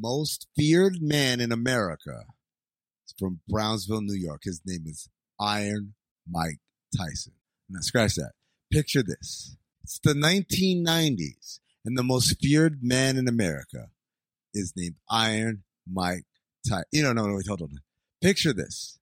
Most 0.00 0.46
feared 0.56 1.00
man 1.00 1.40
in 1.40 1.50
America 1.50 2.24
is 3.06 3.14
from 3.18 3.40
Brownsville, 3.48 4.02
New 4.02 4.14
York. 4.14 4.42
His 4.44 4.60
name 4.64 4.84
is 4.86 5.08
Iron 5.40 5.94
Mike 6.30 6.60
Tyson. 6.96 7.32
Now, 7.68 7.80
scratch 7.80 8.14
that. 8.14 8.32
Picture 8.70 9.02
this 9.02 9.56
it's 9.82 9.98
the 10.00 10.12
1990s, 10.12 11.60
and 11.84 11.96
the 11.96 12.02
most 12.02 12.36
feared 12.40 12.80
man 12.82 13.16
in 13.16 13.26
America 13.26 13.86
is 14.52 14.74
named 14.76 14.96
Iron 15.10 15.64
Mike 15.90 16.26
Tyson. 16.68 16.84
You 16.92 17.02
know, 17.02 17.12
no, 17.12 17.26
no, 17.26 17.36
wait, 17.36 17.46
hold 17.46 17.62
on. 17.62 17.70
Picture 18.20 18.52
this. 18.52 18.98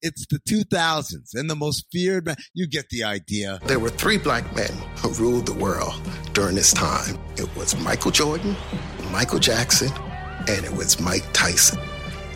It's 0.00 0.26
the 0.26 0.38
2000s 0.38 1.34
and 1.34 1.48
the 1.48 1.56
most 1.56 1.86
feared 1.90 2.26
man. 2.26 2.36
You 2.52 2.66
get 2.66 2.90
the 2.90 3.04
idea. 3.04 3.58
There 3.64 3.78
were 3.78 3.90
three 3.90 4.18
black 4.18 4.54
men 4.54 4.70
who 4.96 5.10
ruled 5.10 5.46
the 5.46 5.54
world 5.54 5.94
during 6.32 6.54
this 6.54 6.72
time. 6.72 7.18
It 7.36 7.54
was 7.56 7.76
Michael 7.76 8.10
Jordan, 8.10 8.56
Michael 9.10 9.38
Jackson, 9.38 9.90
and 10.48 10.64
it 10.64 10.72
was 10.72 11.00
Mike 11.00 11.24
Tyson. 11.32 11.80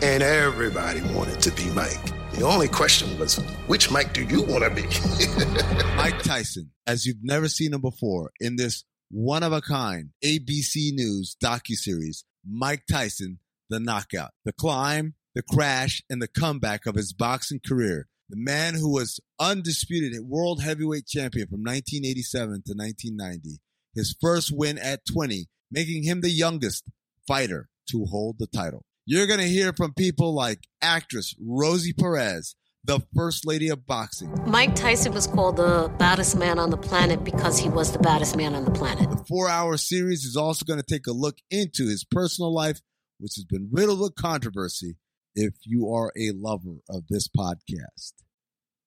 And 0.01 0.23
everybody 0.23 1.01
wanted 1.13 1.41
to 1.41 1.51
be 1.51 1.69
Mike. 1.71 2.01
The 2.33 2.43
only 2.43 2.67
question 2.67 3.19
was, 3.19 3.37
which 3.67 3.91
Mike 3.91 4.13
do 4.13 4.23
you 4.23 4.41
want 4.41 4.63
to 4.63 4.69
be? 4.69 4.83
Mike 5.95 6.23
Tyson, 6.23 6.71
as 6.87 7.05
you've 7.05 7.23
never 7.23 7.47
seen 7.47 7.73
him 7.73 7.81
before, 7.81 8.31
in 8.39 8.55
this 8.55 8.83
one 9.11 9.43
of 9.43 9.51
a 9.51 9.61
kind 9.61 10.09
ABC 10.23 10.93
News 10.93 11.35
docuseries, 11.43 12.23
Mike 12.47 12.83
Tyson, 12.89 13.39
the 13.69 13.79
knockout, 13.79 14.31
the 14.45 14.53
climb, 14.53 15.15
the 15.35 15.43
crash, 15.43 16.01
and 16.09 16.21
the 16.21 16.27
comeback 16.27 16.85
of 16.85 16.95
his 16.95 17.13
boxing 17.13 17.59
career. 17.65 18.07
The 18.29 18.37
man 18.37 18.75
who 18.75 18.91
was 18.91 19.19
undisputed 19.39 20.13
world 20.23 20.63
heavyweight 20.63 21.07
champion 21.07 21.47
from 21.47 21.61
1987 21.61 22.47
to 22.47 22.73
1990. 22.73 23.59
His 23.93 24.15
first 24.21 24.51
win 24.55 24.77
at 24.77 25.05
20, 25.05 25.47
making 25.71 26.03
him 26.03 26.21
the 26.21 26.29
youngest 26.29 26.85
fighter 27.27 27.69
to 27.91 28.05
hold 28.05 28.37
the 28.39 28.47
title. 28.47 28.83
You're 29.05 29.27
going 29.27 29.39
to 29.39 29.47
hear 29.47 29.73
from 29.73 29.93
people 29.93 30.33
like 30.33 30.67
actress 30.81 31.35
Rosie 31.41 31.93
Perez, 31.93 32.55
the 32.83 33.01
first 33.15 33.45
lady 33.45 33.69
of 33.69 33.85
boxing. 33.85 34.33
Mike 34.45 34.75
Tyson 34.75 35.13
was 35.13 35.27
called 35.27 35.57
the 35.57 35.91
baddest 35.97 36.37
man 36.37 36.59
on 36.59 36.69
the 36.69 36.77
planet 36.77 37.23
because 37.23 37.59
he 37.59 37.69
was 37.69 37.91
the 37.91 37.99
baddest 37.99 38.37
man 38.37 38.55
on 38.55 38.65
the 38.65 38.71
planet. 38.71 39.09
The 39.09 39.25
four 39.27 39.49
hour 39.49 39.77
series 39.77 40.23
is 40.25 40.35
also 40.37 40.65
going 40.65 40.79
to 40.79 40.85
take 40.85 41.07
a 41.07 41.11
look 41.11 41.37
into 41.49 41.87
his 41.87 42.03
personal 42.03 42.53
life, 42.53 42.81
which 43.19 43.33
has 43.35 43.45
been 43.45 43.69
riddled 43.71 43.99
with 43.99 44.15
controversy. 44.15 44.97
If 45.35 45.55
you 45.63 45.91
are 45.91 46.11
a 46.17 46.31
lover 46.31 46.77
of 46.89 47.07
this 47.09 47.27
podcast, 47.27 48.13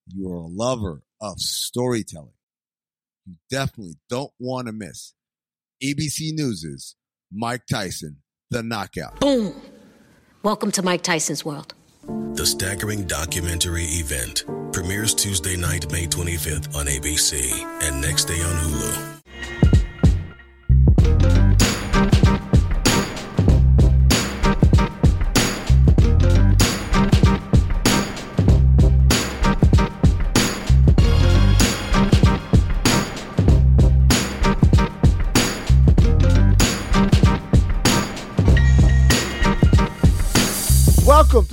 you 0.07 0.31
are 0.31 0.37
a 0.37 0.47
lover 0.47 1.03
of 1.21 1.39
storytelling, 1.39 2.35
you 3.25 3.37
definitely 3.51 3.97
don't 4.09 4.33
want 4.39 4.67
to 4.67 4.73
miss 4.73 5.15
ABC 5.83 6.33
News's 6.33 6.97
Mike 7.33 7.67
Tyson, 7.71 8.19
the 8.53 8.63
knockout. 8.63 9.19
Boom! 9.19 9.61
Welcome 10.43 10.71
to 10.73 10.83
Mike 10.83 11.03
Tyson's 11.03 11.45
world. 11.45 11.75
The 12.35 12.45
staggering 12.45 13.07
documentary 13.07 13.85
event 13.85 14.45
premieres 14.73 15.15
Tuesday 15.15 15.57
night, 15.57 15.91
May 15.91 16.07
25th 16.07 16.77
on 16.77 16.87
ABC 16.87 17.51
and 17.83 18.01
next 18.01 18.27
day 18.27 18.41
on 18.43 18.57
Hulu. 18.59 19.22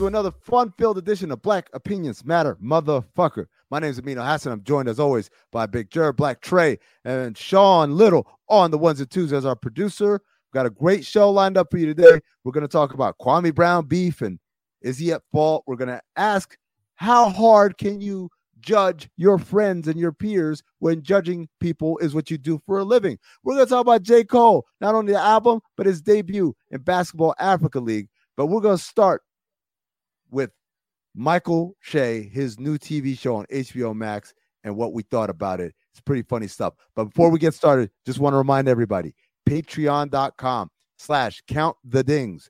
Another 0.09 0.31
fun-filled 0.31 0.97
edition 0.97 1.31
of 1.31 1.39
Black 1.43 1.69
Opinions 1.71 2.25
Matter, 2.25 2.55
motherfucker. 2.55 3.45
My 3.69 3.77
name 3.77 3.91
is 3.91 3.99
Amin 3.99 4.17
Elhassan. 4.17 4.51
I'm 4.51 4.63
joined 4.63 4.89
as 4.89 4.99
always 4.99 5.29
by 5.51 5.67
Big 5.67 5.91
Jer, 5.91 6.11
Black 6.11 6.41
Trey, 6.41 6.79
and 7.05 7.37
Sean 7.37 7.95
Little 7.95 8.25
on 8.47 8.71
the 8.71 8.77
ones 8.79 8.99
and 8.99 9.11
twos 9.11 9.31
as 9.31 9.45
our 9.45 9.55
producer. 9.55 10.13
We've 10.13 10.53
got 10.55 10.65
a 10.65 10.71
great 10.71 11.05
show 11.05 11.29
lined 11.29 11.59
up 11.59 11.67
for 11.69 11.77
you 11.77 11.85
today. 11.85 12.21
We're 12.43 12.53
going 12.53 12.63
to 12.63 12.67
talk 12.67 12.95
about 12.95 13.19
Kwame 13.19 13.53
Brown 13.53 13.85
beef 13.85 14.23
and 14.23 14.39
is 14.81 14.97
he 14.97 15.11
at 15.11 15.21
fault? 15.31 15.63
We're 15.67 15.75
going 15.75 15.89
to 15.89 16.01
ask 16.15 16.57
how 16.95 17.29
hard 17.29 17.77
can 17.77 18.01
you 18.01 18.31
judge 18.61 19.11
your 19.15 19.37
friends 19.37 19.87
and 19.87 19.99
your 19.99 20.11
peers 20.11 20.63
when 20.79 21.03
judging 21.03 21.47
people 21.59 21.99
is 21.99 22.15
what 22.15 22.31
you 22.31 22.39
do 22.39 22.59
for 22.65 22.79
a 22.79 22.83
living. 22.83 23.19
We're 23.43 23.53
going 23.53 23.67
to 23.67 23.69
talk 23.69 23.81
about 23.81 24.01
J. 24.01 24.23
Cole, 24.23 24.65
not 24.81 24.95
only 24.95 25.13
the 25.13 25.19
album, 25.19 25.59
but 25.77 25.85
his 25.85 26.01
debut 26.01 26.55
in 26.71 26.81
Basketball 26.81 27.35
Africa 27.37 27.79
League. 27.79 28.07
But 28.35 28.47
we're 28.47 28.61
going 28.61 28.77
to 28.77 28.83
start 28.83 29.21
with 30.31 30.51
Michael 31.15 31.75
Che, 31.81 32.29
his 32.31 32.59
new 32.59 32.77
TV 32.77 33.17
show 33.17 33.35
on 33.37 33.45
HBO 33.51 33.95
Max, 33.95 34.33
and 34.63 34.75
what 34.75 34.93
we 34.93 35.03
thought 35.03 35.29
about 35.29 35.59
it. 35.59 35.73
It's 35.91 36.01
pretty 36.01 36.23
funny 36.23 36.47
stuff. 36.47 36.73
But 36.95 37.05
before 37.05 37.29
we 37.29 37.39
get 37.39 37.53
started, 37.53 37.91
just 38.05 38.19
want 38.19 38.33
to 38.33 38.37
remind 38.37 38.67
everybody, 38.67 39.15
patreon.com 39.47 40.69
slash 40.97 41.41
count 41.47 41.77
the 41.83 42.03
dings. 42.03 42.49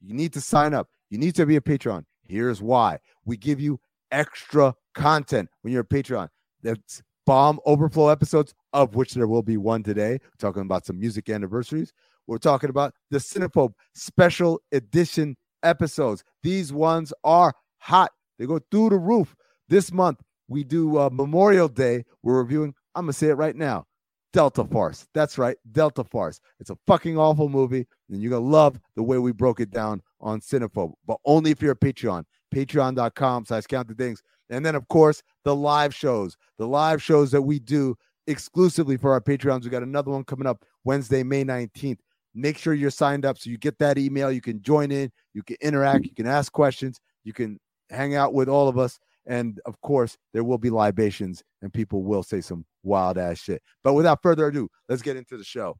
You 0.00 0.14
need 0.14 0.32
to 0.32 0.40
sign 0.40 0.74
up. 0.74 0.88
You 1.10 1.18
need 1.18 1.34
to 1.36 1.46
be 1.46 1.56
a 1.56 1.60
Patreon. 1.60 2.04
Here's 2.26 2.62
why. 2.62 2.98
We 3.24 3.36
give 3.36 3.60
you 3.60 3.80
extra 4.10 4.74
content 4.94 5.48
when 5.62 5.72
you're 5.72 5.82
a 5.82 5.86
Patreon. 5.86 6.28
That's 6.62 7.02
bomb 7.26 7.60
overflow 7.66 8.08
episodes, 8.08 8.54
of 8.72 8.94
which 8.94 9.14
there 9.14 9.28
will 9.28 9.42
be 9.42 9.56
one 9.56 9.82
today. 9.82 10.12
We're 10.12 10.30
talking 10.38 10.62
about 10.62 10.86
some 10.86 10.98
music 10.98 11.28
anniversaries. 11.28 11.92
We're 12.26 12.38
talking 12.38 12.70
about 12.70 12.94
the 13.10 13.18
Cinephobe 13.18 13.72
special 13.94 14.60
edition 14.72 15.36
episodes. 15.62 16.24
These 16.42 16.72
ones 16.72 17.12
are 17.24 17.54
hot. 17.78 18.12
They 18.38 18.46
go 18.46 18.60
through 18.70 18.90
the 18.90 18.98
roof. 18.98 19.34
This 19.68 19.92
month, 19.92 20.20
we 20.48 20.64
do 20.64 20.98
uh, 20.98 21.10
Memorial 21.12 21.68
Day. 21.68 22.04
We're 22.22 22.38
reviewing, 22.38 22.74
I'm 22.94 23.04
going 23.04 23.12
to 23.12 23.18
say 23.18 23.28
it 23.28 23.34
right 23.34 23.54
now 23.54 23.86
Delta 24.32 24.64
Farce. 24.64 25.06
That's 25.14 25.38
right, 25.38 25.56
Delta 25.72 26.04
Farce. 26.04 26.40
It's 26.58 26.70
a 26.70 26.78
fucking 26.86 27.18
awful 27.18 27.48
movie, 27.48 27.86
and 28.08 28.22
you're 28.22 28.30
going 28.30 28.42
to 28.42 28.48
love 28.48 28.78
the 28.96 29.02
way 29.02 29.18
we 29.18 29.32
broke 29.32 29.60
it 29.60 29.70
down 29.70 30.02
on 30.20 30.40
Cinephobe, 30.40 30.92
but 31.06 31.18
only 31.24 31.50
if 31.50 31.62
you're 31.62 31.72
a 31.72 31.76
Patreon. 31.76 32.24
Patreon.com 32.54 33.44
slash 33.44 33.66
count 33.66 33.88
the 33.88 33.94
dings. 33.94 34.22
And 34.48 34.66
then, 34.66 34.74
of 34.74 34.88
course, 34.88 35.22
the 35.44 35.54
live 35.54 35.94
shows, 35.94 36.36
the 36.58 36.66
live 36.66 37.02
shows 37.02 37.30
that 37.30 37.42
we 37.42 37.60
do 37.60 37.96
exclusively 38.26 38.96
for 38.96 39.12
our 39.12 39.20
Patreons. 39.20 39.64
We 39.64 39.70
got 39.70 39.82
another 39.82 40.10
one 40.10 40.24
coming 40.24 40.46
up 40.46 40.64
Wednesday, 40.84 41.22
May 41.22 41.44
19th. 41.44 41.98
Make 42.34 42.58
sure 42.58 42.74
you're 42.74 42.90
signed 42.90 43.24
up 43.24 43.38
so 43.38 43.50
you 43.50 43.58
get 43.58 43.78
that 43.78 43.98
email. 43.98 44.30
You 44.30 44.40
can 44.40 44.62
join 44.62 44.92
in, 44.92 45.10
you 45.34 45.42
can 45.42 45.56
interact, 45.60 46.04
you 46.04 46.14
can 46.14 46.26
ask 46.26 46.52
questions, 46.52 47.00
you 47.24 47.32
can 47.32 47.58
hang 47.90 48.14
out 48.14 48.34
with 48.34 48.48
all 48.48 48.68
of 48.68 48.78
us. 48.78 48.98
And 49.26 49.60
of 49.66 49.80
course, 49.80 50.16
there 50.32 50.44
will 50.44 50.58
be 50.58 50.70
libations 50.70 51.42
and 51.62 51.72
people 51.72 52.02
will 52.02 52.22
say 52.22 52.40
some 52.40 52.64
wild 52.82 53.18
ass 53.18 53.38
shit. 53.38 53.62
But 53.84 53.94
without 53.94 54.22
further 54.22 54.46
ado, 54.46 54.68
let's 54.88 55.02
get 55.02 55.16
into 55.16 55.36
the 55.36 55.44
show. 55.44 55.76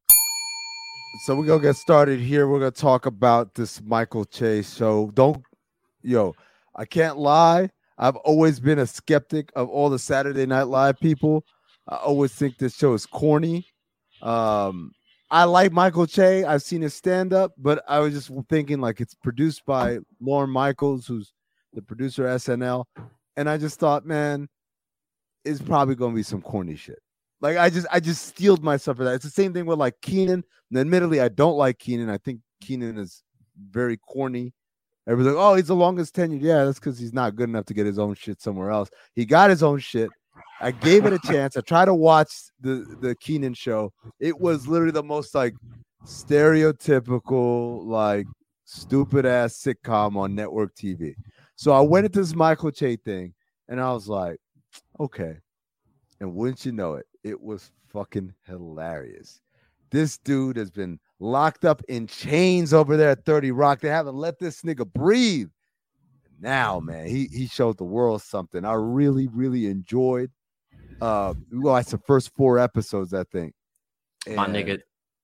So 1.25 1.35
we're 1.35 1.45
gonna 1.45 1.61
get 1.61 1.75
started 1.75 2.19
here. 2.19 2.47
We're 2.47 2.59
gonna 2.59 2.71
talk 2.71 3.05
about 3.05 3.53
this 3.55 3.81
Michael 3.81 4.25
Che's 4.25 4.73
show. 4.73 5.11
Don't 5.13 5.43
yo, 6.01 6.33
I 6.75 6.85
can't 6.85 7.17
lie. 7.17 7.69
I've 7.97 8.15
always 8.17 8.59
been 8.59 8.79
a 8.79 8.87
skeptic 8.87 9.51
of 9.55 9.69
all 9.69 9.89
the 9.89 9.99
Saturday 9.99 10.45
Night 10.45 10.67
Live 10.67 10.99
people. 10.99 11.43
I 11.87 11.97
always 11.97 12.33
think 12.33 12.57
this 12.57 12.75
show 12.75 12.93
is 12.93 13.05
corny. 13.05 13.67
Um, 14.21 14.91
I 15.31 15.45
like 15.45 15.71
Michael 15.71 16.05
Che. 16.05 16.43
I've 16.43 16.61
seen 16.61 16.81
his 16.81 16.93
stand 16.93 17.31
up, 17.31 17.53
but 17.57 17.81
I 17.87 17.99
was 17.99 18.13
just 18.13 18.29
thinking 18.49 18.81
like 18.81 18.99
it's 18.99 19.15
produced 19.15 19.65
by 19.65 19.99
Lorne 20.19 20.49
Michaels, 20.49 21.07
who's 21.07 21.31
the 21.73 21.81
producer 21.81 22.27
of 22.27 22.41
SNL, 22.41 22.83
and 23.37 23.49
I 23.49 23.57
just 23.57 23.79
thought, 23.79 24.05
man, 24.05 24.49
it's 25.45 25.61
probably 25.61 25.95
going 25.95 26.11
to 26.11 26.17
be 26.17 26.23
some 26.23 26.41
corny 26.41 26.75
shit. 26.75 26.99
Like 27.39 27.57
I 27.57 27.69
just 27.69 27.87
I 27.91 28.01
just 28.01 28.27
steeled 28.27 28.61
myself 28.61 28.97
for 28.97 29.05
that. 29.05 29.15
It's 29.15 29.23
the 29.23 29.31
same 29.31 29.53
thing 29.53 29.65
with 29.65 29.79
like 29.79 29.95
Kenan. 30.01 30.43
And 30.69 30.79
admittedly, 30.79 31.21
I 31.21 31.29
don't 31.29 31.57
like 31.57 31.79
Kenan. 31.79 32.09
I 32.09 32.17
think 32.17 32.41
Kenan 32.61 32.97
is 32.97 33.23
very 33.57 33.97
corny. 33.97 34.53
Everybody's 35.07 35.35
like, 35.35 35.43
oh, 35.43 35.55
he's 35.55 35.67
the 35.67 35.75
longest 35.75 36.15
tenured. 36.15 36.41
Yeah, 36.41 36.65
that's 36.65 36.77
because 36.77 36.99
he's 36.99 37.13
not 37.13 37.35
good 37.35 37.49
enough 37.49 37.65
to 37.65 37.73
get 37.73 37.87
his 37.87 37.97
own 37.97 38.13
shit 38.13 38.41
somewhere 38.41 38.69
else. 38.69 38.89
He 39.15 39.25
got 39.25 39.49
his 39.49 39.63
own 39.63 39.79
shit. 39.79 40.11
I 40.59 40.71
gave 40.71 41.05
it 41.05 41.13
a 41.13 41.19
chance. 41.25 41.57
I 41.57 41.61
tried 41.61 41.85
to 41.85 41.93
watch 41.93 42.31
the 42.59 42.97
the 43.01 43.15
Kenan 43.15 43.53
show. 43.53 43.91
It 44.19 44.39
was 44.39 44.67
literally 44.67 44.91
the 44.91 45.03
most 45.03 45.33
like 45.35 45.53
stereotypical, 46.05 47.85
like 47.85 48.25
stupid 48.65 49.25
ass 49.25 49.53
sitcom 49.53 50.15
on 50.15 50.35
network 50.35 50.75
TV. 50.75 51.15
So 51.55 51.71
I 51.71 51.81
went 51.81 52.05
into 52.05 52.19
this 52.19 52.35
Michael 52.35 52.71
Che 52.71 52.95
thing 52.95 53.33
and 53.67 53.79
I 53.79 53.91
was 53.93 54.07
like, 54.07 54.37
okay. 54.99 55.37
And 56.19 56.35
wouldn't 56.35 56.65
you 56.65 56.71
know 56.71 56.95
it, 56.95 57.05
it 57.23 57.39
was 57.39 57.71
fucking 57.89 58.33
hilarious. 58.47 59.41
This 59.91 60.17
dude 60.17 60.57
has 60.57 60.71
been 60.71 60.99
locked 61.19 61.65
up 61.65 61.81
in 61.89 62.07
chains 62.07 62.73
over 62.73 62.95
there 62.95 63.09
at 63.09 63.25
30 63.25 63.51
Rock. 63.51 63.81
They 63.81 63.89
haven't 63.89 64.15
let 64.15 64.39
this 64.39 64.61
nigga 64.61 64.91
breathe. 64.91 65.49
Now, 66.41 66.79
man, 66.79 67.05
he 67.07 67.27
he 67.31 67.47
showed 67.47 67.77
the 67.77 67.83
world 67.83 68.21
something. 68.23 68.65
I 68.65 68.73
really, 68.73 69.27
really 69.27 69.67
enjoyed. 69.67 70.31
Uh, 70.99 71.35
well, 71.51 71.77
it's 71.77 71.91
the 71.91 71.97
first 71.99 72.31
four 72.35 72.57
episodes, 72.59 73.13
I 73.13 73.23
think. 73.25 73.53
My 74.27 74.47
nigga, 74.47 74.79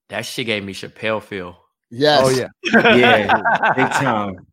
that 0.10 0.22
shit 0.26 0.46
gave 0.46 0.64
me 0.64 0.74
Chappelle 0.74 1.22
feel. 1.22 1.58
Yes. 1.90 2.22
Oh 2.24 2.30
yeah, 2.30 2.48
Yeah, 2.98 3.74
big 3.76 3.90
time. 3.92 4.46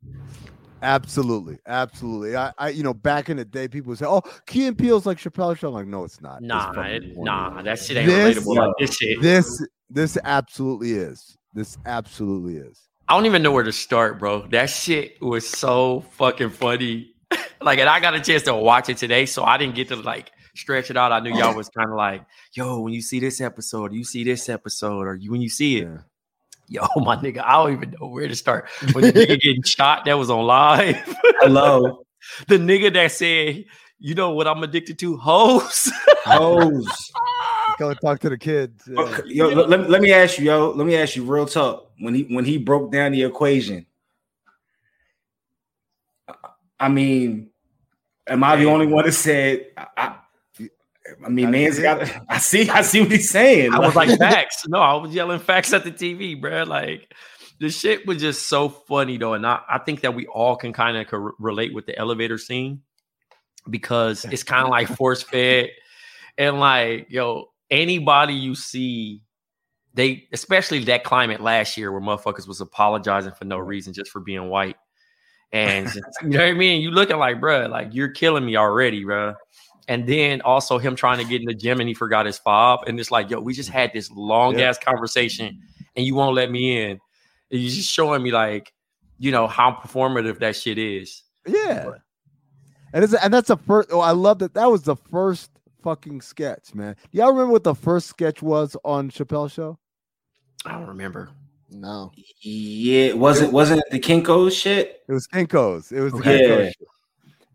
absolutely, 0.83 1.59
absolutely. 1.67 2.37
I, 2.37 2.53
I, 2.59 2.69
you 2.71 2.83
know, 2.83 2.95
back 2.95 3.29
in 3.29 3.37
the 3.37 3.45
day, 3.45 3.69
people 3.69 3.91
would 3.91 3.99
say, 3.99 4.07
"Oh, 4.07 4.23
Key 4.47 4.67
and 4.67 4.77
Peele's 4.77 5.05
like 5.07 5.19
Chappelle 5.19 5.57
show." 5.59 5.69
I'm 5.69 5.75
like, 5.75 5.87
no, 5.87 6.05
it's 6.05 6.21
not. 6.21 6.37
It's 6.39 6.47
Nah, 6.47 6.73
fucking 6.73 6.93
it, 7.11 7.17
nah, 7.19 7.63
that 7.63 7.79
shit 7.79 7.97
ain't 7.97 8.07
This- 8.09 8.39
relatable 8.39 8.57
like 8.57 8.73
this 8.79 8.97
shit. 8.97 9.21
This, 9.21 9.67
this 9.91 10.17
absolutely 10.25 10.93
is. 10.93 11.37
This 11.53 11.77
absolutely 11.87 12.57
is. 12.57 12.81
I 13.07 13.15
don't 13.15 13.27
even 13.27 13.43
know 13.43 13.53
where 13.53 13.65
to 13.65 13.73
start, 13.73 14.19
bro. 14.19 14.47
That 14.47 14.71
shit 14.71 15.21
was 15.21 15.47
so 15.47 16.01
fucking 16.13 16.51
funny. 16.51 17.15
like, 17.61 17.79
and 17.79 17.89
I 17.89 18.01
got 18.01 18.15
a 18.15 18.21
chance 18.21 18.43
to 18.45 18.55
watch 18.55 18.89
it 18.89 18.97
today, 18.97 19.27
so 19.27 19.45
I 19.45 19.59
didn't 19.59 19.75
get 19.75 19.89
to 19.89 19.97
like 19.97 20.33
stretch 20.57 20.91
it 20.91 20.97
out. 20.97 21.13
I 21.13 21.21
knew 21.21 21.31
y'all 21.31 21.53
oh. 21.53 21.57
was 21.57 21.69
kind 21.69 21.91
of 21.91 21.97
like, 21.97 22.25
yo, 22.55 22.81
when 22.81 22.95
you 22.95 23.03
see 23.03 23.21
this 23.21 23.43
episode, 23.43 23.93
you 23.93 24.05
see 24.05 24.25
this 24.25 24.49
episode, 24.49 25.07
or 25.07 25.17
you 25.17 25.31
when 25.31 25.43
you 25.43 25.51
see 25.51 25.79
it, 25.79 25.89
Yeah. 26.69 26.87
yo, 26.97 27.01
my 27.03 27.17
nigga, 27.17 27.43
I 27.45 27.53
don't 27.53 27.75
even 27.75 27.95
know 28.01 28.07
where 28.09 28.27
to 28.27 28.35
start. 28.35 28.71
When 28.93 29.05
the 29.05 29.13
nigga 29.13 29.39
getting 29.39 29.63
shot, 29.65 30.07
that 30.07 30.15
was 30.15 30.31
on 30.31 30.47
live. 30.47 30.97
Hello, 31.41 32.07
the 32.49 32.57
nigga 32.57 32.91
that 32.95 33.13
said, 33.13 33.67
you 33.99 34.15
know 34.15 34.31
what 34.31 34.47
I'm 34.47 34.63
addicted 34.63 34.99
to? 35.01 35.19
Hoes. 35.19 35.93
hoes. 36.25 37.13
Go 37.79 37.91
and 37.91 38.01
talk 38.01 38.21
to 38.21 38.29
the 38.29 38.39
kids. 38.39 38.89
Yeah. 38.91 39.01
Okay, 39.01 39.23
Yo, 39.27 39.49
let, 39.49 39.69
let- 39.69 39.91
let 39.91 40.03
me 40.03 40.13
ask 40.13 40.39
you, 40.39 40.47
yo. 40.47 40.71
Let 40.71 40.87
me 40.87 40.97
ask 40.97 41.17
you, 41.17 41.25
real 41.25 41.47
talk. 41.47 41.91
When 41.99 42.15
he 42.15 42.23
when 42.25 42.45
he 42.45 42.59
broke 42.59 42.91
down 42.93 43.13
the 43.13 43.23
equation, 43.23 43.87
I 46.79 46.89
mean, 46.89 47.51
am 48.27 48.43
I 48.45 48.57
the 48.57 48.67
only 48.67 48.87
one 48.87 49.05
that 49.05 49.13
said? 49.13 49.67
I, 49.77 49.87
I, 49.97 50.17
I 51.25 51.29
mean, 51.29 51.47
I 51.47 51.51
man's 51.51 51.77
see 51.77 51.83
got. 51.83 52.11
I 52.29 52.39
see. 52.39 52.69
I 52.71 52.83
see 52.83 53.01
what 53.03 53.11
he's 53.13 53.31
saying. 53.31 53.73
I 53.73 53.79
was 53.79 53.95
like, 53.95 54.09
facts. 54.19 54.67
No, 54.67 54.79
I 54.81 54.95
was 54.95 55.15
yelling 55.15 55.39
facts 55.41 55.73
at 55.73 55.85
the 55.85 55.93
TV, 55.93 56.41
bro. 56.41 56.65
Like 56.65 57.13
the 57.61 57.71
shit 57.71 58.07
was 58.07 58.21
just 58.21 58.47
so 58.47 58.69
funny 58.69 59.17
though, 59.19 59.35
and 59.35 59.47
I, 59.47 59.61
I 59.69 59.79
think 59.79 60.01
that 60.01 60.15
we 60.15 60.27
all 60.27 60.57
can 60.57 60.73
kind 60.73 60.97
of 60.97 61.07
co- 61.07 61.33
relate 61.39 61.73
with 61.75 61.87
the 61.87 61.97
elevator 61.99 62.39
scene 62.39 62.83
because 63.71 64.25
it's 64.25 64.43
kind 64.43 64.65
of 64.65 64.71
like 64.71 64.89
force 64.89 65.23
fed, 65.23 65.71
and 66.37 66.59
like 66.59 67.07
yo, 67.11 67.51
anybody 67.75 68.35
you 68.35 68.55
see, 68.55 69.23
they 69.95 70.27
especially 70.33 70.81
that 70.85 71.05
climate 71.05 71.41
last 71.41 71.77
year 71.77 71.93
where 71.93 72.01
motherfuckers 72.01 72.49
was 72.49 72.61
apologizing 72.61 73.33
for 73.33 73.45
no 73.45 73.59
reason 73.59 73.93
just 73.93 74.11
for 74.11 74.21
being 74.21 74.49
white, 74.49 74.77
and 75.53 75.93
you 76.23 76.31
know 76.31 76.39
what 76.39 76.49
I 76.49 76.53
mean. 76.53 76.83
You 76.83 76.91
looking 76.91 77.19
like, 77.19 77.41
bruh, 77.41 77.69
like 77.71 77.89
you're 77.93 78.09
killing 78.11 78.45
me 78.45 78.57
already, 78.57 79.05
bruh. 79.05 79.35
And 79.87 80.07
then 80.09 80.41
also 80.41 80.79
him 80.79 80.97
trying 80.97 81.19
to 81.19 81.25
get 81.25 81.43
in 81.43 81.47
the 81.47 81.55
gym 81.55 81.79
and 81.79 81.87
he 81.87 81.95
forgot 81.95 82.25
his 82.25 82.39
fob. 82.39 82.81
And 82.87 82.99
it's 82.99 83.11
like, 83.11 83.29
yo, 83.29 83.39
we 83.41 83.53
just 83.53 83.69
had 83.69 83.93
this 83.93 84.11
long 84.11 84.59
Yeah. 84.59 84.71
ass 84.71 84.79
conversation 84.79 85.61
and 85.95 86.07
you 86.07 86.15
won't 86.15 86.35
let 86.35 86.51
me 86.51 86.81
in. 86.81 86.91
And 86.93 87.01
you're 87.51 87.71
just 87.71 87.91
showing 87.91 88.23
me 88.23 88.33
like, 88.33 88.73
you 89.19 89.31
know, 89.31 89.47
how 89.47 89.73
performative 89.73 90.39
that 90.39 90.57
shit 90.57 90.79
is. 90.79 91.23
Yeah. 91.47 91.91
And 92.95 93.05
it's 93.05 93.13
and 93.13 93.35
that's 93.35 93.49
the 93.49 93.59
first. 93.59 93.91
Oh, 93.93 94.01
I 94.01 94.13
love 94.13 94.39
that. 94.39 94.55
That 94.55 94.71
was 94.71 94.85
the 94.85 94.97
first 94.97 95.51
fucking 95.85 96.21
sketch, 96.23 96.75
man. 96.75 96.97
Y'all 97.13 97.31
remember 97.31 97.53
what 97.53 97.63
the 97.63 97.75
first 97.75 98.09
sketch 98.09 98.43
was 98.43 98.77
on 98.85 99.11
Chappelle 99.11 99.51
Show? 99.53 99.79
I 100.65 100.73
don't 100.73 100.89
remember. 100.89 101.31
No. 101.71 102.11
yeah, 102.41 103.13
wasn't 103.13 103.53
wasn't 103.53 103.81
it 103.81 103.91
the 103.93 103.99
Kinko's 104.01 104.55
shit? 104.57 105.03
It 105.09 105.13
was 105.13 105.27
Kinko's. 105.27 105.93
It 105.93 106.01
was 106.01 106.13
the 106.13 106.19
Yeah. 106.21 106.39
Kinko's 106.39 106.73
show. 106.79 106.87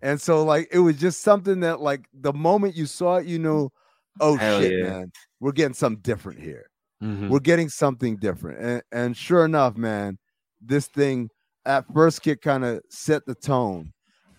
And 0.02 0.22
so 0.22 0.44
like 0.46 0.68
it 0.72 0.80
was 0.80 0.98
just 0.98 1.22
something 1.22 1.62
that 1.62 1.82
like 1.82 2.06
the 2.14 2.34
moment 2.34 2.76
you 2.76 2.86
saw 2.86 3.18
it, 3.18 3.26
you 3.26 3.40
know, 3.40 3.72
oh 4.20 4.36
Hell 4.38 4.62
shit, 4.62 4.74
yeah. 4.78 4.90
man, 4.90 5.12
we're 5.40 5.52
getting 5.54 5.74
something 5.74 6.02
different 6.02 6.40
here. 6.40 6.70
Mhm. 7.02 7.30
We're 7.30 7.40
getting 7.40 7.70
something 7.70 8.18
different. 8.18 8.60
And 8.60 8.82
and 8.92 9.18
sure 9.18 9.46
enough, 9.46 9.78
man, 9.78 10.18
this 10.62 10.88
thing 10.88 11.30
at 11.66 11.86
first 11.94 12.22
kick 12.22 12.42
kind 12.42 12.66
of 12.66 12.82
set 12.90 13.26
the 13.26 13.36
tone. 13.36 13.94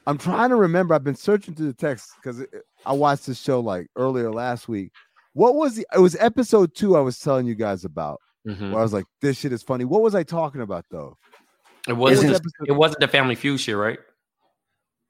I'm 0.07 0.19
trying 0.19 0.49
to 0.51 0.57
remember. 0.57 0.95
I've 0.95 1.05
been 1.05 1.15
searching 1.15 1.55
through 1.55 1.67
the 1.69 1.75
text 1.75 2.13
because 2.17 2.45
I 2.87 2.93
watched 2.93 3.27
this 3.27 3.41
show 3.41 3.61
like 3.61 3.87
earlier 3.97 4.33
last 4.33 4.69
week. 4.69 4.93
What 5.35 5.55
was 5.55 5.77
the? 5.77 5.87
It 5.95 5.99
was 6.01 6.17
episode 6.19 6.75
two. 6.75 6.97
I 6.97 7.01
was 7.01 7.19
telling 7.19 7.47
you 7.47 7.55
guys 7.55 7.85
about. 7.85 8.21
Mhm. 8.49 8.71
Where 8.71 8.81
I 8.81 8.83
was 8.83 8.93
like, 8.95 9.05
"This 9.21 9.39
shit 9.39 9.53
is 9.53 9.63
funny." 9.63 9.85
What 9.85 10.01
was 10.03 10.15
I 10.15 10.23
talking 10.23 10.63
about 10.63 10.87
though? 10.91 11.17
It 11.87 11.93
wasn't. 11.93 12.33
Isn't- 12.33 12.47
It 12.67 12.73
wasn't 12.73 13.01
the 13.01 13.09
Family 13.09 13.35
Feud 13.35 13.61
shit, 13.61 13.77
right? 13.77 13.99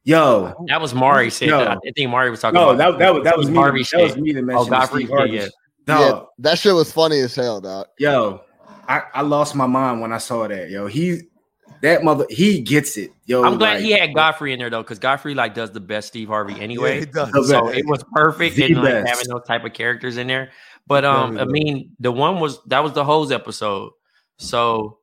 Yo, 0.03 0.55
That 0.67 0.81
was 0.81 0.95
Mari 0.95 1.31
said. 1.31 1.51
No. 1.51 1.61
I 1.63 1.77
think 1.95 2.11
Mari 2.11 2.31
was 2.31 2.41
talking 2.41 2.55
no, 2.55 2.71
about 2.71 2.99
that, 2.99 2.99
that 2.99 3.15
was 3.15 3.25
that 3.25 3.37
was 3.37 3.47
Steve 3.47 3.55
me. 3.55 3.61
That 3.63 4.03
was 4.03 4.13
shit. 4.15 4.21
me 4.21 4.33
that 4.33 4.45
Oh, 4.55 4.65
Godfrey, 4.65 5.05
Steve 5.05 5.15
Harvey. 5.17 5.33
yeah, 5.33 5.41
yeah. 5.43 5.49
Dog, 5.87 6.01
Yeah, 6.01 6.23
that 6.39 6.59
shit 6.59 6.75
was 6.75 6.91
funny 6.91 7.21
as 7.21 7.35
hell, 7.35 7.61
dog. 7.61 7.87
Yo, 7.99 8.41
I, 8.89 9.03
I 9.15 9.23
lost 9.23 9.55
my 9.55 9.67
mind 9.67 10.01
when 10.01 10.13
I 10.13 10.19
saw 10.19 10.49
that. 10.49 10.71
Yo, 10.71 10.87
he 10.87 11.30
that 11.83 12.05
mother 12.05 12.27
he 12.31 12.61
gets 12.61 12.97
it. 12.97 13.13
Yo, 13.27 13.43
I'm 13.43 13.59
glad 13.59 13.75
like, 13.77 13.85
he 13.85 13.93
had 13.93 14.15
Godfrey 14.15 14.53
in 14.53 14.59
there 14.59 14.71
though, 14.71 14.83
because 14.83 14.99
Godfrey 14.99 15.35
like 15.35 15.55
does 15.55 15.71
the 15.73 15.81
best 15.81 16.09
Steve 16.09 16.29
Harvey 16.29 16.61
anyway. 16.61 16.95
Yeah, 16.95 17.01
he 17.01 17.07
does. 17.07 17.49
So 17.49 17.69
it 17.69 17.87
was 17.87 18.05
perfect 18.13 18.57
The 18.57 18.65
and 18.65 18.77
like 18.77 18.85
best. 19.05 19.09
having 19.09 19.29
those 19.29 19.47
type 19.47 19.65
of 19.65 19.73
characters 19.73 20.17
in 20.17 20.27
there. 20.27 20.51
But 20.87 21.05
um, 21.05 21.39
I 21.39 21.45
mean, 21.45 21.95
the 22.01 22.11
one 22.13 22.41
was 22.41 22.63
that 22.65 22.83
was 22.83 22.93
the 22.93 23.05
hose 23.05 23.31
episode. 23.33 23.93
So 24.39 24.99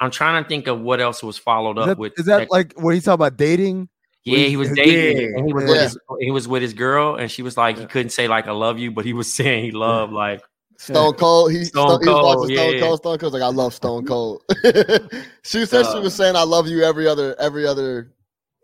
I'm 0.00 0.10
trying 0.10 0.42
to 0.42 0.48
think 0.48 0.66
of 0.66 0.80
what 0.80 1.00
else 1.00 1.22
was 1.22 1.38
followed 1.38 1.78
Is 1.78 1.82
up 1.82 1.88
that, 1.88 1.98
with. 1.98 2.12
is 2.18 2.26
that 2.26 2.50
like 2.50 2.74
what 2.74 2.94
he's 2.94 3.04
talking 3.04 3.14
about 3.14 3.36
dating? 3.36 3.88
yeah, 4.24 4.46
he 4.48 4.56
was 4.56 4.68
Yeah. 4.76 4.84
dating. 4.84 5.34
And 5.36 5.46
he 5.46 5.52
was 5.52 5.64
with 5.64 5.80
his 5.80 5.98
he 6.20 6.30
was 6.30 6.46
with 6.48 6.62
his 6.62 6.74
girl, 6.74 7.16
and 7.16 7.30
she 7.30 7.42
was 7.42 7.56
like 7.56 7.78
he 7.78 7.86
couldn't 7.86 8.10
say 8.10 8.28
like 8.28 8.46
I 8.46 8.52
love 8.52 8.78
you, 8.78 8.90
but 8.90 9.04
he 9.04 9.12
was 9.12 9.32
saying 9.34 9.64
he 9.64 9.70
loved 9.72 10.12
like 10.12 10.42
Stone 10.78 11.14
Cold. 11.14 11.52
He, 11.52 11.64
Stone 11.64 11.88
Stone, 11.88 12.00
he 12.02 12.08
was 12.08 12.14
Cold, 12.20 12.38
watching 12.40 12.56
Stone 12.56 12.72
yeah. 12.74 12.80
Cold. 12.80 12.98
Stone 12.98 13.18
Cold's 13.18 13.34
like, 13.34 13.42
I 13.42 13.48
love 13.48 13.74
Stone 13.74 14.06
Cold. 14.06 14.42
she 15.44 15.64
said 15.66 15.84
she 15.86 15.98
Uh, 15.98 16.00
was 16.02 16.14
saying, 16.14 16.36
I 16.36 16.42
love 16.42 16.66
you 16.68 16.82
every 16.82 17.06
other 17.06 17.34
every 17.40 17.66
other 17.66 18.12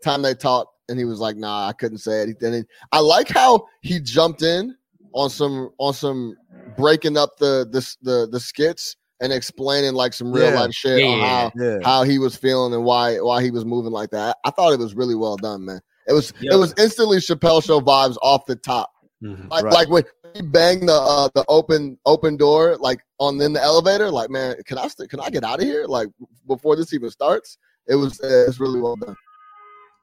time 0.03 0.21
they 0.21 0.33
talked, 0.33 0.71
and 0.89 0.97
he 0.99 1.05
was 1.05 1.19
like, 1.19 1.35
Nah, 1.37 1.67
I 1.67 1.73
couldn't 1.73 1.99
say 1.99 2.21
it. 2.23 2.39
Then 2.39 2.53
he- 2.53 2.63
I 2.91 2.99
like 2.99 3.29
how 3.29 3.65
he 3.81 3.99
jumped 3.99 4.41
in 4.41 4.75
on 5.13 5.29
some 5.29 5.69
on 5.79 5.93
some 5.93 6.35
breaking 6.77 7.17
up 7.17 7.37
the 7.37 7.67
the 7.71 7.95
the, 8.01 8.27
the 8.31 8.39
skits 8.39 8.95
and 9.21 9.31
explaining 9.31 9.93
like 9.93 10.13
some 10.13 10.31
real 10.31 10.51
Yeah. 10.51 10.59
life 10.61 10.73
shit 10.73 10.99
Yeah, 10.99 11.07
on 11.07 11.19
how 11.19 11.51
Yeah. 11.55 11.77
how 11.83 12.03
he 12.03 12.19
was 12.19 12.35
feeling 12.35 12.73
and 12.73 12.83
why 12.83 13.17
why 13.19 13.41
he 13.41 13.51
was 13.51 13.63
moving 13.65 13.91
like 13.91 14.09
that. 14.11 14.37
I 14.43 14.49
thought 14.51 14.73
it 14.73 14.79
was 14.79 14.95
really 14.95 15.15
well 15.15 15.37
done, 15.37 15.65
man. 15.65 15.81
It 16.07 16.13
was 16.13 16.33
Yeah. 16.41 16.53
it 16.55 16.57
was 16.57 16.73
instantly 16.77 17.17
Chappelle 17.17 17.63
show 17.63 17.79
vibes 17.79 18.17
off 18.21 18.45
the 18.45 18.55
top. 18.55 18.91
Like 19.21 19.63
Right. 19.63 19.73
like 19.73 19.89
when 19.89 20.03
he 20.03 20.22
banged 20.41 20.89
the 20.89 20.93
uh, 20.93 21.29
the 21.35 21.45
open 21.47 21.97
open 22.05 22.37
door 22.37 22.77
like 22.79 23.03
on 23.19 23.39
in 23.41 23.53
the 23.53 23.61
elevator, 23.61 24.09
like 24.09 24.29
man, 24.29 24.55
can 24.65 24.77
I 24.77 24.87
st- 24.87 25.09
can 25.09 25.19
I 25.19 25.29
get 25.29 25.43
out 25.43 25.59
of 25.61 25.65
here? 25.65 25.85
Like 25.87 26.09
before 26.47 26.75
this 26.75 26.93
even 26.93 27.09
starts, 27.09 27.57
it 27.87 27.95
was 27.95 28.19
uh, 28.21 28.45
it's 28.47 28.59
really 28.59 28.79
well 28.81 28.95
done. 28.95 29.15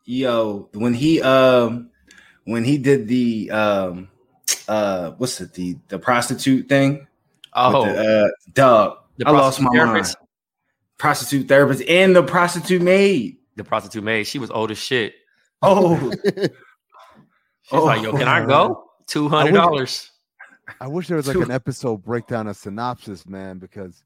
yo 0.04 0.68
when 0.74 0.94
he 0.94 1.20
um 1.22 1.90
when 2.44 2.64
he 2.64 2.78
did 2.78 3.06
the 3.08 3.50
um 3.50 4.08
uh 4.68 5.12
what's 5.18 5.40
it 5.40 5.52
the 5.54 5.76
the 5.88 5.98
prostitute 5.98 6.68
thing 6.68 7.06
oh 7.54 7.84
the, 7.84 8.24
uh 8.24 8.28
dog 8.54 8.98
the 9.18 9.28
I 9.28 9.30
lost 9.30 9.60
my 9.60 9.68
prostitute 9.68 9.94
mind 9.94 10.16
prostitute 10.96 11.48
therapist 11.48 11.82
and 11.88 12.16
the 12.16 12.22
prostitute 12.22 12.82
maid 12.82 13.36
the 13.56 13.64
prostitute 13.64 14.02
maid. 14.02 14.24
She 14.24 14.38
was 14.38 14.50
old 14.50 14.70
as 14.70 14.78
shit. 14.78 15.14
oh 15.62 16.12
She's 17.62 17.80
like, 17.80 18.02
yo, 18.02 18.12
can 18.12 18.26
I 18.26 18.44
go? 18.44 18.90
Two 19.06 19.28
hundred 19.28 19.52
dollars. 19.52 20.09
I 20.80 20.86
wish 20.88 21.08
there 21.08 21.16
was 21.16 21.26
like 21.26 21.36
an 21.44 21.50
episode 21.50 22.04
breakdown, 22.04 22.46
a 22.48 22.54
synopsis, 22.54 23.26
man, 23.26 23.58
because 23.58 24.04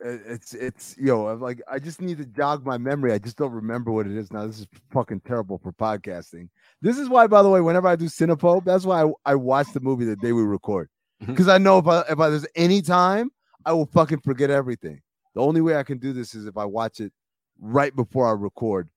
it- 0.00 0.22
it's 0.26 0.52
it's 0.54 0.96
yo, 0.98 1.28
I'm 1.28 1.40
like 1.40 1.62
I 1.70 1.78
just 1.78 2.00
need 2.02 2.18
to 2.18 2.26
jog 2.26 2.64
my 2.66 2.76
memory. 2.78 3.12
I 3.12 3.18
just 3.18 3.36
don't 3.38 3.52
remember 3.52 3.90
what 3.92 4.06
it 4.06 4.12
is 4.16 4.30
now. 4.32 4.46
This 4.46 4.60
is 4.60 4.66
fucking 4.92 5.20
terrible 5.20 5.58
for 5.58 5.72
podcasting. 5.72 6.48
This 6.82 6.98
is 6.98 7.08
why, 7.08 7.26
by 7.26 7.42
the 7.42 7.48
way, 7.48 7.60
whenever 7.60 7.88
I 7.88 7.96
do 7.96 8.04
Cinephobe, 8.06 8.64
that's 8.64 8.84
why 8.84 9.04
I, 9.04 9.12
I 9.24 9.34
watch 9.34 9.68
the 9.72 9.80
movie 9.80 10.04
the 10.04 10.16
day 10.16 10.32
we 10.32 10.42
record 10.42 10.88
because 11.26 11.48
I 11.48 11.56
know 11.58 11.78
if 11.78 11.86
I 11.86 12.00
if 12.10 12.20
I, 12.20 12.28
there's 12.28 12.46
any 12.54 12.82
time, 12.82 13.30
I 13.64 13.72
will 13.72 13.86
fucking 13.86 14.20
forget 14.20 14.50
everything. 14.50 15.00
The 15.34 15.40
only 15.40 15.60
way 15.62 15.76
I 15.76 15.82
can 15.82 15.98
do 15.98 16.12
this 16.12 16.34
is 16.34 16.44
if 16.46 16.56
I 16.58 16.64
watch 16.66 17.00
it 17.00 17.12
right 17.58 17.94
before 17.94 18.28
I 18.28 18.32
record. 18.32 18.88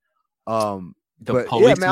Um, 0.48 0.95
The 1.21 1.33
but 1.33 1.43
yeah, 1.45 1.50
policeman 1.50 1.89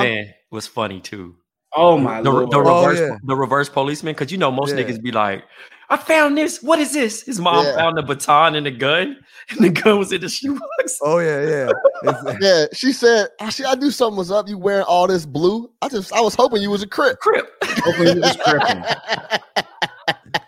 was 0.52 0.68
funny 0.68 1.00
too. 1.00 1.38
Oh 1.76 1.98
my 1.98 2.22
The, 2.22 2.32
lord! 2.32 2.52
the 2.52 2.58
Oh, 2.58 2.82
reverse 2.86 3.00
yeah. 3.00 3.18
the 3.24 3.36
reverse 3.36 3.70
policeman, 3.70 4.14
because 4.14 4.32
you 4.32 4.38
know 4.38 4.52
most 4.52 4.76
Yeah. 4.76 4.84
niggas 4.84 5.02
be 5.02 5.12
like, 5.12 5.44
I 5.90 5.98
found 5.98 6.38
this. 6.38 6.62
What 6.62 6.80
is 6.80 6.94
this? 6.94 7.22
His 7.24 7.40
mom 7.40 7.66
Yeah. 7.66 7.76
found 7.76 7.98
the 7.98 8.04
baton 8.04 8.56
and 8.56 8.66
the 8.66 8.72
gun, 8.72 9.18
and 9.50 9.60
the 9.60 9.70
gun 9.70 10.00
was 10.00 10.12
in 10.12 10.22
the 10.22 10.30
shoebox. 10.30 11.00
Oh 11.02 11.20
yeah, 11.20 11.70
yeah. 12.04 12.34
Yeah, 12.42 12.66
she 12.74 12.94
said, 12.94 13.30
"Actually, 13.40 13.66
I 13.66 13.76
knew 13.76 13.92
something 13.92 14.18
was 14.18 14.32
up. 14.32 14.48
You 14.48 14.58
wearing 14.58 14.86
all 14.86 15.08
this 15.08 15.26
blue? 15.26 15.70
I 15.82 15.90
just, 15.90 16.14
I 16.14 16.22
was 16.22 16.36
hoping 16.36 16.62
you 16.62 16.70
was 16.72 16.84
a 16.84 16.88
crip." 16.88 17.20
Crip. 17.20 17.48
Hopefully 17.64 18.14
he 18.14 18.20
was 18.20 18.36
tripping. 18.38 18.84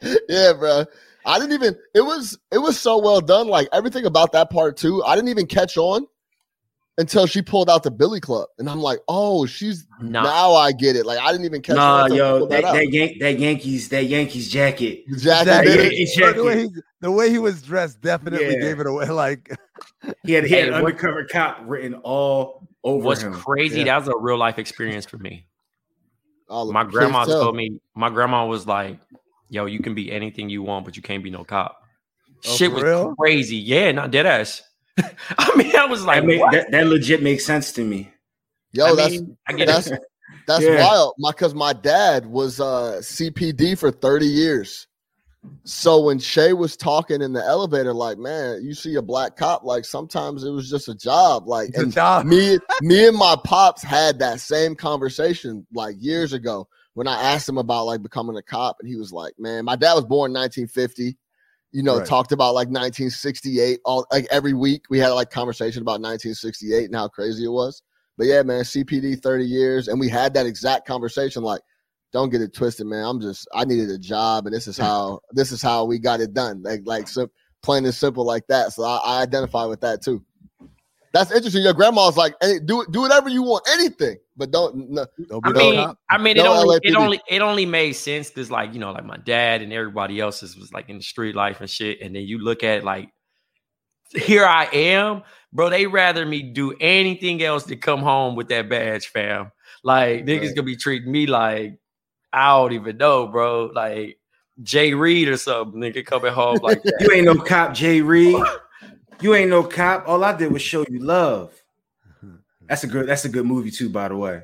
yeah, 0.29 0.53
bro. 0.53 0.85
I 1.25 1.37
didn't 1.39 1.53
even. 1.53 1.75
It 1.93 2.01
was, 2.01 2.37
it 2.51 2.57
was 2.59 2.79
so 2.79 2.97
well 2.97 3.21
done. 3.21 3.47
Like 3.47 3.67
everything 3.73 4.05
about 4.05 4.31
that 4.31 4.49
part 4.49 4.77
too. 4.77 5.03
I 5.03 5.15
didn't 5.15 5.29
even 5.29 5.47
catch 5.47 5.77
on 5.77 6.07
until 6.99 7.25
she 7.25 7.41
pulled 7.41 7.69
out 7.69 7.81
the 7.81 7.89
Billy 7.89 8.19
Club, 8.19 8.47
and 8.59 8.69
I'm 8.69 8.81
like, 8.81 8.99
oh, 9.07 9.45
she's 9.47 9.87
Nah. 10.01 10.21
now 10.23 10.53
I 10.53 10.71
get 10.73 10.95
it. 10.95 11.05
Like 11.05 11.17
I 11.19 11.31
didn't 11.31 11.45
even 11.45 11.61
catch 11.63 11.77
Nah, 11.77 12.03
on. 12.03 12.13
yo, 12.13 12.39
pulled 12.39 12.51
that, 12.51 12.61
that, 12.61 12.91
Yan- 12.91 13.17
that 13.19 13.39
Yankees 13.39 13.89
that 13.89 14.05
Yankees 14.05 14.49
jacket. 14.51 15.05
The 15.09 15.17
jacket 15.17 15.41
Exactly. 15.49 15.71
did 15.71 15.79
it. 15.79 15.93
Yankee 15.97 16.21
But 16.21 16.35
the, 16.35 16.43
way 16.43 16.59
he, 16.61 16.69
the 17.01 17.11
way 17.11 17.29
he 17.31 17.39
was 17.39 17.61
dressed 17.63 18.01
definitely 18.01 18.53
Yeah. 18.53 18.59
gave 18.61 18.79
it 18.79 18.85
away. 18.85 19.07
Like, 19.09 19.49
He 20.23 20.33
had, 20.33 20.43
he 20.45 20.53
had 20.53 20.65
Hey, 20.65 20.69
what- 20.71 20.77
undercover 20.83 21.25
cop 21.25 21.57
written 21.65 21.95
all 22.03 22.67
over 22.83 23.03
What's 23.05 23.21
him. 23.23 23.33
crazy? 23.33 23.79
Yeah. 23.79 23.85
That 23.85 23.97
was 23.99 24.07
a 24.09 24.17
real 24.19 24.37
life 24.37 24.59
experience 24.59 25.05
for 25.05 25.17
me. 25.17 25.45
All 26.49 26.67
of 26.67 26.73
My 26.73 26.81
it. 26.81 26.85
Please 26.85 26.91
grandma 26.93 27.25
tell. 27.25 27.43
told 27.43 27.55
me. 27.55 27.79
My 27.95 28.09
grandma 28.09 28.45
was 28.45 28.65
like, 28.65 28.99
"Yo, 29.49 29.65
you 29.67 29.79
can 29.79 29.93
be 29.93 30.11
anything 30.11 30.49
you 30.49 30.63
want, 30.63 30.83
but 30.83 30.95
you 30.97 31.03
can't 31.03 31.23
be 31.23 31.29
no 31.29 31.43
cop." 31.43 31.77
Oh, 32.47 32.55
Shit 32.55 32.71
was 32.71 32.81
real? 32.83 33.13
crazy. 33.15 33.57
Yeah, 33.57 33.91
not 33.91 34.09
dead 34.11 34.25
ass. 34.25 34.61
I 35.37 35.55
mean, 35.55 35.75
I 35.75 35.85
was 35.85 36.03
like, 36.05 36.21
That, 36.21 36.25
make, 36.25 36.39
what? 36.41 36.51
that, 36.51 36.71
that 36.71 36.87
legit 36.87 37.21
makes 37.21 37.45
sense 37.45 37.71
to 37.73 37.83
me. 37.83 38.11
Yo, 38.71 38.85
I 38.85 38.95
that's 38.95 39.11
mean, 39.11 39.37
I 39.47 39.53
get 39.53 39.67
that's 39.67 39.87
it. 39.87 40.01
that's 40.47 40.63
Yeah. 40.63 40.83
wild. 40.83 41.15
My 41.17 41.31
because 41.31 41.53
my 41.55 41.73
dad 41.73 42.25
was 42.27 42.59
uh 42.59 42.99
CPD 43.01 43.77
for 43.77 43.91
30 43.91 44.25
years. 44.27 44.87
So 45.63 46.01
when 46.01 46.19
Che 46.19 46.53
was 46.53 46.75
talking 46.75 47.21
in 47.21 47.31
the 47.33 47.43
elevator, 47.43 47.93
like, 47.93 48.17
man, 48.17 48.61
you 48.63 48.73
see 48.73 48.95
a 48.95 49.01
black 49.01 49.37
cop, 49.37 49.63
like 49.63 49.85
sometimes 49.85 50.43
it 50.43 50.49
was 50.51 50.69
just 50.69 50.89
a 50.89 50.95
job. 50.95 51.47
Like 51.47 51.69
it's 51.69 51.79
a 51.79 51.85
and 51.85 51.93
job. 51.93 52.25
me, 52.25 52.59
me 52.81 53.07
and 53.07 53.17
my 53.17 53.35
pops 53.43 53.81
had 53.81 54.19
that 54.19 54.39
same 54.41 54.75
conversation 54.75 55.65
like 55.73 55.95
years 55.99 56.33
ago 56.33 56.67
when 56.93 57.07
I 57.07 57.21
asked 57.21 57.47
him 57.47 57.57
about 57.57 57.85
like 57.85 58.01
becoming 58.03 58.35
a 58.37 58.41
cop, 58.43 58.77
and 58.81 58.89
he 58.89 58.97
was 58.97 59.13
like, 59.13 59.33
Man, 59.39 59.63
my 59.65 59.75
dad 59.77 59.93
was 59.93 60.05
born 60.05 60.31
in 60.31 60.35
1950. 60.37 61.17
You 61.71 61.83
know, 61.83 61.97
Right. 61.99 62.07
talked 62.07 62.31
about 62.31 62.55
like 62.55 62.67
1968 62.69 63.79
all 63.85 64.07
like 64.11 64.27
every 64.31 64.53
week. 64.53 64.83
We 64.89 64.97
had 64.99 65.09
like 65.09 65.29
conversation 65.29 65.81
about 65.81 66.01
1968 66.01 66.85
and 66.85 66.95
how 66.95 67.07
crazy 67.07 67.45
it 67.45 67.49
was. 67.51 67.83
But 68.17 68.27
yeah, 68.27 68.41
man, 68.43 68.63
CPD 68.63 69.21
30 69.21 69.45
years, 69.45 69.87
and 69.87 69.99
we 69.99 70.09
had 70.09 70.33
that 70.33 70.45
exact 70.45 70.85
conversation. 70.87 71.43
Like, 71.43 71.61
don't 72.11 72.29
get 72.31 72.41
it 72.41 72.53
twisted, 72.53 72.87
man. 72.87 73.05
I'm 73.05 73.21
just 73.21 73.47
I 73.53 73.65
needed 73.65 73.89
a 73.91 73.97
job, 73.99 74.45
and 74.47 74.53
this 74.55 74.67
is 74.67 74.77
how 74.77 75.19
this 75.31 75.51
is 75.51 75.61
how 75.61 75.85
we 75.85 75.99
got 75.99 76.21
it 76.21 76.33
done. 76.33 76.63
Like 76.63 76.81
like 76.85 77.07
sim- 77.07 77.29
plain 77.61 77.85
and 77.85 77.93
simple 77.93 78.25
like 78.25 78.47
that. 78.47 78.73
So 78.73 78.83
I, 78.83 78.97
I 79.05 79.21
identify 79.21 79.65
with 79.65 79.81
that 79.81 80.01
too. 80.03 80.23
That's 81.13 81.31
interesting. 81.31 81.63
Your 81.63 81.73
grandma's 81.73 82.17
like, 82.17 82.35
hey, 82.41 82.59
do 82.59 82.85
do 82.91 83.01
whatever 83.01 83.29
you 83.29 83.43
want, 83.43 83.67
anything, 83.71 84.17
but 84.39 84.51
don't. 84.51 84.89
No, 84.89 85.05
Don't 85.27 85.43
be 85.43 85.49
I 85.49 85.53
mean, 85.53 85.75
cop. 85.75 85.99
I 86.09 86.17
mean, 86.17 86.37
it 86.37 86.45
No 86.45 86.53
only, 86.53 86.79
it 86.81 86.95
only, 86.95 87.21
it 87.29 87.41
only 87.41 87.65
made 87.65 87.91
sense 87.91 88.29
because, 88.29 88.49
like, 88.49 88.73
you 88.73 88.79
know, 88.79 88.91
like 88.91 89.05
my 89.05 89.17
dad 89.17 89.61
and 89.61 89.71
everybody 89.73 90.19
else's 90.19 90.57
was 90.57 90.71
like 90.73 90.89
in 90.89 90.97
the 90.97 91.03
street 91.03 91.35
life 91.35 91.59
and 91.59 91.69
shit. 91.69 92.01
And 92.01 92.15
then 92.15 92.23
you 92.23 92.39
look 92.39 92.63
at 92.63 92.83
like, 92.85 93.11
here 94.15 94.45
I 94.45 94.65
am, 94.73 95.23
bro. 95.53 95.69
They 95.69 95.85
rather 95.85 96.25
me 96.25 96.41
do 96.41 96.73
anything 96.79 97.43
else 97.43 97.65
to 97.65 97.75
come 97.75 97.99
home 97.99 98.35
with 98.35 98.47
that 98.47 98.69
badge, 98.69 99.07
fam. 99.07 99.51
Like 99.83 100.25
niggas 100.25 100.47
Right. 100.47 100.55
gonna 100.55 100.65
be 100.65 100.77
treating 100.77 101.11
me 101.11 101.27
like 101.27 101.77
I 102.33 102.47
don't 102.57 102.73
even 102.73 102.97
know, 102.97 103.27
bro. 103.27 103.65
Like 103.65 104.17
Jay 104.63 104.93
Reed 104.93 105.27
or 105.27 105.37
something, 105.37 105.79
nigga 105.79 106.05
coming 106.05 106.33
home 106.33 106.61
like 106.63 106.81
that. 106.83 106.95
You 107.01 107.11
ain't 107.13 107.25
no 107.25 107.35
cop, 107.35 107.73
Jay 107.73 108.01
Reed. 108.01 108.43
You 109.21 109.35
ain't 109.35 109.49
no 109.49 109.63
cop. 109.63 110.07
All 110.07 110.23
I 110.23 110.35
did 110.35 110.51
was 110.51 110.61
show 110.61 110.85
you 110.89 110.99
love. 110.99 111.58
That's 112.69 112.83
a 112.83 112.87
good. 112.87 113.07
That's 113.07 113.25
a 113.25 113.29
good 113.29 113.45
movie 113.45 113.71
too, 113.71 113.89
by 113.89 114.07
the 114.07 114.15
way. 114.15 114.43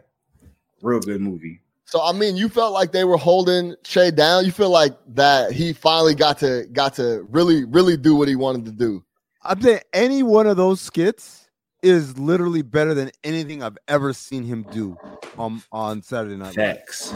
Real 0.82 1.00
good 1.00 1.22
movie. 1.22 1.62
So 1.86 2.02
I 2.02 2.12
mean, 2.12 2.36
you 2.36 2.50
felt 2.50 2.74
like 2.74 2.92
they 2.92 3.04
were 3.04 3.18
holding 3.18 3.76
Che 3.84 4.12
down. 4.12 4.46
You 4.46 4.52
feel 4.52 4.72
like 4.72 4.98
that 5.10 5.52
he 5.52 5.72
finally 5.72 6.16
got 6.16 6.40
to 6.40 6.68
got 6.74 6.96
to 6.96 7.26
really 7.30 7.64
really 7.66 7.96
do 7.96 8.16
what 8.16 8.28
he 8.28 8.36
wanted 8.36 8.66
to 8.66 8.72
do. 8.72 9.06
I'm 9.44 9.62
saying 9.62 9.82
any 9.94 10.24
one 10.24 10.48
of 10.48 10.58
those 10.58 10.82
skits 10.82 11.48
is 11.84 12.18
literally 12.18 12.64
better 12.64 12.96
than 12.96 13.12
anything 13.24 13.62
I've 13.62 13.78
ever 13.88 14.12
seen 14.12 14.44
him 14.44 14.66
do 14.72 14.98
on 15.38 15.62
on 15.72 16.02
Saturday 16.02 16.36
Night 16.36 16.58
Live. 16.58 16.78
Facts. 16.78 17.14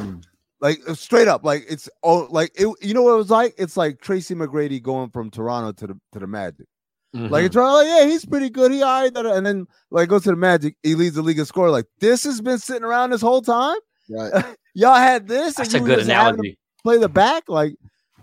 Like 0.61 0.77
uh, 0.87 0.93
straight 0.93 1.27
up, 1.27 1.43
like 1.43 1.65
it's 1.67 1.89
oh, 2.03 2.27
like 2.29 2.51
it. 2.53 2.67
You 2.81 2.93
know 2.93 3.01
what 3.01 3.13
it 3.13 3.17
was 3.17 3.31
like? 3.31 3.55
It's 3.57 3.75
like 3.75 3.99
Tracy 3.99 4.35
McGrady 4.35 4.81
going 4.81 5.09
from 5.09 5.31
Toronto 5.31 5.71
to 5.71 5.87
the 5.87 5.99
to 6.11 6.19
the 6.19 6.27
Magic. 6.27 6.67
Mm-hmm. 7.15 7.33
Like 7.33 7.45
it's 7.45 7.55
like, 7.55 7.87
yeah, 7.87 8.05
he's 8.05 8.25
pretty 8.25 8.49
good. 8.49 8.71
He 8.71 8.83
all 8.83 9.01
right, 9.01 9.15
and 9.15 9.45
then 9.45 9.65
like 9.89 10.09
goes 10.09 10.23
to 10.23 10.29
the 10.29 10.35
Magic, 10.35 10.75
he 10.83 10.93
leads 10.95 11.15
the 11.15 11.21
league 11.23 11.39
of 11.39 11.47
score. 11.47 11.69
Like 11.71 11.85
this 11.99 12.23
has 12.23 12.39
been 12.41 12.59
sitting 12.59 12.83
around 12.83 13.09
this 13.11 13.21
whole 13.21 13.41
time. 13.41 13.77
Right. 14.09 14.45
Y'all 14.75 14.95
had 14.95 15.27
this. 15.27 15.55
that's 15.55 15.73
and 15.73 15.83
a 15.83 15.87
good 15.87 15.97
just 15.99 16.09
having 16.09 16.33
to 16.33 16.39
analogy. 16.41 16.59
Play 16.83 16.97
the 16.97 17.09
back, 17.09 17.43
like. 17.47 17.75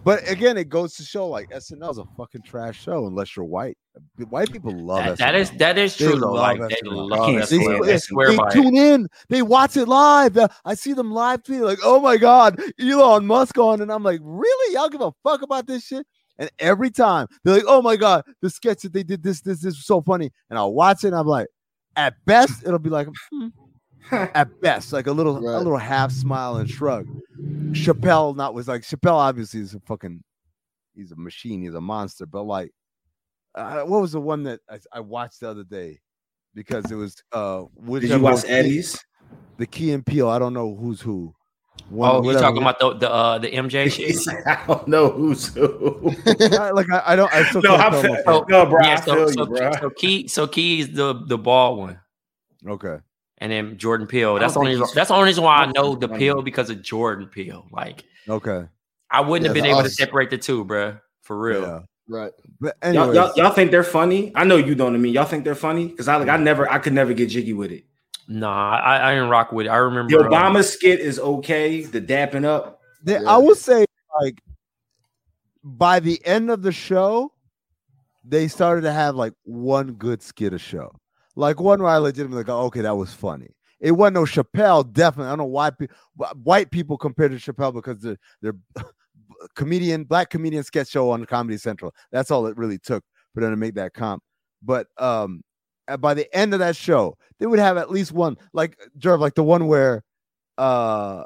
But 0.04 0.30
again, 0.30 0.56
it 0.56 0.68
goes 0.68 0.94
to 0.98 1.02
show 1.02 1.26
like 1.26 1.50
SNL 1.50 1.90
is 1.90 1.98
a 1.98 2.04
fucking 2.16 2.42
trash 2.42 2.80
show 2.80 3.08
unless 3.08 3.34
you're 3.34 3.44
white. 3.44 3.76
White 4.28 4.52
people 4.52 4.70
love 4.70 5.04
That, 5.04 5.14
SNL. 5.14 5.18
that 5.18 5.34
is 5.34 5.50
that 5.52 5.78
is 5.78 5.96
They 5.96 6.06
true 6.06 6.14
love 6.14 6.34
Like 6.34 6.60
they 6.60 6.76
love 6.88 7.28
it. 7.30 7.48
They 7.84 7.98
swear 7.98 8.30
they 8.30 8.36
by 8.36 8.46
it. 8.46 8.52
tune 8.52 8.76
in, 8.76 9.08
they 9.30 9.42
watch 9.42 9.76
it 9.76 9.86
live. 9.88 10.36
Uh, 10.36 10.46
I 10.64 10.74
see 10.74 10.92
them 10.92 11.10
live 11.10 11.42
tweet 11.42 11.62
like, 11.62 11.80
"Oh 11.82 11.98
my 12.00 12.18
god, 12.18 12.60
Elon 12.80 13.26
Musk 13.26 13.58
on," 13.58 13.80
and 13.80 13.90
I'm 13.90 14.04
like, 14.04 14.20
"Really? 14.22 14.74
Y'all 14.74 14.88
give 14.88 15.00
a 15.00 15.10
fuck 15.24 15.42
about 15.42 15.66
this 15.66 15.84
shit?" 15.84 16.06
And 16.38 16.50
every 16.58 16.90
time 16.90 17.26
they're 17.44 17.54
like, 17.54 17.64
"Oh 17.66 17.80
my 17.82 17.96
god, 17.96 18.24
the 18.42 18.50
sketch 18.50 18.82
that 18.82 18.92
they 18.92 19.02
did 19.02 19.22
this, 19.22 19.40
this, 19.40 19.60
this 19.60 19.74
was 19.76 19.86
so 19.86 20.02
funny," 20.02 20.30
and 20.50 20.58
I'll 20.58 20.74
watch 20.74 21.02
it. 21.04 21.08
and 21.08 21.16
I'm 21.16 21.26
like, 21.26 21.46
at 21.96 22.14
best, 22.26 22.62
it'll 22.64 22.78
be 22.78 22.90
like, 22.90 23.08
hmm. 23.32 23.48
at 24.12 24.60
best, 24.60 24.92
like 24.92 25.06
a 25.06 25.12
little, 25.12 25.36
a 25.38 25.56
little 25.58 25.76
half 25.78 26.12
smile 26.12 26.56
and 26.56 26.68
shrug. 26.68 27.06
Chappelle 27.72 28.36
not 28.36 28.54
was 28.54 28.68
like 28.68 28.82
Chappelle. 28.82 29.14
Obviously, 29.16 29.60
is 29.60 29.74
a 29.74 29.80
fucking, 29.80 30.22
he's 30.94 31.10
a 31.12 31.16
machine. 31.16 31.62
He's 31.62 31.74
a 31.74 31.80
monster. 31.80 32.26
But 32.26 32.42
like, 32.42 32.70
uh, 33.54 33.80
what 33.82 34.00
was 34.02 34.12
the 34.12 34.20
one 34.20 34.42
that 34.44 34.60
I, 34.70 34.78
I 34.92 35.00
watched 35.00 35.40
the 35.40 35.48
other 35.48 35.64
day? 35.64 36.00
Because 36.54 36.90
it 36.90 36.94
was 36.94 37.16
uh, 37.32 37.60
Did 37.60 37.68
whichever 37.88 38.14
you 38.16 38.20
watch 38.20 38.32
was- 38.34 38.44
Eddie's? 38.44 38.98
the 39.56 39.66
Key 39.66 39.92
and 39.92 40.04
Peele. 40.04 40.28
I 40.28 40.38
don't 40.38 40.52
know 40.54 40.76
who's 40.76 41.00
who. 41.00 41.34
One- 41.88 42.10
Oh, 42.10 42.14
you 42.20 42.26
whatever. 42.26 42.42
talking 42.42 42.62
about 42.62 42.78
the 42.80 42.94
the 42.94 43.10
uh, 43.12 43.38
the 43.38 43.50
MJ 43.50 43.90
shit? 43.90 44.16
I 44.46 44.64
don't 44.66 44.88
know 44.88 45.10
who's 45.10 45.48
who. 45.54 46.12
I- 46.26 46.70
like 46.70 46.90
I, 46.90 47.02
I 47.06 47.16
don't. 47.16 47.32
I 47.32 47.44
still 47.48 47.62
no, 47.62 47.76
can't 47.76 47.82
I 47.82 47.90
tell 47.90 48.02
feel, 48.02 48.12
myself. 48.14 48.48
no, 48.48 48.66
bro. 48.66 48.80
yeah, 48.82 48.92
I 48.92 49.00
so 49.00 49.14
feel 49.14 49.28
so, 49.28 49.40
you, 49.40 49.46
bro. 49.58 49.72
so 49.80 49.90
Key 49.90 50.28
so 50.28 50.46
Key's 50.46 50.92
the 50.92 51.14
the 51.26 51.38
bald 51.38 51.78
one, 51.78 52.00
Okay. 52.66 52.96
and 53.38 53.52
then 53.52 53.78
Jordan 53.78 54.06
Peele. 54.06 54.38
That's 54.38 54.54
the 54.54 54.60
only 54.60 54.76
that's 54.94 55.08
the 55.08 55.14
only 55.14 55.26
reason 55.26 55.44
why 55.44 55.56
I 55.58 55.62
I 55.64 55.72
know 55.72 55.94
the 55.94 56.08
he's 56.08 56.18
Peele 56.18 56.42
because 56.42 56.70
of 56.70 56.82
Jordan 56.82 57.26
Peele. 57.28 57.66
Like 57.70 58.04
Okay. 58.28 58.64
I 59.10 59.20
wouldn't 59.20 59.46
have 59.46 59.54
been 59.54 59.66
able 59.70 59.82
to 59.84 59.90
separate 59.90 60.30
the 60.30 60.38
two, 60.38 60.64
bruh. 60.64 61.00
For 61.22 61.38
real. 61.38 61.62
Yeah. 61.62 61.80
Right. 62.08 62.32
But 62.60 62.76
Y'all, 62.84 63.12
y'all, 63.14 63.32
y'all 63.36 63.50
think 63.50 63.70
they're 63.72 63.82
funny? 63.82 64.30
I 64.36 64.44
know 64.44 64.56
you 64.56 64.74
don't. 64.76 64.94
I 64.94 64.98
mean, 64.98 65.12
y'all 65.12 65.24
think 65.24 65.42
they're 65.44 65.54
funny 65.56 65.86
because 65.88 66.06
I 66.08 66.16
like. 66.16 66.28
I 66.28 66.36
never. 66.36 66.70
I 66.70 66.78
could 66.78 66.92
never 66.92 67.12
get 67.12 67.28
jiggy 67.30 67.52
with 67.52 67.70
it. 67.72 67.84
Nah, 68.28 68.76
I, 68.78 69.10
I 69.10 69.14
didn't 69.14 69.30
rock 69.30 69.52
with 69.52 69.66
it. 69.66 69.70
I 69.70 69.76
remember 69.76 70.10
The 70.18 70.24
uh, 70.24 70.28
Obama 70.28 70.64
skit 70.64 71.00
is 71.00 71.18
okay. 71.18 71.82
The 71.82 72.00
dapping 72.00 72.44
up. 72.44 72.80
they- 73.02 73.14
Yeah. 73.20 73.28
I 73.30 73.36
would 73.36 73.56
say 73.58 73.84
like 74.20 74.40
by 75.62 76.00
the 76.00 76.24
end 76.26 76.50
of 76.50 76.62
the 76.62 76.72
show, 76.72 77.32
they 78.24 78.48
started 78.48 78.82
to 78.82 78.92
have 78.92 79.14
like 79.14 79.32
one 79.44 79.92
good 79.92 80.22
skit 80.22 80.52
a 80.52 80.58
show. 80.58 80.92
Like 81.36 81.60
one 81.60 81.82
where 81.82 81.90
I 81.92 81.98
legitimately 81.98 82.44
go, 82.44 82.60
okay, 82.62 82.80
that 82.80 82.96
was 82.96 83.12
funny. 83.12 83.54
It 83.78 83.92
wasn't 83.92 84.14
no 84.14 84.22
Chappelle, 84.24 84.90
definitely. 84.90 85.26
I 85.26 85.30
don't 85.32 85.38
know 85.38 85.44
why 85.44 85.70
pe- 85.70 85.86
wh- 86.18 86.32
white 86.46 86.70
people 86.70 86.96
compared 86.96 87.30
to 87.32 87.36
Chappelle 87.52 87.74
because 87.74 87.98
they're 88.00 88.16
they're 88.40 88.56
comedian, 89.54 90.04
black 90.04 90.30
comedian 90.30 90.64
sketch 90.64 90.88
show 90.88 91.10
on 91.10 91.24
Comedy 91.26 91.58
Central. 91.58 91.94
That's 92.10 92.30
all 92.30 92.46
it 92.46 92.56
really 92.56 92.78
took 92.78 93.04
for 93.34 93.40
them 93.40 93.50
to 93.50 93.56
make 93.56 93.74
that 93.74 93.92
comp. 93.92 94.22
But 94.62 94.86
um 94.98 95.42
by 96.00 96.14
the 96.14 96.34
end 96.36 96.52
of 96.52 96.60
that 96.60 96.74
show, 96.76 97.16
they 97.38 97.46
would 97.46 97.58
have 97.58 97.76
at 97.76 97.90
least 97.90 98.12
one, 98.12 98.36
like 98.52 98.76
Jerv, 98.98 99.20
like 99.20 99.34
the 99.34 99.44
one 99.44 99.66
where 99.68 100.02
uh 100.58 101.24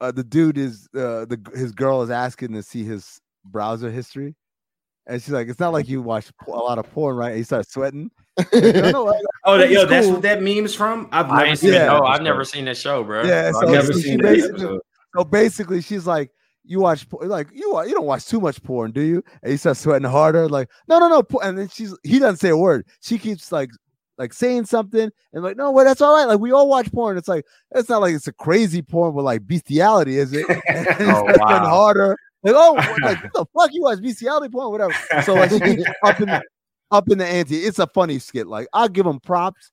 uh, 0.00 0.10
the 0.10 0.24
dude 0.24 0.58
is 0.58 0.88
uh, 0.96 1.24
the 1.26 1.38
his 1.54 1.70
girl 1.72 2.02
is 2.02 2.10
asking 2.10 2.52
to 2.54 2.62
see 2.62 2.82
his 2.82 3.20
browser 3.44 3.88
history, 3.90 4.34
and 5.06 5.22
she's 5.22 5.32
like, 5.32 5.46
"It's 5.48 5.60
not 5.60 5.72
like 5.72 5.88
you 5.88 6.02
watch 6.02 6.28
a 6.46 6.50
lot 6.50 6.78
of 6.78 6.90
porn, 6.92 7.14
right?" 7.16 7.28
And 7.28 7.36
he 7.38 7.44
starts 7.44 7.72
sweating. 7.72 8.10
Like, 8.36 8.52
"No, 8.52 8.90
no, 8.90 9.04
like, 9.04 9.20
Oh, 9.44 9.58
that, 9.58 9.70
yo, 9.70 9.82
It's 9.82 9.90
that's 9.90 10.06
what 10.08 10.22
that 10.22 10.42
meme's 10.42 10.74
from. 10.74 11.08
I've 11.12 11.28
never 11.28 11.44
ain't 11.44 11.58
seen. 11.58 11.70
seen 11.70 11.78
Yeah. 11.80 11.86
no, 11.86 11.94
that 12.00 12.04
I've 12.04 12.22
never 12.22 12.44
seen 12.44 12.64
that 12.64 12.76
show, 12.76 13.04
bro. 13.04 13.22
Yeah, 13.24 13.52
So 13.52 13.60
so 13.60 13.66
I've 13.66 13.72
never 13.74 13.92
she 13.92 14.00
seen 14.02 14.18
that 14.22 14.34
basically- 14.34 14.78
So 15.16 15.24
basically, 15.24 15.80
she's 15.82 16.06
like, 16.06 16.30
"You 16.64 16.80
watch 16.80 17.06
like 17.12 17.48
you 17.52 17.80
you 17.86 17.94
don't 17.94 18.06
watch 18.06 18.26
too 18.26 18.40
much 18.40 18.62
porn, 18.62 18.90
do 18.92 19.00
you?" 19.02 19.22
And 19.42 19.50
he 19.52 19.56
starts 19.56 19.80
sweating 19.80 20.08
harder, 20.08 20.48
like, 20.48 20.68
"No, 20.88 20.98
no, 20.98 21.08
no." 21.08 21.38
And 21.40 21.58
then 21.58 21.68
she's 21.68 21.96
he 22.02 22.18
doesn't 22.18 22.38
say 22.38 22.50
a 22.50 22.56
word. 22.56 22.86
She 23.00 23.18
keeps 23.18 23.52
like 23.52 23.70
like 24.18 24.32
saying 24.32 24.66
something 24.66 25.10
and 25.32 25.42
like, 25.42 25.56
no, 25.56 25.70
well, 25.70 25.84
that's 25.84 26.00
all 26.00 26.14
right. 26.14 26.26
Like 26.26 26.38
we 26.38 26.52
all 26.52 26.68
watch 26.68 26.92
porn. 26.92 27.16
It's 27.16 27.28
like 27.28 27.44
it's 27.72 27.88
not 27.88 28.00
like 28.02 28.14
it's 28.14 28.26
a 28.28 28.32
crazy 28.32 28.82
porn 28.82 29.14
with 29.14 29.24
like 29.24 29.46
bestiality, 29.46 30.18
is 30.18 30.32
it? 30.32 30.46
And 30.68 31.10
Oh, 31.10 31.24
wow. 31.38 31.58
harder. 31.68 32.16
Like, 32.42 32.54
oh, 32.56 32.74
like 33.02 33.22
what 33.22 33.32
the 33.32 33.46
fuck 33.58 33.70
you 33.72 33.82
watch 33.82 34.00
bestiality 34.02 34.48
porn, 34.50 34.70
whatever. 34.70 34.94
So 35.24 35.34
like 35.34 35.50
she 35.50 35.84
up 36.04 36.20
in 36.20 36.28
the 36.28 36.42
up 36.90 37.10
in 37.10 37.18
the 37.18 37.26
ante. 37.26 37.56
It's 37.56 37.78
a 37.78 37.86
funny 37.86 38.18
skit. 38.18 38.46
Like 38.46 38.68
I'll 38.72 38.88
give 38.88 39.06
them 39.06 39.18
props. 39.20 39.70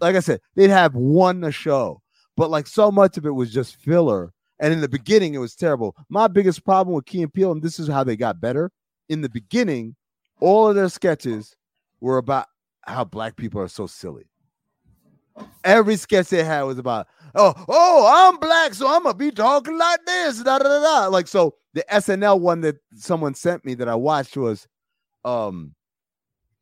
Like 0.00 0.16
I 0.16 0.20
said, 0.20 0.40
they'd 0.54 0.70
have 0.70 0.94
won 0.94 1.40
the 1.40 1.52
show, 1.52 2.00
but 2.36 2.48
like 2.48 2.66
so 2.66 2.90
much 2.90 3.18
of 3.18 3.26
it 3.26 3.30
was 3.34 3.52
just 3.52 3.76
filler. 3.76 4.32
And 4.60 4.74
in 4.74 4.80
the 4.82 4.88
beginning, 4.88 5.34
it 5.34 5.38
was 5.38 5.56
terrible. 5.56 5.96
My 6.10 6.28
biggest 6.28 6.64
problem 6.64 6.94
with 6.94 7.06
Key 7.06 7.22
and 7.22 7.32
Peele, 7.32 7.52
and 7.52 7.62
this 7.62 7.80
is 7.80 7.88
how 7.88 8.04
they 8.04 8.16
got 8.16 8.40
better. 8.40 8.70
In 9.08 9.22
the 9.22 9.30
beginning, 9.30 9.96
all 10.40 10.68
of 10.68 10.76
their 10.76 10.90
sketches 10.90 11.56
were 12.00 12.18
about 12.18 12.46
how 12.82 13.04
black 13.04 13.36
people 13.36 13.60
are 13.60 13.68
so 13.68 13.86
silly. 13.86 14.24
Every 15.64 15.96
sketch 15.96 16.28
they 16.28 16.44
had 16.44 16.62
was 16.62 16.78
about, 16.78 17.06
oh, 17.34 17.54
oh, 17.68 18.30
I'm 18.30 18.38
black, 18.38 18.74
so 18.74 18.86
I'm 18.86 19.02
gonna 19.02 19.14
be 19.14 19.30
talking 19.30 19.78
like 19.78 20.00
this, 20.04 20.42
da 20.42 20.58
da 20.58 20.64
da 20.64 20.80
da. 20.82 21.06
Like 21.08 21.26
so, 21.26 21.54
the 21.72 21.84
SNL 21.90 22.40
one 22.40 22.60
that 22.60 22.76
someone 22.94 23.34
sent 23.34 23.64
me 23.64 23.74
that 23.74 23.88
I 23.88 23.94
watched 23.94 24.36
was, 24.36 24.68
um, 25.24 25.74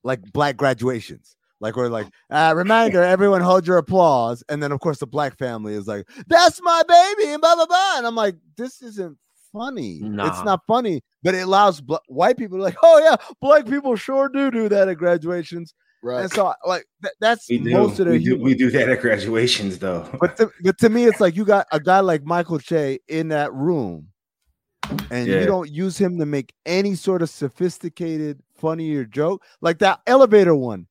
like 0.04 0.20
black 0.32 0.56
graduations. 0.56 1.34
Like 1.60 1.76
we're 1.76 1.88
like, 1.88 2.06
uh, 2.30 2.52
reminder, 2.56 3.02
everyone 3.02 3.40
hold 3.40 3.66
your 3.66 3.78
applause. 3.78 4.44
And 4.48 4.62
then 4.62 4.70
of 4.72 4.80
course 4.80 4.98
the 4.98 5.06
black 5.06 5.36
family 5.36 5.74
is 5.74 5.86
like, 5.88 6.06
that's 6.26 6.60
my 6.62 6.82
baby, 6.86 7.32
and 7.32 7.40
blah 7.40 7.56
blah 7.56 7.66
blah. 7.66 7.94
And 7.98 8.06
I'm 8.06 8.14
like, 8.14 8.36
this 8.56 8.80
isn't 8.82 9.18
funny. 9.52 10.00
It's 10.02 10.44
not 10.44 10.60
funny, 10.66 11.02
but 11.22 11.34
it 11.34 11.40
allows 11.40 11.80
bl- 11.80 11.96
white 12.08 12.36
people 12.36 12.58
to 12.58 12.62
like, 12.64 12.76
oh 12.82 12.98
yeah, 13.02 13.16
black 13.40 13.66
people 13.66 13.96
sure 13.96 14.28
do 14.28 14.50
do 14.50 14.68
that 14.68 14.88
at 14.88 14.98
graduations. 14.98 15.74
Right. 16.00 16.22
And 16.22 16.30
so 16.32 16.54
like 16.64 16.84
th- 17.02 17.14
that's 17.18 17.48
We 17.48 17.58
do. 17.58 17.70
most 17.72 17.98
of 17.98 18.06
their 18.06 18.12
we, 18.14 18.24
do 18.24 18.38
we 18.38 18.54
do 18.54 18.70
that 18.70 18.88
at 18.88 19.00
graduations, 19.00 19.78
though. 19.80 20.08
But 20.20 20.36
to, 20.36 20.50
but 20.62 20.78
to 20.78 20.88
me, 20.90 21.06
it's 21.06 21.18
like 21.20 21.34
you 21.34 21.44
got 21.44 21.66
a 21.72 21.80
guy 21.80 21.98
like 22.00 22.22
Michael 22.24 22.60
Che 22.60 23.00
in 23.08 23.28
that 23.30 23.52
room, 23.52 24.06
and 25.10 25.26
Yeah. 25.26 25.40
you 25.40 25.46
don't 25.46 25.68
use 25.70 25.98
him 25.98 26.18
to 26.18 26.26
make 26.26 26.52
any 26.66 26.94
sort 26.94 27.20
of 27.22 27.30
sophisticated, 27.30 28.40
funnier 28.54 29.04
joke 29.04 29.42
like 29.60 29.78
that 29.80 30.00
elevator 30.06 30.54
one. 30.54 30.86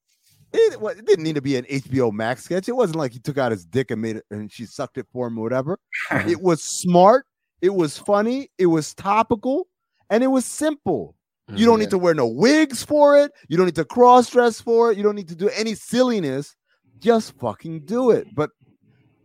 It, 0.54 0.82
it 0.82 1.06
didn't 1.06 1.24
need 1.24 1.36
to 1.36 1.42
be 1.42 1.58
an 1.58 1.66
HBO 1.66 2.12
Max 2.12 2.44
sketch. 2.44 2.70
It 2.70 2.76
wasn't 2.76 2.98
like 2.98 3.12
he 3.12 3.20
took 3.20 3.38
out 3.38 3.52
his 3.52 3.66
dick 3.66 3.92
and 3.92 4.02
made 4.02 4.18
it, 4.18 4.26
and 4.32 4.52
she 4.52 4.66
sucked 4.66 4.98
it 4.98 5.08
for 5.12 5.28
him 5.28 5.38
or 5.38 5.44
whatever. 5.44 5.80
it 6.12 6.42
was 6.42 6.64
smart. 6.64 7.26
It 7.62 7.74
was 7.74 7.98
funny. 7.98 8.50
It 8.58 8.68
was 8.68 8.94
topical, 8.94 9.68
and 10.10 10.24
it 10.24 10.28
was 10.28 10.46
simple. 10.46 11.16
You 11.50 11.66
don't 11.66 11.76
mm-hmm. 11.76 11.82
need 11.82 11.90
to 11.92 11.98
wear 11.98 12.14
no 12.14 12.28
wigs 12.28 12.84
for 12.84 13.18
it. 13.18 13.32
You 13.48 13.56
don't 13.56 13.68
need 13.68 13.76
to 13.76 13.86
cross 13.86 14.30
dress 14.30 14.60
for 14.60 14.92
it. 14.92 14.98
You 14.98 15.04
don't 15.04 15.16
need 15.16 15.30
to 15.30 15.36
do 15.36 15.50
any 15.50 15.76
silliness. 15.76 16.56
Just 17.00 17.38
fucking 17.40 17.86
do 17.86 18.12
it. 18.12 18.28
But 18.36 18.50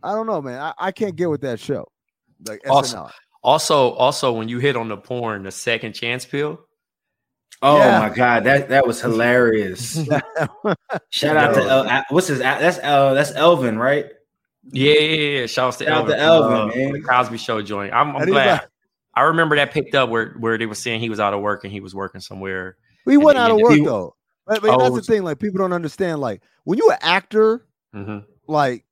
I 0.04 0.12
don't 0.12 0.28
know, 0.28 0.40
man. 0.40 0.60
I, 0.60 0.72
I 0.78 0.92
can't 0.92 1.16
get 1.16 1.30
with 1.30 1.40
that 1.40 1.58
show. 1.58 1.88
Like 2.46 2.60
Also- 2.68 2.96
SNL. 2.96 3.10
Also, 3.44 3.90
also 3.94 4.32
when 4.32 4.48
you 4.48 4.60
hit 4.60 4.76
on 4.76 4.86
the 4.86 4.96
porn, 4.96 5.42
the 5.42 5.50
second 5.50 5.94
chance 5.94 6.24
pill. 6.24 6.60
Oh 7.62 7.76
Yeah. 7.78 7.98
my 8.00 8.08
god, 8.14 8.44
that 8.44 8.68
that 8.70 8.86
was 8.86 9.00
hilarious. 9.00 9.94
Shout 11.10 11.36
out 11.36 11.54
to 11.54 11.60
El, 11.62 11.88
uh, 11.88 12.02
what's 12.10 12.26
his? 12.26 12.40
uh, 12.40 12.58
That's 12.58 12.78
El, 12.82 13.14
that's 13.14 13.32
Elvin, 13.32 13.78
right? 13.78 14.06
Yeah, 14.72 14.92
yeah, 14.94 15.38
yeah. 15.40 15.46
Shout 15.46 15.68
out 15.74 15.78
to 15.78 15.84
Shout 15.84 15.92
out 15.92 16.10
Elvin, 16.10 16.16
to 16.16 16.22
Elvin, 16.22 16.56
uh, 16.56 16.66
man. 16.66 16.92
the 16.92 17.00
Cosby 17.02 17.38
Show 17.38 17.62
joint. 17.62 17.92
I'm, 17.92 18.16
I'm 18.16 18.26
glad. 18.26 18.60
got- 18.60 18.68
I 19.14 19.22
remember 19.22 19.56
that 19.56 19.72
picked 19.72 19.94
up 19.94 20.08
where 20.08 20.30
where 20.38 20.56
they 20.56 20.64
were 20.66 20.74
saying 20.74 21.00
he 21.00 21.10
was 21.10 21.20
out 21.20 21.34
of 21.34 21.40
work 21.40 21.64
and 21.64 21.72
he 21.72 21.80
was 21.80 21.94
working 21.94 22.20
somewhere. 22.20 22.76
we 23.04 23.16
went 23.18 23.36
out 23.38 23.50
of 23.50 23.58
work 23.58 23.74
he- 23.74 23.84
though. 23.84 24.16
But, 24.46 24.62
but 24.62 24.70
Oh, 24.70 24.78
that's 24.78 24.94
the 25.06 25.12
thing. 25.12 25.22
Like 25.22 25.38
people 25.38 25.58
don't 25.58 25.72
understand. 25.74 26.20
Like 26.20 26.42
when 26.64 26.78
you're 26.78 26.92
an 26.92 26.98
actor, 27.02 27.66
hmm 27.92 28.18
like 28.48 28.84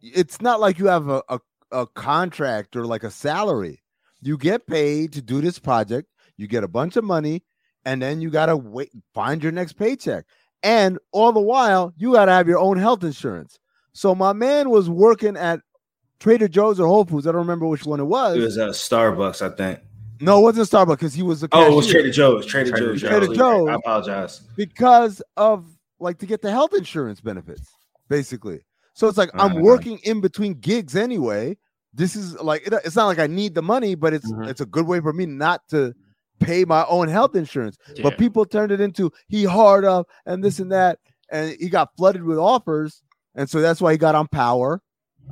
it's 0.00 0.40
not 0.40 0.60
like 0.60 0.78
you 0.78 0.86
have 0.86 1.08
a, 1.08 1.22
a, 1.28 1.40
a 1.72 1.86
contract 1.88 2.76
or 2.76 2.86
like 2.86 3.02
a 3.04 3.10
salary. 3.10 3.82
You 4.22 4.38
get 4.38 4.66
paid 4.66 5.12
to 5.14 5.20
do 5.22 5.40
this 5.42 5.58
project, 5.58 6.08
you 6.38 6.46
get 6.46 6.64
a 6.64 6.68
bunch 6.68 6.96
of 6.96 7.04
money, 7.04 7.42
and 7.84 8.00
then 8.02 8.20
you 8.20 8.30
gotta 8.30 8.56
wait, 8.56 8.90
find 9.14 9.42
your 9.42 9.52
next 9.52 9.74
paycheck. 9.74 10.24
And 10.62 10.98
all 11.12 11.32
the 11.32 11.40
while, 11.40 11.92
you 11.96 12.12
gotta 12.12 12.32
have 12.32 12.48
your 12.48 12.58
own 12.58 12.78
health 12.78 13.04
insurance. 13.04 13.58
So 13.92 14.14
my 14.14 14.32
man 14.32 14.70
was 14.70 14.88
working 14.90 15.36
at 15.36 15.60
Trader 16.20 16.48
Joe's 16.48 16.80
or 16.80 16.86
Whole 16.86 17.04
Foods. 17.04 17.26
I 17.26 17.32
don't 17.32 17.40
remember 17.42 17.66
which 17.66 17.84
one 17.84 18.00
it 18.00 18.04
was. 18.04 18.36
It 18.36 18.40
was 18.40 18.58
uh, 18.58 18.68
Starbucks, 18.68 19.42
I 19.42 19.54
think. 19.54 19.80
no, 20.20 20.38
it 20.38 20.42
wasn't 20.42 20.68
Starbucks 20.68 20.96
because 20.98 21.14
he 21.14 21.22
was 21.22 21.42
a 21.42 21.48
Oh, 21.52 21.72
it 21.72 21.74
was. 21.76 21.86
Trader 21.86 22.10
Joe's. 22.10 22.46
Trader, 22.46 22.70
Trader 22.70 22.96
Joe's. 22.96 23.00
Trader. 23.02 23.34
Joe's. 23.34 23.68
I 23.68 23.74
apologize. 23.74 24.40
because 24.56 25.20
of 25.36 25.66
like 26.00 26.18
to 26.18 26.26
get 26.26 26.40
the 26.42 26.50
health 26.50 26.72
insurance 26.74 27.20
benefits, 27.20 27.68
basically. 28.08 28.64
So 28.94 29.06
it's 29.08 29.18
like 29.18 29.30
I'm 29.34 29.52
Uh-huh. 29.52 29.60
working 29.60 29.98
in 30.04 30.20
between 30.20 30.54
gigs 30.54 30.96
anyway. 30.96 31.56
This 31.92 32.16
is 32.16 32.34
like 32.40 32.66
it- 32.66 32.72
it's 32.84 32.96
not 32.96 33.06
like 33.06 33.18
I 33.18 33.26
need 33.26 33.54
the 33.54 33.62
money, 33.62 33.94
but 33.94 34.12
it's 34.14 34.30
Mhm. 34.30 34.48
it's 34.48 34.60
a 34.60 34.66
good 34.66 34.86
way 34.86 35.00
for 35.00 35.12
me 35.12 35.26
not 35.26 35.60
to 35.68 35.94
pay 36.40 36.64
my 36.64 36.84
own 36.86 37.08
health 37.08 37.34
insurance. 37.36 37.76
Yeah. 37.94 38.02
But 38.02 38.18
people 38.18 38.44
turned 38.44 38.72
it 38.72 38.80
into 38.80 39.10
he 39.28 39.44
hard 39.44 39.84
up 39.84 40.08
and 40.26 40.42
this 40.42 40.58
and 40.58 40.70
that, 40.72 40.98
and 41.30 41.56
he 41.60 41.68
got 41.68 41.90
flooded 41.96 42.22
with 42.22 42.38
offers, 42.38 43.02
and 43.34 43.48
so 43.48 43.60
that's 43.60 43.80
why 43.80 43.92
he 43.92 43.98
got 43.98 44.14
on 44.14 44.26
Power. 44.28 44.80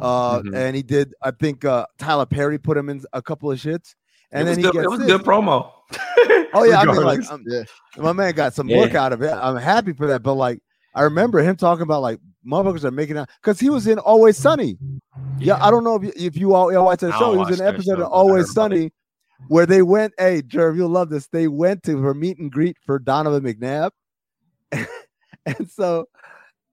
Uh, 0.00 0.40
Mhm. 0.40 0.54
and 0.56 0.74
he 0.76 0.82
did. 0.82 1.12
I 1.22 1.32
think 1.32 1.64
uh, 1.66 1.84
Tyler 1.98 2.24
Perry 2.26 2.58
put 2.58 2.76
him 2.78 2.88
in 2.88 3.02
a 3.12 3.20
couple 3.20 3.50
of 3.50 3.58
shits, 3.58 3.94
and 4.30 4.48
it 4.48 4.50
was 4.50 4.56
then 4.56 4.58
he 4.58 4.62
good. 4.62 4.72
gets 4.72 4.84
It 4.84 4.90
was 4.90 4.98
this. 5.00 5.08
good 5.08 5.22
promo. 5.22 5.70
Oh 6.54 6.64
yeah, 6.64 6.80
I 6.80 6.84
mean, 6.84 6.96
like 6.96 7.18
Regardless. 7.20 7.30
um, 7.30 7.44
Yeah. 7.46 7.62
my 7.96 8.12
man 8.12 8.34
got 8.34 8.52
some 8.52 8.68
Yeah. 8.68 8.78
work 8.80 8.94
out 8.94 9.14
of 9.14 9.22
it. 9.22 9.30
I'm 9.32 9.56
happy 9.56 9.94
for 9.94 10.06
that. 10.08 10.22
But 10.22 10.34
like, 10.34 10.60
I 10.94 11.00
remember 11.02 11.38
him 11.40 11.56
talking 11.56 11.82
about 11.82 12.02
like 12.02 12.20
motherfuckers 12.46 12.84
are 12.84 12.90
making 12.90 13.16
out 13.16 13.30
because 13.40 13.58
he 13.58 13.70
was 13.70 13.86
in 13.86 13.98
Always 13.98 14.36
Sunny. 14.36 14.76
Yeah, 15.38 15.56
I 15.64 15.70
don't 15.70 15.82
know 15.82 15.96
if 15.96 16.02
you, 16.04 16.12
if 16.14 16.36
you 16.36 16.54
all 16.54 16.70
y'all 16.70 16.84
watch 16.84 17.00
that 17.00 17.14
show. 17.18 17.32
He 17.32 17.38
was 17.38 17.58
in 17.58 17.66
an 17.66 17.74
episode 17.74 17.84
show, 17.84 17.92
of 17.92 17.98
but 18.00 18.04
I 18.04 18.08
heard 18.08 18.12
Always 18.12 18.52
Sunny 18.52 18.92
where 19.48 19.66
they 19.66 19.82
went. 19.82 20.14
Hey, 20.18 20.42
Jerv, 20.42 20.76
you'll 20.76 20.88
love 20.88 21.10
this. 21.10 21.28
They 21.28 21.48
went 21.48 21.82
to 21.84 21.98
her 21.98 22.14
meet 22.14 22.38
and 22.38 22.50
greet 22.50 22.76
for 22.84 22.98
Donovan 22.98 23.42
McNabb, 23.42 23.90
and 25.46 25.70
so 25.70 26.06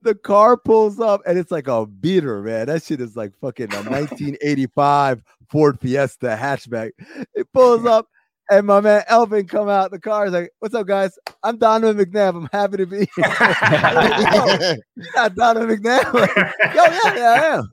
the 0.02 0.14
car 0.14 0.56
pulls 0.56 0.98
up 0.98 1.20
and 1.26 1.38
it's 1.38 1.50
like 1.50 1.68
a 1.68 1.86
beater, 1.86 2.42
man. 2.42 2.66
That 2.66 2.82
shit 2.82 3.00
is 3.00 3.16
like 3.16 3.32
fucking 3.40 3.72
a 3.72 3.76
1985 3.82 5.22
Ford 5.50 5.78
Fiesta 5.80 6.38
hatchback. 6.40 6.92
It 7.34 7.52
pulls 7.52 7.84
up. 7.84 8.06
And 8.52 8.66
my 8.66 8.80
man 8.80 9.04
Elvin 9.06 9.46
come 9.46 9.68
out 9.68 9.92
the 9.92 10.00
car. 10.00 10.24
He's 10.24 10.34
like, 10.34 10.50
"What's 10.58 10.74
up, 10.74 10.84
guys? 10.88 11.16
I'm 11.44 11.56
Donovan 11.56 12.04
McNabb. 12.04 12.34
I'm 12.34 12.48
happy 12.50 12.78
to 12.78 12.86
be 12.86 12.96
here." 12.96 13.06
Yo, 14.66 14.74
you 14.96 15.10
not 15.14 15.36
Donovan 15.36 15.80
McNabb? 15.80 16.12
Like, 16.12 16.34
Yo, 16.34 16.82
yeah, 16.82 17.16
yeah, 17.16 17.30
I 17.30 17.46
am. 17.54 17.70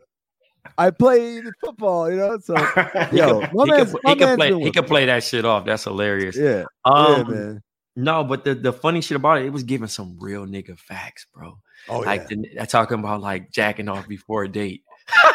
I 0.77 0.91
play 0.91 1.41
football, 1.63 2.09
you 2.09 2.17
know. 2.17 2.37
So, 2.39 2.55
yo, 3.11 3.41
my 3.53 3.65
he 3.65 3.71
man's, 3.71 3.91
could, 3.91 4.01
my 4.03 4.09
he 4.11 4.15
could 4.15 4.25
man's 4.25 4.37
play. 4.37 4.49
been 4.49 4.59
He 4.59 4.63
with- 4.65 4.73
could 4.75 4.87
play 4.87 5.05
that 5.05 5.23
shit 5.23 5.45
off. 5.45 5.65
That's 5.65 5.83
hilarious. 5.83 6.35
yeah, 6.37 6.63
Um, 6.85 7.17
yeah, 7.17 7.23
man. 7.23 7.63
No, 7.95 8.23
but 8.23 8.43
the, 8.43 8.53
the 8.53 8.71
funny 8.71 9.01
shit 9.01 9.15
about 9.15 9.39
it, 9.41 9.45
it 9.45 9.49
was 9.53 9.63
giving 9.63 9.87
some 9.87 10.17
real 10.19 10.45
nigga 10.45 10.77
facts, 10.77 11.25
bro. 11.33 11.57
Oh 11.89 11.99
like 11.99 12.27
yeah, 12.29 12.37
the, 12.59 12.65
talking 12.67 12.99
about 12.99 13.21
like 13.21 13.51
jacking 13.51 13.89
off 13.89 14.07
before 14.07 14.43
a 14.43 14.47
date. 14.49 14.83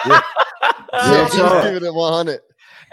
Yeah, 0.06 0.20
Yeah, 0.92 1.24
he's 1.24 1.32
so- 1.34 1.62
giving 1.62 1.84
it 1.88 1.94
100. 1.94 2.40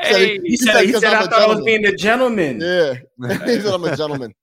Hey, 0.02 0.40
he 0.44 0.56
said, 0.56 0.86
he 0.86 0.94
'cause 0.94 1.02
said 1.02 1.14
I'm 1.14 1.24
I 1.24 1.26
a 1.26 1.30
thought 1.30 1.42
I 1.42 1.48
was 1.54 1.62
being 1.66 1.86
a 1.86 1.94
gentleman. 1.96 2.62
Yeah. 2.62 2.94
he 3.46 3.60
said 3.60 3.74
I'm 3.74 3.84
a 3.84 3.96
gentleman. 3.98 4.34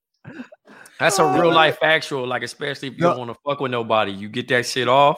that's 1.00 1.18
a 1.18 1.24
real 1.32 1.50
life 1.52 1.78
actual, 1.82 2.26
Like 2.26 2.42
especially 2.42 2.88
if 2.88 2.94
you 2.96 3.00
No. 3.00 3.10
don't 3.14 3.18
want 3.26 3.30
to 3.30 3.38
fuck 3.44 3.60
with 3.60 3.70
nobody, 3.70 4.12
you 4.12 4.28
get 4.28 4.48
that 4.48 4.66
shit 4.66 4.86
off. 4.86 5.16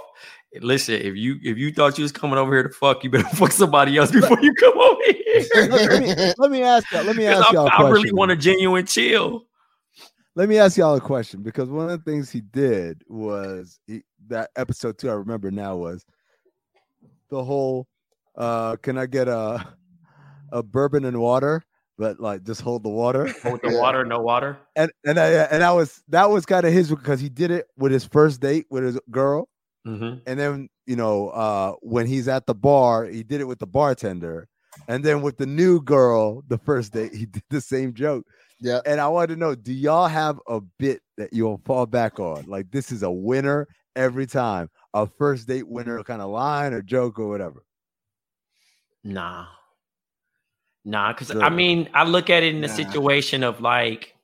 Listen, 0.60 0.94
if 0.94 1.14
you 1.14 1.36
if 1.42 1.58
you 1.58 1.72
thought 1.72 1.98
you 1.98 2.02
was 2.02 2.12
coming 2.12 2.38
over 2.38 2.52
here 2.54 2.62
to 2.62 2.70
fuck, 2.70 3.04
you 3.04 3.10
better 3.10 3.28
fuck 3.36 3.52
somebody 3.52 3.96
else 3.98 4.10
before 4.10 4.38
you 4.40 4.52
come 4.54 4.78
over 4.78 5.02
here. 5.04 5.68
let, 5.68 6.00
me, 6.00 6.32
let 6.38 6.50
me 6.50 6.62
ask 6.62 6.90
y'all. 6.90 7.04
Let 7.04 7.16
me 7.16 7.26
'Cause 7.26 7.40
ask 7.42 7.50
I, 7.50 7.52
y'all 7.54 7.66
a 7.66 7.70
I 7.70 7.76
question. 7.76 7.92
really 7.92 8.12
want 8.12 8.30
a 8.30 8.36
genuine 8.36 8.86
chill. 8.86 9.44
let 10.36 10.48
me 10.48 10.58
ask 10.58 10.76
y'all 10.78 10.94
a 10.94 11.00
question 11.00 11.42
because 11.42 11.68
one 11.68 11.90
of 11.90 12.02
the 12.02 12.10
things 12.10 12.30
he 12.30 12.40
did 12.40 13.02
was 13.08 13.78
he, 13.86 14.02
that 14.28 14.50
episode 14.56 14.96
two. 14.98 15.10
I 15.10 15.14
remember 15.14 15.50
now 15.50 15.76
was 15.76 16.04
the 17.30 17.44
whole. 17.44 17.86
uh 18.36 18.76
Can 18.76 18.96
I 18.96 19.04
get 19.06 19.28
a 19.28 19.64
a 20.50 20.62
bourbon 20.62 21.04
and 21.04 21.20
water? 21.20 21.62
But 21.98 22.20
like, 22.20 22.44
just 22.44 22.62
hold 22.62 22.84
the 22.84 22.88
water. 22.88 23.26
Hold 23.42 23.60
the 23.62 23.76
water, 23.76 24.04
no 24.04 24.20
water. 24.20 24.56
and 24.76 24.90
and 25.04 25.18
I 25.18 25.28
and 25.30 25.60
that 25.62 25.70
was 25.72 26.02
that 26.08 26.30
was 26.30 26.46
kind 26.46 26.64
of 26.64 26.72
his 26.72 26.88
because 26.88 27.20
he 27.20 27.28
did 27.28 27.50
it 27.50 27.66
with 27.76 27.92
his 27.92 28.04
first 28.04 28.40
date 28.40 28.64
with 28.70 28.84
his 28.84 28.98
girl, 29.10 29.48
Mm-hmm. 29.86 30.18
and 30.26 30.38
then 30.40 30.68
you 30.86 30.96
know 30.96 31.28
uh 31.30 31.72
when 31.80 32.06
he's 32.06 32.28
at 32.28 32.46
the 32.46 32.54
bar, 32.54 33.04
he 33.04 33.22
did 33.22 33.40
it 33.40 33.44
with 33.44 33.58
the 33.58 33.66
bartender, 33.66 34.48
and 34.88 35.04
then 35.04 35.22
with 35.22 35.38
the 35.38 35.46
new 35.46 35.80
girl, 35.80 36.42
the 36.48 36.58
first 36.58 36.92
date, 36.92 37.14
he 37.14 37.26
did 37.36 37.42
the 37.50 37.60
same 37.60 37.94
joke. 37.94 38.26
Yeah. 38.60 38.80
And 38.84 39.00
I 39.00 39.08
wanted 39.08 39.34
to 39.34 39.36
know, 39.36 39.54
do 39.54 39.72
y'all 39.72 40.08
have 40.08 40.40
a 40.48 40.60
bit 40.78 41.00
that 41.16 41.32
you'll 41.32 41.60
fall 41.64 41.86
back 41.86 42.18
on? 42.18 42.44
Like 42.46 42.70
this 42.70 42.90
is 42.90 43.02
a 43.02 43.10
winner 43.10 43.68
every 43.94 44.26
time, 44.26 44.68
a 44.94 45.06
first 45.06 45.46
date 45.46 45.68
winner 45.68 46.02
kind 46.02 46.20
of 46.20 46.30
line 46.30 46.72
or 46.72 46.82
joke 46.82 47.18
or 47.18 47.28
whatever. 47.28 47.64
Nah. 49.04 49.46
Nah, 50.84 51.12
because 51.12 51.30
I 51.36 51.50
mean, 51.50 51.88
I 51.94 52.04
look 52.04 52.30
at 52.30 52.42
it 52.42 52.54
in 52.54 52.60
the 52.60 52.68
Nah. 52.68 52.74
situation 52.74 53.42
of 53.44 53.60
like, 53.60 54.14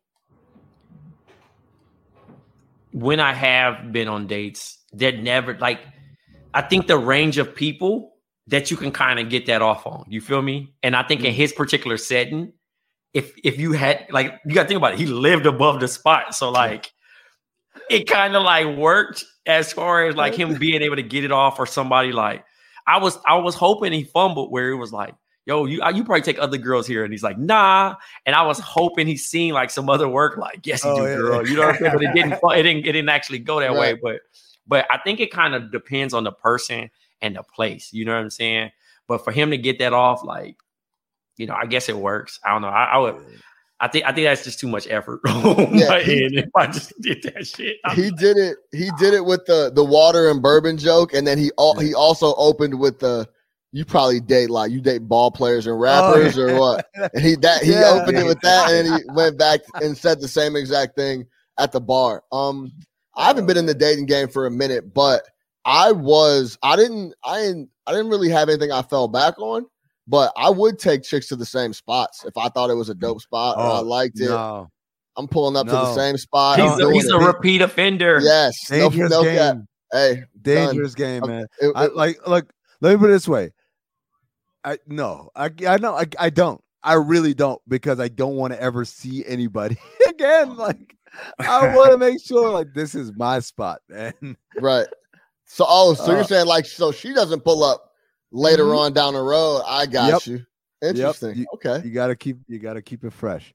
when 2.92 3.20
I 3.20 3.34
have 3.34 3.92
been 3.92 4.08
on 4.08 4.26
dates, 4.26 4.78
they're 4.94 5.16
never 5.16 5.56
like 5.58 5.80
I 6.52 6.62
think 6.62 6.86
the 6.86 6.98
range 6.98 7.38
of 7.38 7.54
people 7.54 8.12
that 8.46 8.70
you 8.70 8.76
can 8.76 8.92
kind 8.92 9.18
of 9.18 9.28
get 9.28 9.46
that 9.46 9.62
off 9.62 9.86
on. 9.86 10.04
You 10.08 10.20
feel 10.20 10.42
me? 10.42 10.74
And 10.82 10.94
I 10.94 11.02
think 11.02 11.22
in 11.22 11.28
mm-hmm. 11.28 11.36
his 11.36 11.52
particular 11.52 11.96
setting, 11.96 12.52
if 13.12 13.32
if 13.42 13.58
you 13.58 13.72
had 13.72 14.06
like 14.10 14.40
you 14.44 14.54
gotta 14.54 14.68
think 14.68 14.78
about 14.78 14.94
it, 14.94 14.98
he 14.98 15.06
lived 15.06 15.46
above 15.46 15.80
the 15.80 15.88
spot. 15.88 16.34
So 16.34 16.50
like 16.50 16.92
it 17.90 18.08
kind 18.08 18.36
of 18.36 18.42
like 18.42 18.76
worked 18.76 19.24
as 19.46 19.72
far 19.72 20.06
as 20.06 20.16
like 20.16 20.34
him 20.34 20.54
being 20.54 20.82
able 20.82 20.96
to 20.96 21.02
get 21.02 21.24
it 21.24 21.32
off 21.32 21.58
or 21.58 21.66
somebody 21.66 22.12
like 22.12 22.44
I 22.86 22.98
was 22.98 23.18
I 23.26 23.36
was 23.36 23.54
hoping 23.54 23.92
he 23.92 24.04
fumbled 24.04 24.50
where 24.50 24.70
it 24.70 24.76
was 24.76 24.92
like, 24.92 25.14
yo, 25.46 25.64
you 25.64 25.82
you 25.94 26.04
probably 26.04 26.22
take 26.22 26.38
other 26.38 26.58
girls 26.58 26.86
here. 26.86 27.04
And 27.04 27.12
he's 27.12 27.22
like, 27.22 27.38
nah. 27.38 27.94
And 28.26 28.34
I 28.34 28.42
was 28.42 28.58
hoping 28.58 29.06
he's 29.06 29.26
seen 29.26 29.54
like 29.54 29.70
some 29.70 29.88
other 29.88 30.08
work, 30.08 30.36
like, 30.36 30.66
yes, 30.66 30.84
you 30.84 30.90
Oh, 30.90 30.96
do, 30.96 31.02
yeah. 31.04 31.16
girl. 31.16 31.48
You 31.48 31.56
know 31.56 31.66
what 31.66 31.76
I'm 31.76 31.80
saying? 31.80 31.92
But 31.92 32.02
it 32.02 32.12
didn't 32.14 32.32
it 32.58 32.62
didn't 32.62 32.86
it 32.86 32.92
didn't 32.92 33.08
actually 33.08 33.38
go 33.38 33.60
that 33.60 33.74
way. 33.74 33.94
But 33.94 34.20
but 34.66 34.86
I 34.90 34.98
think 34.98 35.20
it 35.20 35.30
kind 35.32 35.54
of 35.54 35.70
depends 35.72 36.14
on 36.14 36.24
the 36.24 36.32
person 36.32 36.90
and 37.22 37.36
the 37.36 37.42
place. 37.42 37.90
You 37.92 38.04
know 38.04 38.12
what 38.14 38.20
I'm 38.22 38.30
saying? 38.30 38.70
But 39.08 39.24
for 39.24 39.32
him 39.32 39.50
to 39.50 39.58
get 39.58 39.78
that 39.80 39.92
off, 39.92 40.24
like, 40.24 40.56
you 41.36 41.46
know, 41.46 41.54
I 41.54 41.66
guess 41.66 41.88
it 41.88 41.96
works. 41.96 42.38
I 42.44 42.50
don't 42.52 42.62
know. 42.62 42.68
I, 42.68 42.84
I 42.84 42.98
would 42.98 43.16
I 43.80 43.88
think 43.88 44.04
I 44.06 44.12
think 44.12 44.26
that's 44.26 44.44
just 44.44 44.60
too 44.60 44.68
much 44.68 44.86
effort 44.88 45.20
on 45.26 45.74
Yeah, 45.76 45.88
my 45.88 46.00
he- 46.02 46.24
end 46.24 46.34
if 46.36 46.48
I 46.56 46.66
just 46.68 46.92
did 47.00 47.22
that 47.24 47.46
shit. 47.46 47.76
I'm 47.84 47.96
he 47.96 48.10
did 48.12 48.36
it. 48.36 48.56
He 48.72 48.90
did 48.98 49.12
it 49.14 49.24
with 49.24 49.44
the 49.46 49.70
the 49.74 49.84
water 49.84 50.30
and 50.30 50.40
bourbon 50.40 50.78
joke, 50.78 51.12
and 51.12 51.26
then 51.26 51.36
he 51.38 51.50
al- 51.58 51.78
he 51.78 51.92
also 51.94 52.34
opened 52.36 52.78
with 52.78 53.00
the. 53.00 53.28
You 53.72 53.84
probably 53.84 54.20
date 54.20 54.50
like 54.50 54.70
you 54.70 54.80
date 54.80 55.00
ball 55.08 55.32
players 55.32 55.66
and 55.66 55.78
rappers 55.80 56.38
or 56.38 56.56
what? 56.60 56.86
And 57.12 57.20
he 57.24 57.34
that 57.36 57.64
he 57.64 57.72
Yeah. 57.72 57.88
opened 57.88 58.16
it 58.16 58.24
with 58.24 58.38
that, 58.42 58.70
and 58.70 58.86
then 58.86 58.98
he 59.00 59.04
went 59.12 59.36
back 59.36 59.62
and 59.82 59.98
said 59.98 60.20
the 60.20 60.28
same 60.28 60.54
exact 60.54 60.94
thing 60.94 61.26
at 61.58 61.72
the 61.72 61.80
bar. 61.80 62.22
Um, 62.30 62.70
I 63.16 63.26
haven't 63.26 63.46
been 63.46 63.56
in 63.56 63.66
the 63.66 63.74
dating 63.74 64.06
game 64.06 64.28
for 64.28 64.46
a 64.46 64.50
minute, 64.50 64.92
but 64.94 65.22
I 65.64 65.92
was 65.92 66.58
I 66.62 66.76
didn't 66.76 67.14
I 67.24 67.40
didn't 67.42 67.70
I 67.86 67.92
didn't 67.92 68.08
really 68.08 68.28
have 68.30 68.48
anything 68.48 68.72
I 68.72 68.82
fell 68.82 69.08
back 69.08 69.38
on, 69.38 69.66
but 70.08 70.32
I 70.36 70.50
would 70.50 70.78
take 70.78 71.02
chicks 71.02 71.28
to 71.28 71.36
the 71.36 71.46
same 71.46 71.72
spots 71.72 72.24
if 72.24 72.36
I 72.36 72.48
thought 72.48 72.70
it 72.70 72.74
was 72.74 72.88
a 72.88 72.94
dope 72.94 73.20
spot 73.20 73.56
or 73.58 73.62
I 73.62 73.78
Oh, 73.78 73.82
liked 73.82 74.20
it. 74.20 74.28
No, 74.28 74.68
I'm 75.16 75.28
pulling 75.28 75.56
up 75.56 75.66
to 75.66 75.72
the 75.72 75.94
same 75.94 76.16
spot. 76.16 76.58
he's, 76.60 76.80
a, 76.80 76.92
he's 76.92 77.08
a 77.08 77.18
repeat 77.18 77.62
offender. 77.62 78.20
yes, 78.22 78.68
dangerous 78.68 79.10
no 79.10 79.22
game. 79.22 79.36
cap. 79.38 79.56
Hey, 79.92 80.24
Dangerous 80.42 80.94
game, 80.96 81.22
Um, 81.22 81.30
man. 81.30 81.46
it- 81.60 81.72
I, 81.76 81.84
it- 81.84 81.94
like, 81.96 82.26
look, 82.26 82.52
let 82.80 82.90
me 82.92 82.96
put 82.98 83.10
it 83.10 83.12
this 83.12 83.28
way. 83.28 83.52
I 84.64 84.78
no, 84.86 85.30
I 85.36 85.50
I 85.68 85.76
know 85.76 85.94
I, 85.94 86.06
I 86.18 86.30
don't. 86.30 86.60
I 86.82 86.94
really 86.94 87.32
don't 87.34 87.60
because 87.68 88.00
I 88.00 88.08
don't 88.08 88.34
want 88.36 88.52
to 88.52 88.60
ever 88.60 88.84
see 88.84 89.24
anybody 89.26 89.76
again. 90.08 90.56
Like, 90.56 90.96
I 91.38 91.74
want 91.74 91.92
to 91.92 91.98
make 91.98 92.20
sure 92.24 92.50
like 92.50 92.68
this 92.74 92.94
is 92.94 93.12
my 93.16 93.40
spot, 93.40 93.80
man. 93.88 94.36
right. 94.60 94.86
So, 95.46 95.64
oh, 95.68 95.94
so 95.94 96.04
Uh, 96.12 96.14
you're 96.16 96.24
saying 96.24 96.46
like, 96.46 96.66
so 96.66 96.90
she 96.92 97.12
doesn't 97.12 97.40
pull 97.44 97.62
up 97.62 97.92
later 98.32 98.64
Mhm. 98.64 98.78
on 98.78 98.92
down 98.92 99.14
the 99.14 99.20
road. 99.22 99.62
I 99.66 99.86
got 99.86 100.10
Yep. 100.12 100.26
you. 100.26 100.46
Interesting. 100.82 101.36
You- 101.36 101.46
okay. 101.54 101.80
You 101.86 101.92
gotta 101.92 102.16
keep 102.16 102.38
you 102.48 102.58
gotta 102.58 102.82
keep 102.82 103.04
it 103.04 103.12
fresh. 103.12 103.54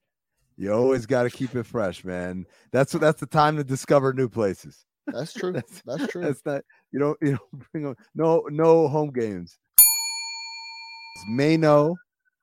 You 0.58 0.74
always 0.74 1.06
gotta 1.06 1.30
keep 1.30 1.56
it 1.56 1.66
fresh, 1.66 2.04
man. 2.04 2.46
That's 2.72 2.94
what 2.94 3.02
that's 3.02 3.20
the 3.20 3.26
time 3.26 3.58
to 3.58 3.64
discover 3.64 4.14
new 4.14 4.30
places. 4.30 4.86
That's 5.08 5.34
true. 5.34 5.52
That's- 5.54 5.82
That's 5.86 6.08
true. 6.12 6.22
That's 6.24 6.46
not 6.46 6.64
you 6.92 7.00
don't 7.00 7.18
you 7.22 7.38
don't 7.38 7.66
bring 7.72 7.86
on 7.88 7.96
no 8.16 8.44
no 8.50 8.88
home 8.88 9.12
games. 9.12 9.58
Mano 11.28 11.96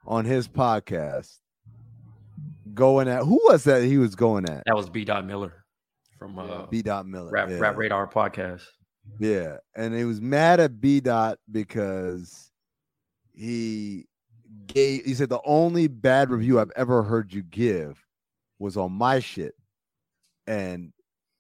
on 0.07 0.25
his 0.25 0.49
podcast 0.49 1.39
going 2.77 3.09
at 3.09 3.25
who 3.25 3.41
was 3.49 3.65
that 3.65 3.83
he 3.83 3.99
was 3.99 4.15
going 4.15 4.49
at? 4.49 4.63
That 4.67 4.77
was 4.77 4.89
B. 4.89 5.05
Dot 5.05 5.27
Miller 5.27 5.65
from 6.17 6.39
uh, 6.39 6.67
B. 6.67 6.83
Dot 6.83 7.07
Miller. 7.07 7.31
Rap, 7.31 7.51
yeah. 7.51 7.59
Rap 7.59 7.77
Radar 7.77 8.07
podcast. 8.07 8.63
Yeah, 9.19 9.57
and 9.75 9.95
he 9.95 10.05
was 10.05 10.21
mad 10.21 10.61
at 10.61 10.81
B. 10.81 11.01
Dot 11.01 11.39
because 11.51 12.53
he 13.33 14.07
gave. 14.67 15.05
He 15.05 15.15
said 15.15 15.29
the 15.29 15.41
only 15.45 15.89
bad 15.89 16.31
review 16.31 16.61
I've 16.61 16.73
ever 16.77 17.03
heard 17.03 17.33
you 17.33 17.43
give 17.43 18.05
was 18.59 18.77
on 18.77 18.93
my 18.93 19.19
shit, 19.21 19.55
and 20.47 20.93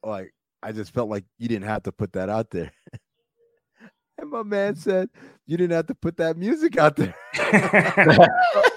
like 0.02 0.32
I 0.62 0.72
just 0.72 0.92
felt 0.92 1.08
like 1.08 1.24
you 1.38 1.48
didn't 1.48 1.66
have 1.66 1.84
to 1.84 1.92
put 1.92 2.12
that 2.14 2.28
out 2.28 2.50
there. 2.50 2.72
and 4.18 4.30
my 4.30 4.42
man 4.42 4.76
said 4.76 5.08
you 5.46 5.56
didn't 5.56 5.74
have 5.74 5.86
to 5.86 5.94
put 5.94 6.16
that 6.16 6.36
music 6.36 6.76
out 6.76 6.96
there. 6.96 7.14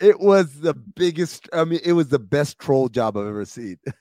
it 0.00 0.20
was 0.20 0.60
the 0.60 0.74
biggest. 0.74 1.48
I 1.52 1.64
mean, 1.64 1.80
it 1.84 1.92
was 1.92 2.08
the 2.08 2.18
best 2.18 2.58
troll 2.58 2.88
job 2.88 3.16
I've 3.16 3.26
ever 3.26 3.44
seen. 3.44 3.78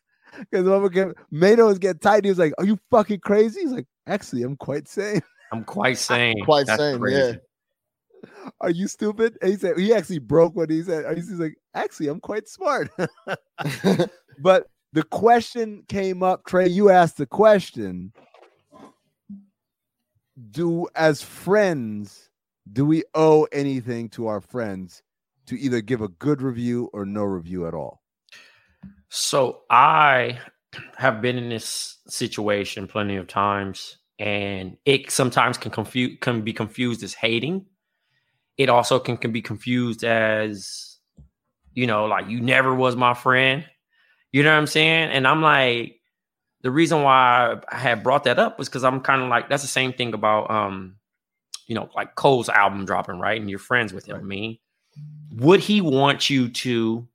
Because 0.51 0.65
when 0.65 0.81
we 0.81 0.89
get, 0.89 1.15
Mano 1.31 1.67
was 1.67 1.79
getting 1.79 1.99
tight. 1.99 2.25
He 2.25 2.29
was 2.29 2.37
like, 2.37 2.51
"Are 2.57 2.65
you 2.65 2.77
fucking 2.91 3.21
crazy?" 3.21 3.61
He's 3.61 3.71
like, 3.71 3.87
"Actually, 4.05 4.43
I'm 4.43 4.57
quite 4.57 4.85
sane." 4.89 5.21
I'm 5.53 5.63
quite 5.63 5.97
sane. 5.97 6.43
Quite 6.43 6.67
That's 6.67 6.77
sane, 6.77 6.99
crazy. 6.99 7.39
Are 8.59 8.69
you 8.69 8.89
stupid? 8.89 9.37
And 9.41 9.51
he 9.51 9.57
said 9.57 9.77
he 9.77 9.93
actually 9.93 10.19
broke 10.19 10.53
what 10.53 10.69
he 10.69 10.83
said. 10.83 11.05
He's 11.15 11.31
like, 11.31 11.55
"Actually, 11.73 12.09
I'm 12.09 12.19
quite 12.19 12.49
smart." 12.49 12.89
but 14.39 14.67
the 14.91 15.03
question 15.03 15.83
came 15.87 16.21
up, 16.21 16.45
Trey. 16.45 16.67
You 16.67 16.89
asked 16.89 17.15
the 17.15 17.27
question: 17.27 18.11
Do 20.51 20.85
as 20.95 21.21
friends, 21.21 22.29
do 22.73 22.85
we 22.85 23.05
owe 23.13 23.47
anything 23.53 24.09
to 24.09 24.27
our 24.27 24.41
friends 24.41 25.01
to 25.47 25.59
either 25.59 25.81
give 25.81 26.01
a 26.01 26.07
good 26.07 26.41
review 26.41 26.89
or 26.93 27.05
no 27.05 27.23
review 27.23 27.67
at 27.67 27.73
all? 27.73 28.01
So 29.09 29.61
I 29.69 30.39
have 30.97 31.21
been 31.21 31.37
in 31.37 31.49
this 31.49 31.97
situation 32.07 32.87
plenty 32.87 33.15
of 33.15 33.27
times, 33.27 33.97
and 34.19 34.77
it 34.85 35.11
sometimes 35.11 35.57
can 35.57 35.71
confuse 35.71 36.17
can 36.21 36.41
be 36.41 36.53
confused 36.53 37.03
as 37.03 37.13
hating. 37.13 37.65
It 38.57 38.69
also 38.69 38.99
can, 38.99 39.17
can 39.17 39.33
be 39.33 39.41
confused 39.41 40.05
as, 40.05 40.97
you 41.73 41.87
know, 41.87 42.05
like 42.05 42.29
you 42.29 42.39
never 42.39 42.73
was 42.73 42.95
my 42.95 43.13
friend. 43.13 43.65
You 44.31 44.43
know 44.43 44.51
what 44.51 44.59
I'm 44.59 44.67
saying? 44.67 45.09
And 45.11 45.27
I'm 45.27 45.41
like, 45.41 45.99
the 46.61 46.71
reason 46.71 47.03
why 47.03 47.57
I 47.69 47.77
had 47.77 48.01
brought 48.01 48.23
that 48.23 48.39
up 48.39 48.57
was 48.57 48.69
because 48.69 48.83
I'm 48.83 49.01
kind 49.01 49.21
of 49.21 49.29
like 49.29 49.49
that's 49.49 49.61
the 49.61 49.67
same 49.67 49.93
thing 49.93 50.13
about 50.13 50.49
um, 50.49 50.95
you 51.67 51.75
know, 51.75 51.89
like 51.95 52.15
Cole's 52.15 52.49
album 52.49 52.85
dropping, 52.85 53.19
right? 53.19 53.39
And 53.39 53.49
you're 53.49 53.59
friends 53.59 53.93
with 53.93 54.07
him. 54.07 54.17
I 54.17 54.21
mean, 54.21 54.57
would 55.35 55.59
he 55.59 55.81
want 55.81 56.29
you 56.29 56.49
to 56.49 57.07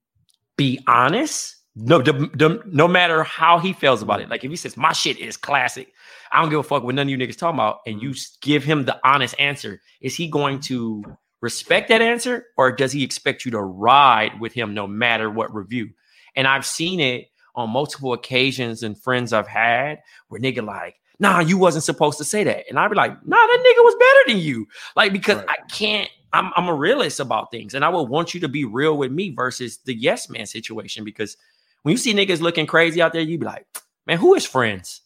be 0.56 0.80
honest? 0.86 1.56
No, 1.76 2.02
the, 2.02 2.12
the, 2.12 2.62
no 2.66 2.88
matter 2.88 3.22
how 3.22 3.58
he 3.58 3.72
feels 3.72 4.02
about 4.02 4.20
it. 4.20 4.28
Like 4.28 4.44
if 4.44 4.50
he 4.50 4.56
says 4.56 4.76
my 4.76 4.92
shit 4.92 5.18
is 5.18 5.36
classic, 5.36 5.92
I 6.32 6.40
don't 6.40 6.50
give 6.50 6.58
a 6.58 6.62
fuck 6.62 6.82
what 6.82 6.94
none 6.94 7.06
of 7.06 7.10
you 7.10 7.16
niggas 7.16 7.38
talking 7.38 7.58
about, 7.58 7.78
and 7.86 8.02
you 8.02 8.14
give 8.40 8.62
him 8.64 8.84
the 8.84 8.98
honest 9.04 9.34
answer. 9.38 9.80
Is 10.00 10.14
he 10.14 10.28
going 10.28 10.60
to 10.60 11.02
respect 11.40 11.88
that 11.88 12.02
answer, 12.02 12.46
or 12.56 12.72
does 12.72 12.92
he 12.92 13.02
expect 13.02 13.44
you 13.44 13.50
to 13.52 13.60
ride 13.60 14.38
with 14.40 14.52
him 14.52 14.74
no 14.74 14.86
matter 14.86 15.30
what 15.30 15.54
review? 15.54 15.90
And 16.36 16.46
I've 16.46 16.66
seen 16.66 17.00
it 17.00 17.28
on 17.54 17.70
multiple 17.70 18.12
occasions 18.12 18.82
and 18.82 19.00
friends 19.00 19.32
I've 19.32 19.48
had 19.48 20.00
where 20.28 20.40
nigga 20.40 20.64
like, 20.64 20.96
nah, 21.18 21.40
you 21.40 21.58
wasn't 21.58 21.84
supposed 21.84 22.18
to 22.18 22.24
say 22.24 22.44
that, 22.44 22.64
and 22.68 22.78
I'd 22.78 22.88
be 22.90 22.96
like, 22.96 23.12
nah, 23.26 23.36
that 23.36 23.58
nigga 23.60 23.84
was 23.84 23.94
better 23.98 24.32
than 24.34 24.44
you, 24.44 24.66
like 24.96 25.12
because 25.12 25.38
Right. 25.38 25.48
I 25.50 25.56
can't. 25.68 26.10
I'm 26.32 26.52
I'm 26.56 26.68
a 26.68 26.74
realist 26.74 27.18
about 27.20 27.50
things, 27.50 27.74
and 27.74 27.84
I 27.84 27.88
would 27.88 28.04
want 28.08 28.34
you 28.34 28.40
to 28.40 28.48
be 28.48 28.64
real 28.64 28.96
with 28.96 29.10
me 29.12 29.30
versus 29.30 29.78
the 29.84 29.94
yes 29.94 30.28
man 30.28 30.46
situation 30.46 31.04
because 31.04 31.36
when 31.82 31.92
you 31.92 31.96
see 31.98 32.14
niggas 32.14 32.40
looking 32.40 32.66
crazy 32.66 33.00
out 33.02 33.12
there, 33.12 33.22
you 33.22 33.38
be 33.38 33.46
like, 33.46 33.66
man, 34.06 34.18
who 34.18 34.34
is 34.34 34.44
friends? 34.46 35.00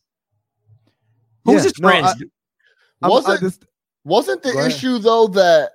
Who's 1.45 1.57
Yeah, 1.57 1.63
his 1.63 1.79
no, 1.79 1.89
friends? 1.89 2.07
I- 2.07 2.11
I'm- 2.11 2.31
I 3.03 3.09
wasn't 3.09 3.41
just- 3.41 3.65
wasn't 4.05 4.43
the 4.43 4.67
issue 4.67 4.99
though 4.99 5.27
that 5.29 5.73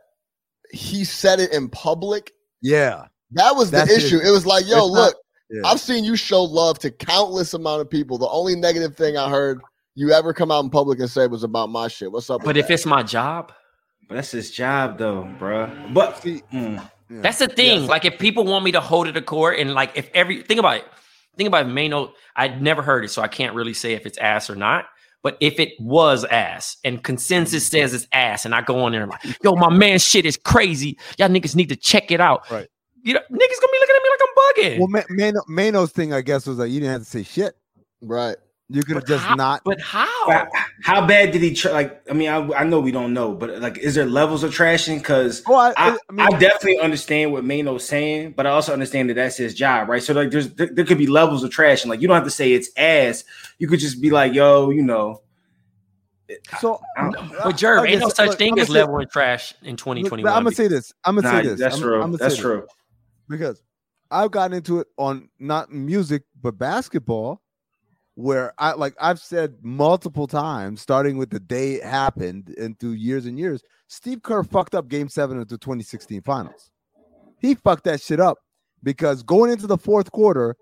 he 0.71 1.03
said 1.03 1.39
it 1.39 1.51
in 1.53 1.69
public? 1.69 2.33
yeah, 2.61 3.05
That 3.31 3.55
was 3.55 3.69
the 3.71 3.77
That's 3.77 3.91
it. 3.91 4.03
issue. 4.03 4.17
It 4.19 4.31
was 4.31 4.45
like, 4.47 4.65
yo, 4.67 4.85
It's 4.85 4.93
not- 4.93 5.01
look, 5.05 5.15
yeah. 5.51 5.61
I've 5.65 5.79
seen 5.79 6.03
you 6.03 6.15
show 6.15 6.43
love 6.43 6.79
to 6.79 6.89
countless 6.91 7.53
amount 7.53 7.81
of 7.81 7.89
people. 7.89 8.17
The 8.17 8.27
only 8.27 8.55
negative 8.55 8.95
thing 8.97 9.17
I 9.17 9.29
heard 9.29 9.61
you 9.95 10.11
ever 10.11 10.33
come 10.33 10.51
out 10.51 10.63
in 10.63 10.69
public 10.71 10.99
and 10.99 11.09
say 11.09 11.27
was 11.27 11.43
about 11.43 11.69
my 11.69 11.87
shit. 11.87 12.11
What's 12.11 12.29
up? 12.31 12.39
but 12.41 12.47
with 12.47 12.57
if 12.57 12.67
that? 12.67 12.73
it's 12.73 12.85
my 12.87 13.03
job, 13.03 13.51
But 14.09 14.15
that's 14.15 14.31
his 14.31 14.49
job, 14.51 14.97
though, 14.97 15.29
bruh. 15.39 15.93
But 15.93 16.21
See, 16.21 16.41
mm, 16.51 16.75
yeah. 17.09 17.21
that's 17.21 17.37
the 17.37 17.47
thing. 17.47 17.81
Yes. 17.81 17.89
Like 17.89 18.05
if 18.05 18.17
people 18.17 18.43
want 18.43 18.65
me 18.65 18.71
to 18.73 18.81
hold 18.81 19.07
it 19.07 19.11
to 19.13 19.21
court, 19.21 19.59
and 19.59 19.73
like 19.75 19.91
if 19.95 20.09
every 20.15 20.41
think 20.41 20.59
about 20.59 20.77
it, 20.77 20.85
think 21.37 21.47
about 21.47 21.67
it, 21.67 21.69
Mano. 21.69 22.13
I'd 22.35 22.59
never 22.61 22.81
heard 22.81 23.05
it, 23.05 23.09
so 23.09 23.21
I 23.21 23.27
can't 23.27 23.53
really 23.55 23.73
say 23.75 23.93
if 23.93 24.05
it's 24.07 24.17
ass 24.17 24.49
or 24.49 24.55
not. 24.55 24.85
But 25.21 25.37
if 25.41 25.59
it 25.59 25.73
was 25.79 26.25
ass 26.25 26.77
and 26.83 27.03
consensus 27.03 27.67
says 27.67 27.93
it's 27.93 28.07
ass, 28.13 28.45
and 28.45 28.55
I 28.55 28.61
go 28.61 28.79
on 28.83 28.93
there 28.93 29.01
and 29.03 29.11
like, 29.11 29.21
yo, 29.43 29.53
my 29.55 29.69
man 29.69 29.99
shit 29.99 30.25
is 30.25 30.37
crazy. 30.37 30.97
Y'all 31.17 31.27
niggas 31.29 31.55
need 31.55 31.69
to 31.69 31.75
check 31.75 32.09
it 32.09 32.19
out. 32.21 32.49
Right. 32.49 32.67
You 33.03 33.13
know, 33.13 33.19
niggas 33.19 33.29
gonna 33.29 33.71
be 33.71 33.79
looking 33.79 33.95
at 33.95 34.03
me 34.03 34.09
like 34.09 34.21
I'm 34.21 34.35
bugging. 34.37 34.79
well, 34.79 34.87
Ma- 34.87 35.01
Mano, 35.09 35.41
Mano's 35.47 35.91
thing, 35.91 36.13
I 36.13 36.21
guess, 36.21 36.47
was 36.47 36.57
like 36.57 36.71
you 36.71 36.79
didn't 36.79 36.93
have 36.93 37.01
to 37.01 37.07
say 37.07 37.23
shit. 37.23 37.55
right. 38.01 38.37
You 38.71 38.83
could 38.83 38.97
have 38.97 39.05
just 39.05 39.23
how- 39.23 39.33
not. 39.35 39.61
But 39.65 39.81
how? 39.81 40.47
How 40.83 41.05
bad 41.07 41.31
did 41.31 41.41
he 41.41 41.55
try? 41.55 41.71
Like, 41.71 42.03
I 42.09 42.13
mean, 42.13 42.29
I, 42.29 42.37
I 42.59 42.63
know 42.65 42.79
we 42.79 42.91
don't 42.91 43.13
know, 43.15 43.33
but 43.33 43.59
like, 43.61 43.79
is 43.79 43.95
there 43.95 44.05
levels 44.05 44.43
of 44.43 44.51
trashing? 44.53 44.99
Because 44.99 45.41
Oh, 45.47 45.55
I- 45.55 45.73
I, 45.75 45.97
I 46.19 46.25
I, 46.25 46.29
definitely 46.37 46.77
understand 46.79 47.31
what 47.33 47.43
Mano's 47.43 47.83
saying, 47.83 48.33
but 48.37 48.45
I 48.45 48.51
also 48.51 48.71
understand 48.71 49.09
that 49.09 49.15
that's 49.15 49.37
his 49.37 49.55
job, 49.55 49.89
right? 49.89 50.03
So 50.03 50.13
like, 50.13 50.29
there's 50.29 50.53
there, 50.53 50.67
there 50.67 50.85
could 50.85 50.99
be 50.99 51.07
levels 51.07 51.43
of 51.43 51.49
trashing. 51.49 51.87
Like, 51.87 51.99
you 52.01 52.07
don't 52.07 52.15
have 52.15 52.25
to 52.25 52.29
say 52.31 52.51
it's 52.53 52.69
ass. 52.77 53.23
You 53.57 53.67
could 53.67 53.79
just 53.79 53.99
be 54.01 54.11
like, 54.11 54.33
yo, 54.33 54.69
you 54.69 54.83
know, 54.83 55.21
So, 56.59 56.79
But 56.95 57.55
Jerv, 57.55 57.81
Okay, 57.81 57.93
ain't 57.93 58.01
no 58.01 58.09
such 58.09 58.29
look, 58.29 58.37
thing 58.37 58.53
I'ma 58.53 58.61
as 58.61 58.67
say- 58.67 58.73
level 58.73 58.97
and 58.99 59.09
trash 59.09 59.55
in 59.63 59.77
2021. 59.77 60.31
I'm 60.31 60.43
gonna 60.43 60.55
say 60.55 60.67
this. 60.67 60.93
I'm 61.03 61.15
gonna 61.15 61.27
nah, 61.33 61.41
say 61.41 61.47
this. 61.47 61.59
that's 61.59 61.75
I'm, 61.77 61.81
true. 61.81 61.95
I'm 61.95 62.01
gonna 62.11 62.17
that's 62.17 62.35
say 62.35 62.41
this. 62.41 62.45
true. 62.45 62.67
because 63.27 63.63
I've 64.11 64.29
gotten 64.29 64.55
into 64.57 64.79
it 64.79 64.87
on 64.97 65.29
not 65.39 65.71
music 65.71 66.21
but 66.39 66.57
basketball, 66.57 67.41
where 68.15 68.53
I 68.57 68.73
like 68.73 68.95
I've 68.99 69.19
said 69.19 69.55
multiple 69.61 70.27
times, 70.27 70.81
starting 70.81 71.17
with 71.17 71.29
the 71.29 71.39
day 71.39 71.75
it 71.75 71.83
happened 71.83 72.53
and 72.57 72.77
through 72.79 72.91
years 72.91 73.25
and 73.25 73.39
years, 73.39 73.63
Steve 73.87 74.21
Kerr 74.21 74.43
fucked 74.43 74.75
up 74.75 74.87
Game 74.87 75.09
Seven 75.09 75.39
of 75.39 75.47
the 75.47 75.57
2016 75.57 76.21
Finals. 76.21 76.69
He 77.39 77.55
fucked 77.55 77.85
that 77.85 78.01
shit 78.01 78.19
up 78.19 78.37
because 78.83 79.23
going 79.23 79.51
into 79.51 79.67
the 79.67 79.77
fourth 79.77 80.11
quarter, 80.11 80.57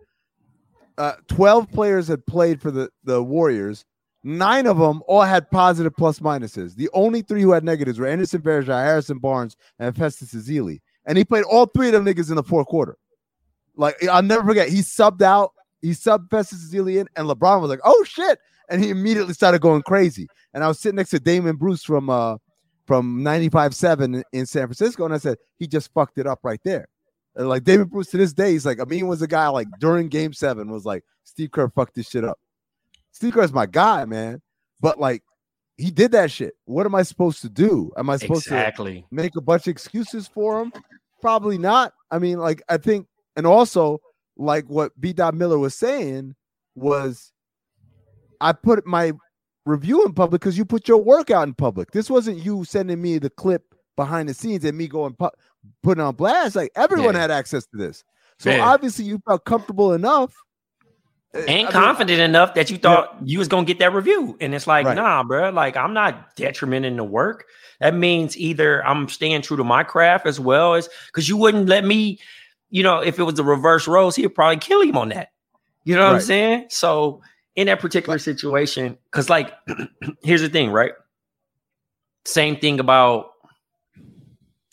uh, 0.98 1.14
12 1.28 1.72
players 1.72 2.08
had 2.08 2.26
played 2.26 2.62
for 2.62 2.72
the 2.72 2.90
the 3.04 3.24
Warriors. 3.24 3.86
Nine 4.24 4.66
of 4.66 4.78
them 4.78 5.02
all 5.08 5.22
had 5.22 5.50
positive 5.52 5.96
plus 5.96 6.20
minuses. 6.20 6.76
The 6.76 6.90
only 6.94 7.22
three 7.22 7.42
who 7.42 7.52
had 7.52 7.64
negatives 7.64 7.98
were 7.98 8.08
Anderson 8.08 8.42
Varejao, 8.42 8.84
Harrison 8.84 9.20
Barnes, 9.20 9.56
and 9.80 9.96
Festus 9.96 10.34
Ezeli. 10.34 10.80
And 11.06 11.18
he 11.18 11.24
played 11.24 11.46
all 11.46 11.68
three 11.68 11.88
of 11.88 11.94
them 11.94 12.06
niggas 12.06 12.30
in 12.30 12.36
the 12.36 12.44
fourth 12.44 12.68
quarter. 12.68 12.98
Like 13.76 13.96
I'll 14.08 14.24
never 14.24 14.44
forget, 14.44 14.70
he 14.70 14.80
subbed 14.80 15.22
out, 15.22 15.54
he 15.82 15.94
Festus 15.94 16.72
Ezeli 16.72 17.00
in, 17.00 17.08
and 17.16 17.28
LeBron 17.28 17.62
was 17.62 17.70
like, 17.70 17.80
"Oh 17.84 18.04
shit!" 18.04 18.40
And 18.70 18.84
he 18.84 18.90
immediately 18.90 19.34
started 19.34 19.62
going 19.62 19.82
crazy. 19.84 20.28
And 20.54 20.64
I 20.64 20.68
was 20.68 20.80
sitting 20.80 20.96
next 20.98 21.12
to 21.12 21.20
Damon 21.20 21.56
Bruce 21.56 21.84
from 21.84 22.10
uh 22.10 22.38
from 22.88 23.20
95.7 23.20 24.24
in 24.32 24.46
San 24.46 24.64
Francisco, 24.64 25.04
and 25.06 25.14
I 25.14 25.18
said, 25.18 25.38
he 25.58 25.68
just 25.68 25.94
fucked 25.94 26.18
it 26.18 26.26
up 26.26 26.40
right 26.44 26.62
there. 26.64 26.88
And 27.36 27.50
like 27.50 27.66
Damon 27.66 27.88
Bruce 27.88 28.08
to 28.12 28.18
this 28.18 28.34
day, 28.34 28.54
he's 28.54 28.66
like, 28.66 28.80
I 28.80 28.86
mean, 28.86 29.08
was 29.08 29.22
a 29.22 29.28
guy 29.28 29.50
like 29.50 29.68
during 29.80 30.08
game 30.08 30.34
seven 30.34 30.72
was 30.72 30.86
like, 30.86 31.04
Steve 31.26 31.52
Kerr 31.52 31.70
fucked 31.70 31.96
this 31.96 32.10
shit 32.10 32.24
up. 32.24 32.40
Steve 33.12 33.34
Kerr's 33.34 33.52
my 33.52 33.66
guy, 33.66 34.06
man. 34.06 34.42
But 34.80 35.00
like 35.00 35.22
he 35.76 35.92
did 35.92 36.12
that 36.14 36.32
shit. 36.32 36.56
What 36.66 36.86
am 36.86 36.96
I 36.96 37.04
supposed 37.04 37.42
to 37.42 37.50
do? 37.50 37.92
Am 37.98 38.10
I 38.10 38.18
supposed 38.18 38.48
to 38.48 39.04
make 39.12 39.36
a 39.36 39.42
bunch 39.42 39.68
of 39.68 39.72
excuses 39.72 40.28
for 40.28 40.62
him? 40.62 40.72
Probably 41.22 41.58
not. 41.58 41.94
I 42.10 42.20
mean, 42.20 42.40
like 42.40 42.62
I 42.70 42.78
think, 42.78 43.08
and 43.36 43.46
also 43.46 44.00
like 44.38 44.66
what 44.66 45.00
B. 45.00 45.14
Dot 45.14 45.34
Miller 45.34 45.58
was 45.60 45.76
saying 45.76 46.36
was, 46.76 47.32
I 48.40 48.54
put 48.54 48.86
my 48.86 49.14
review 49.66 50.06
in 50.06 50.14
public 50.14 50.42
because 50.42 50.58
you 50.58 50.66
put 50.66 50.88
your 50.88 50.98
work 51.02 51.30
out 51.32 51.48
in 51.48 51.54
public. 51.54 51.92
This 51.92 52.10
wasn't 52.10 52.38
you 52.46 52.64
sending 52.64 53.02
me 53.02 53.18
the 53.18 53.30
clip 53.30 53.64
behind 53.96 54.30
the 54.30 54.34
scenes 54.34 54.64
and 54.64 54.78
me 54.78 54.88
going 54.88 55.14
pu- 55.16 55.30
putting 55.84 56.04
on 56.04 56.16
blast. 56.16 56.56
Like 56.56 56.72
everyone 56.76 57.16
Yeah. 57.16 57.22
had 57.22 57.32
access 57.32 57.66
to 57.68 57.78
this, 57.78 58.04
so 58.40 58.52
Yeah. 58.52 58.66
obviously 58.70 59.06
you 59.06 59.20
felt 59.28 59.44
comfortable 59.46 59.94
enough 59.94 60.32
eh, 61.34 61.40
I 61.40 61.40
and 61.40 61.48
mean, 61.48 61.68
confident 61.68 62.20
enough 62.22 62.54
that 62.54 62.70
you 62.70 62.78
thought 62.78 63.18
you 63.26 63.40
was 63.40 63.48
gonna 63.48 63.66
get 63.66 63.80
that 63.80 63.94
review. 63.94 64.38
And 64.40 64.54
it's 64.56 64.68
like, 64.68 64.86
Right. 64.86 64.96
nah, 64.96 65.24
bro. 65.24 65.50
Like 65.50 65.76
I'm 65.76 65.94
not 65.94 66.36
detrimenting 66.36 66.96
the 66.96 67.04
work. 67.04 67.46
That 67.80 67.94
means 67.96 68.38
either 68.38 68.86
I'm 68.86 69.10
staying 69.10 69.42
true 69.42 69.58
to 69.58 69.64
my 69.64 69.84
craft 69.84 70.26
as 70.28 70.40
well 70.40 70.76
as 70.76 70.90
because 71.08 71.28
you 71.28 71.38
wouldn't 71.38 71.68
let 71.68 71.84
me, 71.86 72.20
you 72.70 72.84
know, 72.84 73.00
if 73.00 73.20
it 73.20 73.24
was 73.24 73.36
the 73.36 73.44
reverse 73.44 73.88
roles, 73.88 74.16
he'd 74.16 74.30
probably 74.30 74.58
kill 74.58 74.82
him 74.82 74.98
on 74.98 75.10
that. 75.10 75.30
You 75.84 75.96
know 75.96 76.06
what 76.06 76.16
I'm 76.16 76.22
saying? 76.22 76.66
So 76.70 77.22
in 77.56 77.68
that 77.68 77.80
particular 77.80 78.20
situation, 78.20 78.98
because 79.06 79.30
like 79.30 79.54
here's 80.24 80.42
the 80.42 80.50
thing, 80.50 80.72
right? 80.72 80.92
Same 82.26 82.58
thing 82.58 82.80
about 82.80 83.32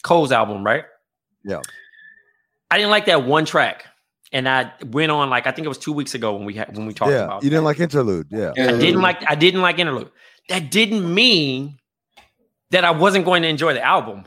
Cole's 0.02 0.33
album, 0.33 0.64
right? 0.64 0.85
Yeah. 1.44 1.61
I 2.70 2.76
didn't 2.78 2.90
like 2.90 3.07
that 3.07 3.24
one 3.24 3.44
track. 3.44 3.87
And 4.33 4.48
I 4.48 4.72
went 4.87 5.12
on 5.12 5.30
like 5.30 5.46
I 5.46 5.52
think 5.52 5.64
it 5.64 5.68
was 5.68 5.78
two 5.78 5.92
weeks 5.92 6.16
ago 6.16 6.35
when 6.35 6.44
we 6.44 6.54
had 6.54 6.76
when 6.76 6.87
we 6.87 6.92
talked 6.92 7.12
yeah, 7.12 7.24
about 7.24 7.44
you 7.44 7.50
didn't 7.50 7.62
that. 7.62 7.68
like 7.68 7.78
interlude. 7.78 8.26
Yeah, 8.30 8.50
I 8.50 8.72
didn't 8.72 9.00
like 9.00 9.22
I 9.30 9.37
didn't 9.37 9.61
like 9.61 9.78
interlude. 9.78 10.11
That 10.48 10.72
didn't 10.72 11.14
mean 11.14 11.78
that 12.70 12.85
I 12.85 12.90
wasn't 12.90 13.24
going 13.24 13.42
to 13.42 13.48
enjoy 13.48 13.74
the 13.74 13.83
album. 13.85 14.24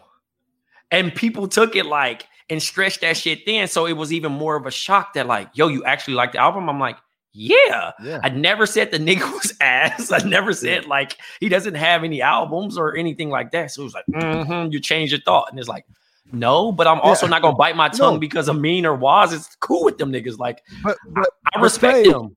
And 0.92 1.14
people 1.14 1.50
took 1.50 1.76
it 1.76 1.86
like 1.86 2.26
and 2.50 2.62
stretched 2.62 3.02
that 3.02 3.18
shit 3.18 3.46
thin. 3.46 3.68
So 3.68 3.86
it 3.86 3.94
was 3.94 4.14
even 4.14 4.32
more 4.32 4.56
of 4.56 4.66
a 4.66 4.72
shock 4.72 5.14
that 5.14 5.28
like, 5.28 5.50
yo, 5.54 5.68
you 5.68 5.84
actually 5.84 6.14
like 6.16 6.32
the 6.32 6.40
album? 6.40 6.70
I'm 6.70 6.80
like, 6.80 6.98
yeah. 7.34 7.92
yeah. 8.02 8.20
I 8.24 8.30
never 8.30 8.66
said 8.66 8.92
the 8.92 8.98
nigga 9.10 9.32
was 9.32 9.54
ass. 9.62 10.12
I 10.12 10.20
never 10.20 10.54
said 10.54 10.86
like 10.86 11.18
he 11.40 11.50
doesn't 11.50 11.76
have 11.76 12.04
any 12.04 12.22
albums 12.22 12.78
or 12.78 12.96
anything 12.96 13.30
like 13.30 13.52
that. 13.52 13.72
So 13.72 13.82
it 13.82 13.86
was 13.86 13.94
like, 13.94 14.06
mm-hmm, 14.10 14.72
you 14.72 14.80
changed 14.80 15.12
your 15.12 15.22
thought. 15.22 15.50
And 15.52 15.60
it's 15.60 15.68
like, 15.70 15.86
no, 16.32 16.72
but 16.72 16.88
I'm 16.88 17.00
also 17.02 17.26
Yeah. 17.26 17.32
not 17.32 17.42
gonna 17.42 17.56
bite 17.66 17.76
my 17.76 17.90
tongue 17.90 18.16
No. 18.16 18.20
because 18.20 18.50
Amin 18.50 18.86
or 18.86 18.96
Waz 18.96 19.34
is 19.34 19.48
cool 19.60 19.84
with 19.86 19.98
them 19.98 20.12
niggas. 20.12 20.40
Like 20.40 20.62
But, 20.84 20.98
but 21.10 21.30
I 21.54 21.60
but 21.60 21.64
respect 21.64 22.08
them. 22.10 22.36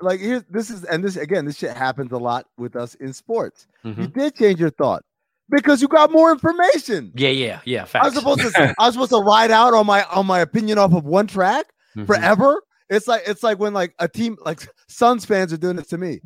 like 0.00 0.20
here 0.20 0.44
this 0.48 0.70
is 0.70 0.84
and 0.84 1.04
this 1.04 1.16
again 1.16 1.44
this 1.44 1.58
shit 1.58 1.76
happens 1.76 2.10
a 2.12 2.16
lot 2.16 2.46
with 2.56 2.74
us 2.76 2.94
in 2.96 3.12
sports 3.12 3.66
you 3.84 3.92
Mhm. 3.92 4.12
did 4.14 4.34
change 4.34 4.58
your 4.58 4.70
thought 4.70 5.04
because 5.50 5.82
you 5.82 5.88
got 5.88 6.10
more 6.12 6.30
information 6.32 7.12
Yeah, 7.14 7.28
yeah, 7.30 7.60
yeah. 7.64 7.86
i 7.94 8.04
was 8.06 8.14
supposed 8.14 8.40
to 8.40 8.74
i 8.78 8.86
was 8.86 8.94
supposed 8.94 9.10
to 9.10 9.18
ride 9.18 9.50
out 9.50 9.74
on 9.74 9.86
my 9.86 10.04
on 10.04 10.26
my 10.26 10.40
opinion 10.40 10.78
off 10.78 10.92
of 10.92 11.04
one 11.04 11.26
track 11.26 11.66
Mhm. 11.96 12.06
forever 12.06 12.62
it's 12.88 13.08
like 13.08 13.22
it's 13.26 13.42
like 13.42 13.58
when 13.58 13.72
like 13.74 13.94
a 13.98 14.06
team 14.08 14.36
like 14.44 14.68
suns 14.88 15.24
fans 15.24 15.52
are 15.52 15.56
doing 15.56 15.76
this 15.76 15.88
to 15.88 15.98
me 15.98 16.20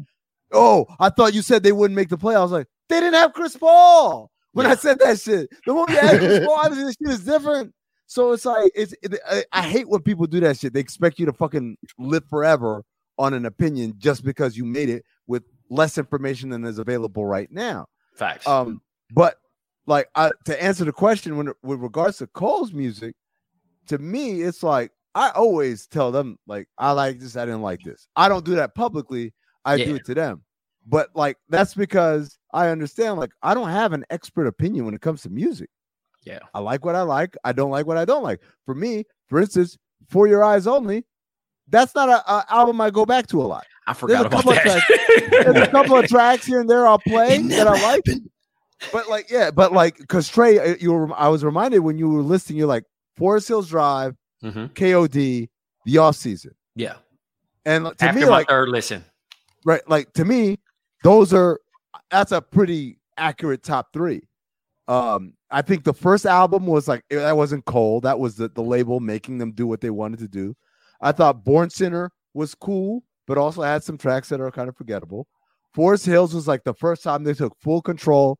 oh 0.52 0.87
i 1.00 1.08
thought 1.08 1.32
you 1.34 1.40
said 1.42 1.62
they 1.62 1.72
wouldn't 1.72 1.96
make 1.96 2.08
the 2.10 2.18
play 2.18 2.34
i 2.34 2.40
was 2.42 2.52
like 2.52 2.66
they 2.88 3.00
didn't 3.00 3.14
have 3.14 3.32
chris 3.32 3.56
paul 3.56 4.30
when 4.52 4.66
i 4.66 4.74
said 4.74 4.98
that 4.98 5.18
shit 5.18 5.48
the 5.66 5.72
moment 5.72 5.90
you 5.90 5.96
had 6.06 6.18
chris 6.18 6.38
paul 6.46 6.58
obviously 6.62 6.84
this 6.84 6.96
shit 7.02 7.10
is 7.20 7.24
different 7.24 7.72
so 8.06 8.32
it's 8.32 8.44
like 8.44 8.70
it's 8.74 8.92
it, 9.02 9.18
I, 9.28 9.44
I 9.52 9.62
hate 9.62 9.88
when 9.88 10.02
people 10.02 10.26
do 10.26 10.40
that 10.40 10.58
shit 10.58 10.74
they 10.74 10.80
expect 10.80 11.18
you 11.18 11.24
to 11.26 11.32
fucking 11.32 11.76
live 11.98 12.24
forever 12.28 12.82
on 13.18 13.32
an 13.32 13.46
opinion 13.46 13.94
just 13.96 14.22
because 14.24 14.56
you 14.56 14.64
made 14.66 14.90
it 14.90 15.02
with 15.26 15.44
less 15.70 15.96
information 15.96 16.50
than 16.50 16.64
is 16.64 16.78
available 16.78 17.24
right 17.24 17.48
now. 17.50 17.87
Facts. 18.16 18.46
Um, 18.46 18.80
but 19.12 19.36
like 19.86 20.08
I, 20.14 20.30
to 20.46 20.62
answer 20.62 20.84
the 20.84 20.92
question 20.92 21.36
when 21.36 21.52
with 21.62 21.80
regards 21.80 22.18
to 22.18 22.26
Cole's 22.28 22.72
music, 22.72 23.14
to 23.88 23.98
me, 23.98 24.42
it's 24.42 24.62
like 24.62 24.92
I 25.14 25.30
always 25.30 25.86
tell 25.86 26.10
them 26.10 26.38
like 26.46 26.68
I 26.78 26.92
like 26.92 27.20
this, 27.20 27.36
I 27.36 27.44
didn't 27.44 27.62
like 27.62 27.80
this. 27.82 28.08
I 28.16 28.28
don't 28.28 28.44
do 28.44 28.54
that 28.56 28.74
publicly. 28.74 29.32
I 29.64 29.76
do 29.76 29.94
it 29.96 30.04
to 30.06 30.14
them. 30.14 30.42
But 30.86 31.08
like 31.14 31.38
that's 31.48 31.74
because 31.74 32.38
I 32.52 32.68
understand 32.68 33.18
like 33.18 33.30
I 33.42 33.54
don't 33.54 33.70
have 33.70 33.92
an 33.92 34.04
expert 34.10 34.46
opinion 34.46 34.84
when 34.84 34.94
it 34.94 35.00
comes 35.00 35.22
to 35.22 35.30
music. 35.30 35.70
yeah. 36.24 36.40
I 36.54 36.60
like 36.60 36.84
what 36.84 36.94
I 36.94 37.02
like. 37.02 37.36
I 37.44 37.52
don't 37.52 37.70
like 37.70 37.86
what 37.86 37.96
I 37.96 38.04
don't 38.04 38.22
like. 38.22 38.40
For 38.66 38.74
me, 38.74 39.04
for 39.28 39.40
instance, 39.40 39.78
For 40.08 40.26
Your 40.26 40.44
Eyes 40.44 40.66
Only, 40.66 41.04
that's 41.68 41.94
not 41.94 42.08
a, 42.10 42.30
a 42.30 42.44
album 42.50 42.80
I 42.80 42.90
go 42.90 43.06
back 43.06 43.26
to 43.28 43.40
a 43.40 43.44
lot. 43.44 43.64
I 43.86 43.94
forgot 43.94 44.24
a 44.24 44.26
about 44.26 44.44
couple 44.44 44.52
of 44.52 44.64
that. 44.64 45.28
There's 45.30 45.68
a 45.68 45.70
couple 45.70 45.96
of 45.96 46.06
tracks 46.08 46.46
here 46.46 46.60
and 46.60 46.68
there 46.68 46.86
I'll 46.86 46.98
play 46.98 47.38
that 47.38 47.66
I 47.66 47.80
like. 47.82 48.02
But 48.92 49.08
like, 49.08 49.30
yeah, 49.30 49.50
but 49.50 49.72
like, 49.72 49.98
because 49.98 50.28
Trey, 50.28 50.58
uh, 50.58 50.76
you 50.80 50.92
were, 50.92 51.14
I 51.14 51.28
was 51.28 51.44
reminded 51.44 51.78
when 51.80 51.96
you 51.98 52.08
were 52.08 52.22
listing, 52.22 52.56
you're 52.56 52.66
like 52.66 52.84
Forest 53.16 53.48
Hills 53.48 53.68
Drive, 53.68 54.14
Mhm. 54.42 54.74
KOD, 54.74 55.48
the 55.84 55.98
off 55.98 56.16
season, 56.16 56.52
Yeah. 56.74 56.96
and 57.64 57.84
to 57.87 58.04
After 58.04 58.12
me, 58.18 58.22
my 58.26 58.28
like, 58.30 58.48
third 58.48 58.68
listen. 58.68 59.04
right, 59.64 59.80
like 59.88 60.12
to 60.14 60.24
me, 60.24 60.58
those 61.02 61.32
are 61.32 61.60
that's 62.10 62.32
a 62.32 62.42
pretty 62.42 62.98
accurate 63.16 63.62
top 63.62 63.92
three. 63.92 64.22
Um, 64.88 65.32
I 65.50 65.62
think 65.62 65.84
the 65.84 65.94
first 65.94 66.26
album 66.26 66.66
was 66.66 66.88
like 66.88 67.04
eh, 67.10 67.16
that 67.16 67.37
wasn't 67.37 67.64
Cole, 67.64 68.00
that 68.02 68.18
was 68.18 68.37
the, 68.37 68.48
the 68.48 68.62
label 68.62 69.00
making 69.00 69.38
them 69.38 69.52
do 69.52 69.66
what 69.66 69.80
they 69.80 69.90
wanted 69.90 70.18
to 70.18 70.28
do. 70.28 70.54
I 71.00 71.12
thought 71.12 71.44
Born 71.44 71.70
Sinner 71.70 72.10
was 72.34 72.54
cool, 72.54 73.02
but 73.26 73.38
also 73.38 73.62
had 73.62 73.82
some 73.84 73.96
tracks 73.96 74.28
that 74.28 74.40
are 74.40 74.50
kind 74.50 74.68
of 74.68 74.76
forgettable. 74.76 75.26
Forest 75.72 76.04
Hills 76.06 76.34
was 76.34 76.46
like 76.46 76.64
the 76.64 76.74
first 76.74 77.02
time 77.02 77.24
they 77.24 77.34
took 77.34 77.56
full 77.60 77.80
control, 77.80 78.38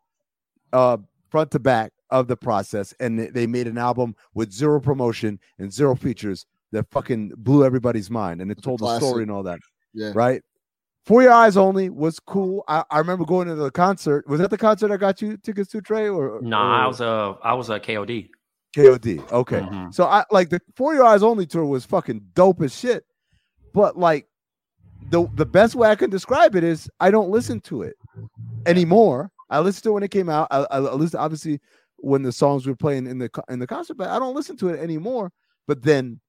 uh, 0.75 0.99
front 1.31 1.51
to 1.53 1.59
back 1.59 1.93
of 2.11 2.29
the 2.29 2.37
process, 2.37 2.93
and 3.01 3.19
they- 3.19 3.31
they 3.31 3.47
made 3.47 3.67
an 3.67 3.79
album 3.79 4.15
with 4.35 4.53
zero 4.53 4.79
promotion 4.81 5.39
and 5.59 5.73
zero 5.73 5.95
features 5.95 6.45
that 6.73 6.87
fucking 6.91 7.33
blew 7.39 7.65
everybody's 7.65 8.11
mind, 8.11 8.41
and 8.41 8.51
it 8.51 8.61
told 8.63 8.81
the 8.81 8.99
story 8.99 9.23
and 9.23 9.31
all 9.33 9.43
that 9.45 9.59
Yeah. 9.95 10.13
right? 10.15 10.43
For 11.07 11.23
Your 11.23 11.33
Eyes 11.33 11.57
Only 11.57 11.91
was 11.91 12.19
cool. 12.19 12.65
I, 12.67 12.83
I 12.91 12.99
remember 12.99 13.25
going 13.25 13.47
to 13.49 13.55
the 13.55 13.71
concert. 13.71 14.27
Was 14.27 14.41
that 14.41 14.51
the 14.51 14.57
concert 14.59 14.91
I 14.91 14.97
got 14.97 15.21
you 15.23 15.37
tickets 15.37 15.71
to, 15.73 15.81
Trey? 15.81 16.09
Or 16.09 16.41
Nah, 16.43 16.85
I 16.85 16.87
was 16.87 17.01
a 17.01 17.37
I 17.43 17.53
was 17.55 17.69
a 17.71 17.79
KOD. 17.79 18.31
KOD. 18.75 19.21
Okay, 19.31 19.61
Mhm. 19.61 19.93
so 19.95 20.05
I 20.05 20.25
like 20.31 20.49
the 20.51 20.61
For 20.77 20.95
Your 20.95 21.05
Eyes 21.05 21.23
Only 21.23 21.47
tour 21.47 21.65
was 21.67 21.85
fucking 21.85 22.23
dope 22.35 22.63
as 22.63 22.75
shit. 22.75 23.05
But 23.75 23.99
like 23.99 24.27
the 25.11 25.29
the 25.35 25.47
best 25.47 25.75
way 25.75 25.91
I 25.91 25.95
can 25.95 26.11
describe 26.11 26.57
it 26.57 26.65
is 26.65 26.89
I 27.01 27.11
don't 27.11 27.29
listen 27.31 27.61
to 27.63 27.83
it 27.83 27.97
anymore. 28.67 29.31
I 29.51 29.61
listened 29.61 29.85
to 29.85 29.93
when 29.93 30.03
it 30.03 30.11
came 30.11 30.29
out. 30.29 30.49
I, 30.51 30.61
I, 30.71 30.79
I 30.79 30.95
listened 30.95 31.21
obviously 31.21 31.61
when 31.97 32.23
the 32.23 32.33
songs 32.33 32.67
were 32.67 32.77
playing 32.77 33.07
in 33.07 33.19
the 33.19 33.31
in 33.49 33.59
the 33.59 33.67
concert, 33.67 33.97
but 33.97 34.09
I 34.09 34.19
don't 34.19 34.35
listen 34.35 34.57
to 34.59 34.69
it 34.69 34.81
anymore. 34.81 35.33
But 35.67 35.83
then 35.83 36.21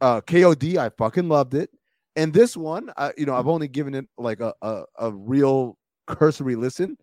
uh 0.00 0.20
KOD, 0.20 0.76
I 0.76 0.90
fucking 0.90 1.28
loved 1.28 1.54
it. 1.54 1.70
And 2.16 2.32
this 2.32 2.56
one, 2.56 2.92
I, 2.96 3.12
you 3.18 3.26
know, 3.26 3.34
I've 3.34 3.48
only 3.48 3.68
given 3.68 3.94
it 3.94 4.06
like 4.18 4.40
a 4.40 4.54
a, 4.62 4.84
a 4.98 5.12
real 5.12 5.78
cursory 6.06 6.56
listen, 6.56 6.96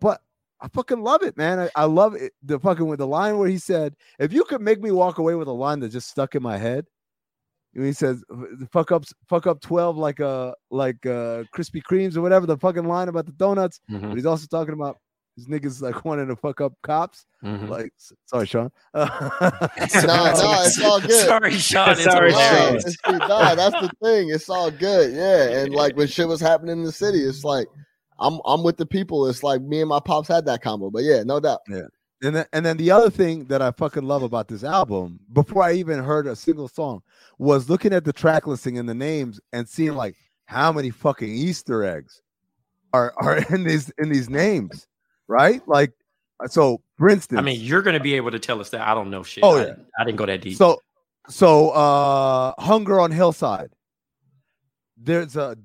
but 0.00 0.20
I 0.60 0.68
fucking 0.68 1.02
love 1.02 1.22
it, 1.22 1.36
man. 1.36 1.58
I, 1.58 1.70
I 1.74 1.84
love 1.84 2.14
it. 2.14 2.32
The 2.44 2.58
fucking 2.58 2.86
with 2.86 3.00
the 3.00 3.06
line 3.06 3.38
where 3.38 3.48
he 3.48 3.58
said, 3.58 3.96
"If 4.18 4.32
you 4.32 4.44
could 4.44 4.60
make 4.60 4.80
me 4.80 4.92
walk 4.92 5.18
away 5.18 5.34
with 5.34 5.48
a 5.48 5.52
line 5.52 5.80
that 5.80 5.90
just 5.90 6.08
stuck 6.08 6.34
in 6.34 6.42
my 6.42 6.56
head." 6.56 6.86
He 7.74 7.92
says, 7.92 8.22
"Fuck 8.72 8.92
up, 8.92 9.04
fuck 9.28 9.46
up 9.46 9.60
twelve 9.60 9.96
like 9.96 10.20
uh 10.20 10.52
like 10.70 11.04
uh 11.06 11.44
Krispy 11.56 11.80
Kremes 11.82 12.16
or 12.16 12.20
whatever." 12.20 12.44
The 12.46 12.58
fucking 12.58 12.84
line 12.86 13.08
about 13.08 13.26
the 13.26 13.32
donuts, 13.32 13.80
Mhm. 13.90 14.08
but 14.08 14.14
he's 14.16 14.26
also 14.26 14.46
talking 14.46 14.74
about 14.74 14.98
his 15.36 15.46
niggas 15.46 15.80
like 15.80 16.04
wanting 16.04 16.28
to 16.28 16.36
fuck 16.36 16.60
up 16.60 16.74
cops. 16.82 17.24
Mhm. 17.42 17.68
Like, 17.70 17.90
sorry, 18.26 18.46
Sean. 18.46 18.70
No, 18.94 19.06
no, 19.40 20.62
it's 20.62 20.82
all 20.82 21.00
good. 21.00 21.10
Sorry, 21.26 21.52
Sean. 21.52 21.90
It's 21.92 22.04
Sorry, 22.04 22.32
Nah, 22.32 22.38
Sean. 22.38 22.56
hilarious. 22.58 22.84
it's, 22.84 22.96
nah, 23.08 23.54
that's 23.54 23.80
the 23.80 23.90
thing. 24.02 24.28
It's 24.30 24.48
all 24.50 24.70
good. 24.70 25.14
Yeah. 25.14 25.60
And 25.60 25.72
like 25.74 25.96
when 25.96 26.08
shit 26.08 26.28
was 26.28 26.40
happening 26.40 26.78
in 26.78 26.84
the 26.84 26.92
city, 26.92 27.20
it's 27.20 27.44
like 27.44 27.66
I'm 28.18 28.40
I'm 28.44 28.62
with 28.62 28.76
the 28.76 28.86
people. 28.86 29.26
It's 29.28 29.42
like 29.42 29.62
me 29.62 29.80
and 29.80 29.88
my 29.88 30.00
pops 30.00 30.28
had 30.28 30.44
that 30.46 30.60
combo. 30.62 30.90
But 30.90 31.04
yeah, 31.04 31.22
no 31.24 31.40
doubt. 31.40 31.60
And 32.22 32.36
then, 32.36 32.46
and 32.52 32.64
then 32.64 32.76
the 32.76 32.90
other 32.92 33.10
thing 33.10 33.46
that 33.46 33.60
I 33.60 33.72
fucking 33.72 34.04
love 34.04 34.22
about 34.22 34.46
this 34.46 34.62
album, 34.62 35.18
before 35.32 35.64
I 35.64 35.72
even 35.72 35.98
heard 35.98 36.28
a 36.28 36.36
single 36.36 36.68
song, 36.68 37.02
was 37.38 37.68
looking 37.68 37.92
at 37.92 38.04
the 38.04 38.12
track 38.12 38.46
listing 38.46 38.78
and 38.78 38.88
the 38.88 38.94
names 38.94 39.40
and 39.52 39.68
seeing 39.68 39.94
like 39.94 40.14
how 40.44 40.70
many 40.70 40.90
fucking 40.90 41.28
Easter 41.28 41.82
eggs 41.82 42.22
are 42.92 43.12
are 43.16 43.38
in 43.54 43.64
these 43.64 43.90
in 43.98 44.08
these 44.08 44.30
names, 44.30 44.86
right? 45.26 45.66
Like, 45.66 45.92
so 46.46 46.80
for 46.96 47.08
instance, 47.08 47.40
I 47.40 47.42
mean, 47.42 47.60
you're 47.60 47.82
gonna 47.82 47.98
be 47.98 48.14
able 48.14 48.30
to 48.30 48.38
tell 48.38 48.60
us 48.60 48.70
that. 48.70 48.86
I 48.86 48.94
don't 48.94 49.10
know 49.10 49.24
shit. 49.24 49.42
Oh, 49.42 49.56
I, 49.56 49.66
yeah. 49.66 49.74
I 49.98 50.04
didn't 50.04 50.18
go 50.18 50.26
that 50.26 50.42
deep. 50.42 50.56
So, 50.56 50.80
so 51.28 51.70
uh, 51.70 52.52
hunger 52.60 53.00
on 53.00 53.10
Hillside. 53.10 53.72
There's 54.96 55.34
a. 55.36 55.56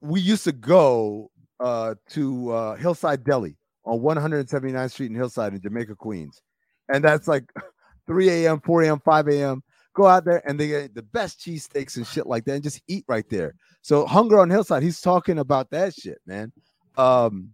We 0.00 0.20
used 0.20 0.44
to 0.44 0.52
go 0.52 1.30
uh 1.60 1.94
to 2.10 2.50
uh 2.50 2.74
Hillside 2.74 3.22
Deli 3.22 3.56
on 3.84 4.00
179th 4.00 4.90
Street 4.90 5.10
in 5.10 5.14
Hillside 5.16 5.54
in 5.54 5.60
Jamaica, 5.60 5.94
Queens, 5.96 6.40
and 6.88 7.02
that's 7.04 7.28
like 7.28 7.44
3 8.06 8.28
a.m., 8.30 8.60
4 8.60 8.82
a.m., 8.84 9.00
5 9.04 9.28
a.m. 9.28 9.62
Go 9.94 10.06
out 10.06 10.24
there 10.24 10.42
and 10.48 10.58
they 10.58 10.68
get 10.68 10.94
the 10.94 11.02
best 11.02 11.38
cheesesteaks 11.40 11.96
and 11.96 12.06
shit 12.06 12.26
like 12.26 12.44
that, 12.46 12.54
and 12.54 12.62
just 12.62 12.82
eat 12.88 13.04
right 13.08 13.28
there. 13.30 13.54
So 13.82 14.04
hunger 14.06 14.40
on 14.40 14.50
Hillside. 14.50 14.82
He's 14.82 15.00
talking 15.00 15.38
about 15.38 15.70
that 15.70 15.94
shit, 15.94 16.18
man. 16.26 16.52
Um, 16.96 17.50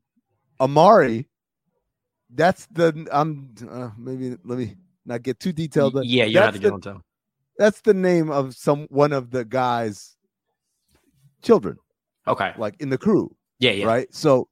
Amari. 0.60 1.28
That's 2.32 2.66
the 2.66 3.08
I'm 3.12 3.52
uh, 3.68 3.90
maybe 3.98 4.36
let 4.44 4.58
me 4.58 4.76
not 5.04 5.22
get 5.22 5.40
too 5.40 5.52
detailed, 5.52 5.94
but 5.94 6.06
yeah, 6.06 6.24
you 6.24 6.34
that's 6.34 6.56
to 6.56 6.62
get 6.62 6.72
on 6.72 6.80
time. 6.80 7.02
that's 7.58 7.80
the 7.80 7.92
name 7.92 8.30
of 8.30 8.54
some 8.54 8.86
one 8.88 9.12
of 9.12 9.30
the 9.32 9.44
guys' 9.44 10.16
children, 11.42 11.76
Okay. 12.28 12.52
like 12.56 12.76
in 12.80 12.88
the 12.88 12.98
crew, 12.98 13.34
Yeah, 13.58 13.72
yeah. 13.72 13.86
right? 13.86 14.14
So, 14.14 14.48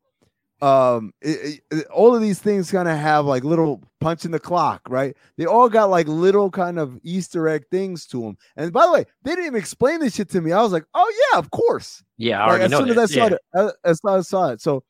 um, 0.60 1.12
it- 1.20 1.60
it- 1.70 1.86
all 1.88 2.14
of 2.14 2.20
these 2.22 2.38
things 2.40 2.70
kind 2.70 2.88
of 2.88 2.96
have 2.96 3.24
like 3.26 3.44
little 3.44 3.80
punch 4.00 4.24
in 4.24 4.30
the 4.32 4.40
clock, 4.40 4.80
right? 4.88 5.16
They 5.36 5.46
all 5.46 5.68
got 5.68 5.90
like 5.90 6.08
little 6.08 6.50
kind 6.50 6.78
of 6.78 6.98
Easter 7.04 7.48
egg 7.48 7.64
things 7.70 8.06
to 8.08 8.20
them. 8.22 8.36
And 8.56 8.72
by 8.72 8.86
the 8.86 8.92
way, 8.92 9.04
they 9.22 9.32
didn't 9.32 9.46
even 9.46 9.58
explain 9.60 10.00
this 10.00 10.14
shit 10.16 10.28
to 10.30 10.40
me. 10.40 10.52
I 10.52 10.60
was 10.62 10.72
like, 10.72 10.84
oh 10.94 11.12
yeah, 11.32 11.38
of 11.38 11.50
course. 11.50 12.02
Yeah, 12.16 12.38
I 12.38 12.40
Like, 12.42 12.48
already 12.48 12.64
as 12.64 12.70
know 12.72 12.78
soon 12.80 12.88
that. 12.88 12.98
as 12.98 13.10
I 13.10 13.14
saw 13.14 13.20
yeah. 13.20 13.26
it, 13.66 13.74
as 13.84 14.00
soon 14.00 14.14
as 14.14 14.18
I 14.18 14.20
saw 14.28 14.48
it, 14.50 14.60
so 14.60 14.82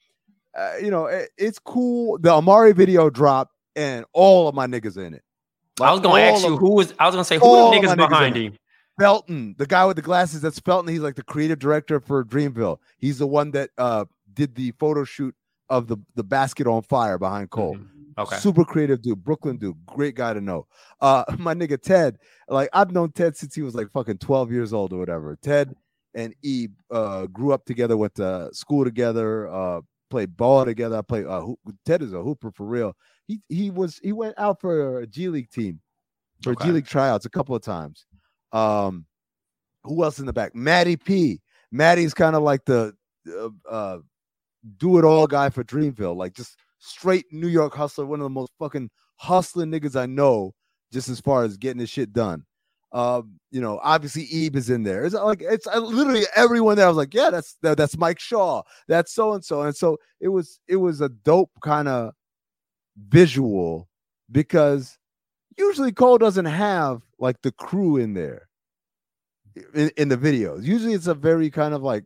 uh, 0.56 0.72
you 0.82 0.90
know, 0.90 1.06
it- 1.06 1.30
it's 1.36 1.58
cool. 1.58 2.18
The 2.18 2.30
Amari 2.30 2.72
video 2.72 3.10
dropped, 3.10 3.54
and 3.76 4.04
all 4.12 4.48
of 4.48 4.54
my 4.54 4.66
niggas 4.66 4.96
in 4.96 5.14
it. 5.14 5.22
I 5.80 5.92
was 5.92 6.00
gonna 6.00 6.20
ask 6.20 6.44
you 6.44 6.56
who 6.56 6.74
was. 6.74 6.92
I 6.98 7.06
was 7.06 7.14
gonna 7.14 7.24
say 7.24 7.36
who 7.38 7.42
the 7.46 7.76
niggas 7.76 7.96
behind 7.96 8.34
him. 8.36 8.56
Felton, 8.98 9.54
the 9.58 9.66
guy 9.66 9.84
with 9.86 9.94
the 9.94 10.02
glasses, 10.02 10.40
that's 10.40 10.58
Felton. 10.58 10.88
He's 10.90 10.98
like 11.02 11.14
the 11.14 11.22
creative 11.22 11.60
director 11.60 12.00
for 12.00 12.24
Dreamville. 12.24 12.78
He's 12.96 13.18
the 13.18 13.28
one 13.28 13.52
that 13.52 13.70
uh 13.78 14.06
did 14.34 14.56
the 14.56 14.72
photo 14.72 15.04
shoot 15.04 15.34
of 15.70 15.86
the 15.86 15.96
the 16.14 16.24
basket 16.24 16.66
on 16.66 16.82
fire 16.82 17.18
behind 17.18 17.50
Cole. 17.50 17.76
Mhm. 17.76 17.86
Okay. 18.18 18.36
Super 18.36 18.64
creative 18.64 19.00
dude, 19.00 19.22
Brooklyn 19.22 19.58
dude, 19.58 19.76
great 19.86 20.16
guy 20.16 20.32
to 20.34 20.40
know. 20.40 20.66
Uh, 21.00 21.22
my 21.38 21.54
nigga 21.54 21.80
Ted, 21.80 22.18
like 22.48 22.68
I've 22.72 22.90
known 22.90 23.12
Ted 23.12 23.36
since 23.36 23.54
he 23.54 23.62
was 23.62 23.74
like 23.76 23.90
fucking 23.92 24.18
12 24.18 24.50
years 24.50 24.72
old 24.72 24.92
or 24.92 24.98
whatever. 24.98 25.36
Ted 25.40 25.74
and 26.14 26.34
Eve 26.42 26.70
uh 26.90 27.26
grew 27.26 27.52
up 27.52 27.64
together, 27.64 27.96
went 27.96 28.14
to 28.16 28.48
school 28.52 28.82
together, 28.84 29.46
uh 29.48 29.80
played 30.10 30.36
ball 30.36 30.64
together. 30.64 30.96
I 30.96 31.02
played 31.02 31.26
uh 31.26 31.42
hoop- 31.42 31.60
Ted 31.84 32.02
is 32.02 32.12
a 32.12 32.20
hooper 32.22 32.50
for 32.50 32.66
real. 32.66 32.96
He 33.28 33.40
he 33.48 33.70
was 33.70 34.00
he 34.02 34.12
went 34.12 34.34
out 34.38 34.60
for 34.60 35.00
a 35.00 35.06
G 35.06 35.28
League 35.28 35.50
team 35.50 35.80
for 36.42 36.52
Okay. 36.54 36.64
G 36.66 36.72
League 36.72 36.86
tryouts 36.86 37.24
a 37.26 37.30
couple 37.30 37.54
of 37.54 37.62
times. 37.62 38.06
Um 38.52 39.04
who 39.84 40.02
else 40.02 40.18
in 40.18 40.26
the 40.26 40.32
back? 40.32 40.56
Maddie 40.56 40.96
P. 40.96 41.40
Maddie's 41.70 42.14
kind 42.14 42.34
of 42.34 42.42
like 42.42 42.64
the 42.64 42.94
uh, 43.28 43.50
uh 43.68 43.98
do 44.76 44.98
it 44.98 45.04
all 45.04 45.26
guy 45.26 45.50
for 45.50 45.64
Dreamville, 45.64 46.16
like 46.16 46.34
just 46.34 46.56
straight 46.78 47.26
New 47.32 47.48
York 47.48 47.74
hustler, 47.74 48.06
one 48.06 48.20
of 48.20 48.24
the 48.24 48.30
most 48.30 48.52
fucking 48.58 48.90
hustling 49.16 49.70
niggas 49.70 49.98
I 49.98 50.06
know, 50.06 50.54
just 50.92 51.08
as 51.08 51.20
far 51.20 51.44
as 51.44 51.56
getting 51.56 51.78
this 51.78 51.90
shit 51.90 52.12
done. 52.12 52.44
Um, 52.92 53.38
you 53.50 53.60
know, 53.60 53.80
obviously 53.82 54.22
Ebe 54.24 54.56
is 54.56 54.70
in 54.70 54.82
there. 54.82 55.04
It's 55.04 55.14
like 55.14 55.42
it's 55.42 55.66
uh, 55.66 55.78
literally 55.78 56.24
everyone 56.34 56.76
there. 56.76 56.86
I 56.86 56.88
was 56.88 56.96
like, 56.96 57.12
yeah, 57.12 57.30
that's 57.30 57.56
that, 57.62 57.76
that's 57.76 57.98
Mike 57.98 58.18
Shaw, 58.18 58.62
that's 58.86 59.12
so 59.12 59.34
and 59.34 59.44
so, 59.44 59.62
and 59.62 59.76
so 59.76 59.98
it 60.20 60.28
was 60.28 60.58
it 60.68 60.76
was 60.76 61.00
a 61.00 61.10
dope 61.10 61.50
kind 61.62 61.88
of 61.88 62.14
visual 63.08 63.88
because 64.32 64.98
usually 65.58 65.92
Cole 65.92 66.18
doesn't 66.18 66.46
have 66.46 67.02
like 67.18 67.40
the 67.42 67.52
crew 67.52 67.98
in 67.98 68.14
there 68.14 68.48
in, 69.74 69.90
in 69.96 70.08
the 70.08 70.16
videos. 70.16 70.64
Usually 70.64 70.94
it's 70.94 71.06
a 71.06 71.14
very 71.14 71.50
kind 71.50 71.74
of 71.74 71.82
like 71.82 72.04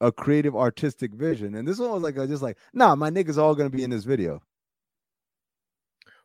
a 0.00 0.12
creative 0.12 0.56
artistic 0.56 1.12
vision. 1.14 1.54
And 1.54 1.66
this 1.66 1.78
one 1.78 1.90
was 1.90 2.02
like 2.02 2.16
just 2.28 2.42
like, 2.42 2.58
nah, 2.72 2.94
my 2.94 3.10
niggas 3.10 3.38
all 3.38 3.54
gonna 3.54 3.70
be 3.70 3.84
in 3.84 3.90
this 3.90 4.04
video. 4.04 4.42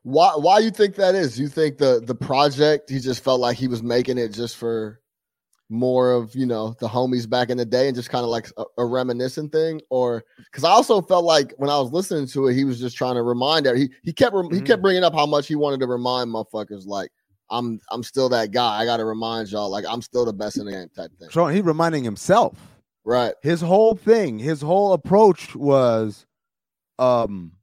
Why 0.04 0.32
why 0.36 0.60
you 0.60 0.72
think 0.72 0.96
that 0.96 1.16
is? 1.16 1.40
You 1.40 1.48
think 1.48 1.78
the 1.78 2.02
the 2.06 2.16
project 2.16 2.90
he 2.90 3.00
just 3.00 3.24
felt 3.24 3.40
like 3.40 3.58
he 3.58 3.68
was 3.68 3.84
making 3.84 4.18
it 4.18 4.30
just 4.30 4.58
for 4.58 5.02
more 5.70 6.12
of 6.12 6.36
you 6.36 6.46
know 6.46 6.76
the 6.80 6.88
homies 6.88 7.30
back 7.30 7.50
in 7.50 7.58
the 7.58 7.66
day 7.66 7.88
and 7.88 7.96
just 7.96 8.10
kind 8.10 8.24
of 8.24 8.30
like 8.30 8.52
a, 8.58 8.64
a 8.80 8.86
reminiscent 8.86 9.52
thing 9.52 9.80
or 9.92 10.24
because 10.46 10.64
i 10.64 10.70
also 10.70 11.00
felt 11.00 11.24
like 11.24 11.54
when 11.58 11.70
i 11.70 11.78
was 11.80 11.92
listening 11.92 12.26
to 12.26 12.48
it 12.48 12.56
he 12.56 12.64
was 12.64 12.80
just 12.80 12.98
trying 12.98 13.14
to 13.14 13.22
remind 13.22 13.68
her 13.68 13.76
he 13.76 13.88
he 14.02 14.12
kept 14.12 14.34
rem- 14.34 14.52
he 14.52 14.62
kept 14.62 14.80
mm. 14.80 14.84
bringing 14.84 15.04
up 15.04 15.14
how 15.14 15.28
much 15.28 15.48
he 15.48 15.56
wanted 15.56 15.80
to 15.80 15.86
remind 15.86 16.28
motherfuckers 16.28 16.88
like 16.88 17.12
i'm 17.52 17.80
i'm 17.92 18.02
still 18.02 18.28
that 18.28 18.50
guy 18.50 18.82
i 18.82 18.86
gotta 18.86 19.06
remind 19.06 19.48
y'all 19.52 19.70
like 19.70 19.86
i'm 19.88 20.02
still 20.02 20.26
the 20.26 20.34
best 20.34 20.58
in 20.58 20.66
the 20.66 20.72
game 20.72 20.90
type 20.96 21.12
thing 21.20 21.30
so 21.30 21.46
he 21.48 21.62
reminding 21.62 22.04
himself. 22.04 22.58
Right. 23.10 23.34
His 23.42 23.62
whole 23.62 23.96
thing, 23.96 24.40
his 24.40 24.62
whole 24.62 24.94
approach 24.94 25.56
was 25.56 26.26
um 27.00 27.54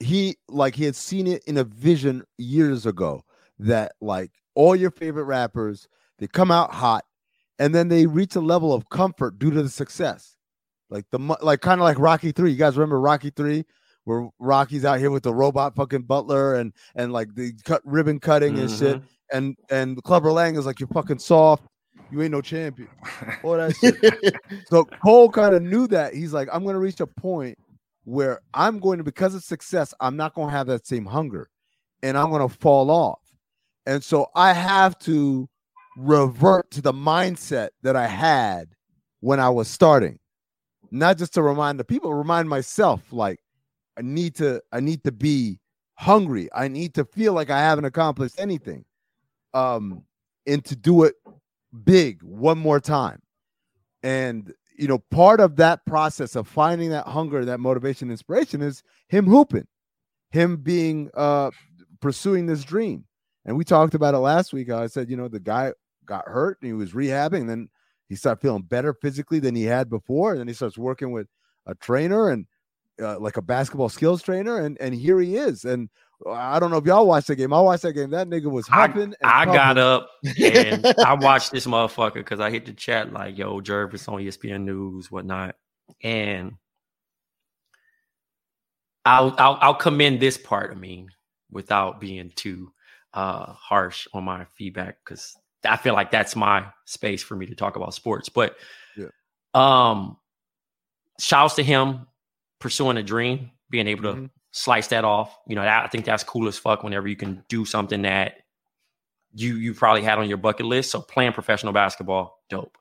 he 0.00 0.36
like 0.48 0.74
he 0.74 0.84
had 0.84 0.96
seen 0.96 1.26
it 1.26 1.42
in 1.46 1.56
a 1.56 1.64
vision 1.64 2.24
years 2.38 2.86
ago 2.86 3.22
that 3.58 3.92
like 4.00 4.30
all 4.54 4.74
your 4.74 4.90
favorite 4.90 5.24
rappers 5.24 5.88
they 6.18 6.26
come 6.26 6.50
out 6.50 6.72
hot 6.72 7.04
and 7.58 7.74
then 7.74 7.88
they 7.88 8.06
reach 8.06 8.36
a 8.36 8.40
level 8.40 8.72
of 8.72 8.88
comfort 8.88 9.38
due 9.38 9.50
to 9.50 9.62
the 9.62 9.68
success. 9.68 10.36
Like 10.90 11.04
the 11.10 11.18
like 11.42 11.60
kind 11.60 11.80
of 11.80 11.84
like 11.84 11.98
rocky 11.98 12.32
3 12.32 12.50
you 12.50 12.56
guys 12.56 12.76
remember 12.76 13.00
rocky 13.00 13.30
3 13.30 13.64
where 14.04 14.28
rocky's 14.38 14.84
out 14.84 14.98
here 14.98 15.10
with 15.10 15.22
the 15.22 15.34
robot 15.34 15.74
fucking 15.74 16.02
butler 16.02 16.54
and 16.54 16.72
and 16.94 17.12
like 17.12 17.34
the 17.34 17.52
cut 17.64 17.82
ribbon 17.84 18.20
cutting 18.20 18.58
and 18.58 18.70
shit. 18.70 19.02
And 19.32 19.56
and 19.70 20.02
clubber 20.04 20.32
lang 20.32 20.56
is 20.56 20.66
like 20.66 20.80
you're 20.80 20.88
fucking 20.88 21.18
soft 21.18 21.64
you 22.10 22.22
ain't 22.22 22.32
no 22.32 22.40
champion 22.40 22.88
all 23.42 23.56
that 23.56 23.74
shit 23.76 24.34
so 24.66 24.84
Cole 24.84 25.30
kind 25.30 25.54
of 25.54 25.62
knew 25.62 25.86
that. 25.88 26.14
He's 26.14 26.32
like, 26.32 26.48
I'm 26.52 26.62
going 26.62 26.74
to 26.74 26.80
reach 26.80 27.00
a 27.00 27.06
point 27.06 27.58
where 28.04 28.40
I'm 28.52 28.78
going 28.78 28.98
to, 28.98 29.04
because 29.04 29.34
of 29.34 29.42
success, 29.42 29.94
I'm 30.00 30.16
not 30.16 30.34
going 30.34 30.48
to 30.48 30.56
have 30.56 30.66
that 30.66 30.86
same 30.86 31.06
hunger 31.06 31.48
and 32.02 32.16
I'm 32.16 32.30
going 32.30 32.46
to 32.46 32.54
fall 32.54 32.90
off. 32.90 33.20
And 33.86 34.02
so 34.02 34.28
I 34.34 34.52
have 34.52 34.98
to 35.00 35.48
revert 35.96 36.70
to 36.72 36.82
the 36.82 36.92
mindset 36.92 37.68
that 37.82 37.96
I 37.96 38.06
had 38.06 38.68
when 39.20 39.40
I 39.40 39.48
was 39.48 39.68
starting, 39.68 40.18
not 40.90 41.18
just 41.18 41.34
to 41.34 41.42
remind 41.42 41.78
the 41.78 41.84
people, 41.84 42.12
remind 42.12 42.48
myself 42.48 43.12
like, 43.12 43.40
I 43.96 44.02
need 44.02 44.34
to, 44.36 44.60
I 44.72 44.80
need 44.80 45.04
to 45.04 45.12
be 45.12 45.60
hungry. 45.94 46.48
I 46.52 46.68
need 46.68 46.94
to 46.94 47.04
feel 47.04 47.32
like 47.32 47.50
I 47.50 47.60
haven't 47.60 47.84
accomplished 47.84 48.34
anything. 48.38 48.84
Um, 49.52 50.02
and 50.46 50.64
to 50.64 50.74
do 50.74 51.04
it 51.04 51.14
big 51.84 52.22
one 52.22 52.58
more 52.58 52.80
time. 52.80 53.20
And 54.02 54.52
you 54.76 54.88
know 54.88 54.98
part 54.98 55.40
of 55.40 55.56
that 55.56 55.84
process 55.86 56.34
of 56.34 56.48
finding 56.48 56.90
that 56.90 57.06
hunger 57.06 57.44
that 57.44 57.60
motivation 57.60 58.10
inspiration 58.10 58.60
is 58.60 58.82
him 59.08 59.24
hooping 59.24 59.66
him 60.30 60.56
being 60.56 61.10
uh 61.14 61.50
pursuing 62.00 62.46
this 62.46 62.64
dream. 62.64 63.04
And 63.44 63.56
we 63.56 63.64
talked 63.64 63.94
about 63.94 64.14
it 64.14 64.18
last 64.18 64.52
week 64.52 64.70
i 64.70 64.86
said 64.86 65.08
you 65.08 65.16
know 65.16 65.28
the 65.28 65.40
guy 65.40 65.72
got 66.06 66.26
hurt 66.26 66.58
and 66.60 66.66
he 66.66 66.72
was 66.72 66.92
rehabbing 66.92 67.42
and 67.42 67.50
then 67.50 67.68
he 68.08 68.16
started 68.16 68.40
feeling 68.40 68.62
better 68.62 68.92
physically 68.92 69.40
than 69.40 69.54
he 69.54 69.64
had 69.64 69.88
before. 69.88 70.32
And 70.32 70.40
then 70.40 70.48
he 70.48 70.54
starts 70.54 70.76
working 70.76 71.12
with 71.12 71.26
a 71.66 71.74
trainer 71.74 72.30
and 72.30 72.46
uh, 73.00 73.18
like 73.18 73.36
a 73.36 73.42
basketball 73.42 73.88
skills 73.88 74.22
trainer 74.22 74.58
and 74.58 74.78
and 74.80 74.94
here 74.94 75.20
he 75.20 75.36
is. 75.36 75.64
And 75.64 75.88
I 76.26 76.58
don't 76.58 76.70
know 76.70 76.78
if 76.78 76.86
y'all 76.86 77.06
watched 77.06 77.26
the 77.26 77.36
game. 77.36 77.52
I 77.52 77.60
watched 77.60 77.82
that 77.82 77.92
game. 77.92 78.10
That 78.10 78.28
nigga 78.28 78.50
was 78.50 78.66
I, 78.70 78.86
and 78.86 79.14
I 79.22 79.44
got 79.44 79.76
up 79.76 80.08
and 80.42 80.86
I 80.98 81.14
watched 81.20 81.52
this 81.52 81.66
motherfucker 81.66 82.14
because 82.14 82.40
I 82.40 82.50
hit 82.50 82.64
the 82.66 82.72
chat 82.72 83.12
like, 83.12 83.36
"Yo, 83.36 83.60
Jervis 83.60 84.08
on 84.08 84.20
ESPN 84.20 84.62
News, 84.62 85.10
whatnot," 85.10 85.56
and 86.02 86.54
I'll, 89.04 89.34
I'll 89.38 89.58
I'll 89.60 89.74
commend 89.74 90.20
this 90.20 90.38
part. 90.38 90.70
I 90.70 90.74
mean, 90.74 91.10
without 91.50 92.00
being 92.00 92.32
too 92.34 92.72
uh, 93.12 93.52
harsh 93.52 94.06
on 94.14 94.24
my 94.24 94.46
feedback, 94.56 94.98
because 95.04 95.36
I 95.64 95.76
feel 95.76 95.94
like 95.94 96.10
that's 96.10 96.34
my 96.34 96.66
space 96.86 97.22
for 97.22 97.36
me 97.36 97.46
to 97.46 97.54
talk 97.54 97.76
about 97.76 97.94
sports. 97.94 98.28
But 98.28 98.56
Yeah. 98.96 99.08
um, 99.52 100.16
shouts 101.20 101.54
to 101.56 101.62
him 101.62 102.06
pursuing 102.60 102.96
a 102.96 103.02
dream, 103.02 103.50
being 103.68 103.88
able 103.88 104.02
to 104.04 104.20
Mhm. 104.20 104.30
Slice 104.54 104.86
that 104.88 105.04
off. 105.04 105.36
You 105.48 105.56
know, 105.56 105.62
that, 105.62 105.84
I 105.84 105.88
think 105.88 106.04
that's 106.04 106.22
cool 106.22 106.46
as 106.46 106.56
fuck. 106.56 106.82
Whenever 106.82 107.08
you 107.08 107.16
can 107.16 107.44
do 107.48 107.64
something 107.64 108.02
that 108.02 108.36
you 109.34 109.56
you 109.56 109.74
probably 109.74 110.02
had 110.02 110.18
on 110.18 110.28
your 110.28 110.38
bucket 110.38 110.64
list. 110.64 110.92
So 110.92 111.00
playing 111.00 111.32
professional 111.32 111.72
basketball, 111.72 112.40
dope. 112.48 112.78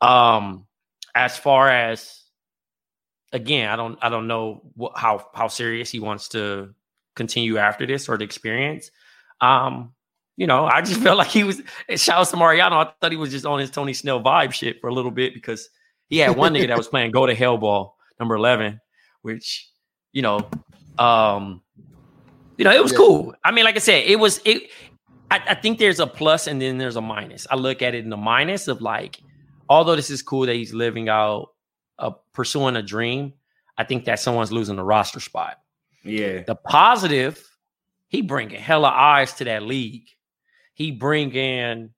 Um, 0.00 0.66
as 1.14 1.38
far 1.38 1.70
as 1.70 2.22
again, 3.32 3.70
I 3.70 3.76
don't 3.76 3.98
I 4.02 4.08
don't 4.08 4.26
know 4.26 4.62
what, 4.74 4.92
how 4.96 5.28
how 5.32 5.48
serious 5.48 5.90
he 5.90 6.00
wants 6.00 6.28
to 6.30 6.74
continue 7.14 7.56
after 7.56 7.86
this 7.86 8.08
or 8.08 8.18
the 8.18 8.24
experience. 8.24 8.90
Um, 9.40 9.94
you 10.36 10.48
know, 10.48 10.66
I 10.66 10.82
just 10.82 11.00
felt 11.02 11.18
like 11.18 11.28
he 11.28 11.44
was. 11.44 11.62
Shout 11.94 12.20
out 12.20 12.28
to 12.28 12.36
Mariano. 12.36 12.78
I 12.78 12.92
thought 13.00 13.12
he 13.12 13.16
was 13.16 13.30
just 13.30 13.46
on 13.46 13.60
his 13.60 13.70
Tony 13.70 13.94
Snell 13.94 14.22
vibe 14.22 14.52
shit 14.52 14.80
for 14.80 14.88
a 14.88 14.94
little 14.94 15.12
bit 15.12 15.34
because 15.34 15.70
he 16.08 16.18
had 16.18 16.36
one 16.36 16.52
nigga 16.52 16.66
that 16.66 16.76
was 16.76 16.88
playing 16.94 17.12
Go 17.12 17.26
to 17.26 17.34
Hell 17.34 17.58
Ball 17.58 17.96
number 18.18 18.34
eleven, 18.34 18.80
which 19.22 19.70
you 20.16 20.22
know, 20.22 20.48
um, 20.98 21.62
you 22.56 22.64
know, 22.64 22.72
it 22.72 22.82
was 22.82 22.92
Yeah. 22.92 22.98
cool. 22.98 23.34
I 23.44 23.50
mean, 23.52 23.64
like 23.64 23.76
I 23.76 23.80
said, 23.80 24.04
it 24.06 24.18
was 24.18 24.40
it. 24.44 24.70
I, 25.30 25.40
I 25.48 25.54
think 25.54 25.78
there's 25.78 26.00
a 26.00 26.06
plus 26.06 26.46
and 26.46 26.60
then 26.62 26.78
there's 26.78 26.96
a 26.96 27.00
minus. 27.00 27.46
I 27.50 27.56
look 27.56 27.82
at 27.82 27.94
it 27.94 28.04
in 28.04 28.10
the 28.10 28.16
minus 28.16 28.68
of 28.68 28.80
like, 28.80 29.20
although 29.68 29.96
this 29.96 30.10
is 30.10 30.22
cool 30.22 30.46
that 30.46 30.54
he's 30.54 30.72
living 30.72 31.08
out, 31.08 31.48
uh, 31.98 32.10
pursuing 32.32 32.76
a 32.76 32.82
dream. 32.82 33.32
I 33.78 33.84
think 33.84 34.04
that 34.06 34.20
someone's 34.20 34.52
losing 34.52 34.76
the 34.76 34.84
roster 34.84 35.20
spot. 35.20 35.58
Yeah. 36.02 36.42
The 36.46 36.54
positive, 36.54 37.44
he 38.08 38.22
bringing 38.22 38.58
hella 38.60 38.88
eyes 38.88 39.34
to 39.34 39.44
that 39.44 39.62
league. 39.64 40.08
He 40.74 40.92
bringing, 40.92 41.90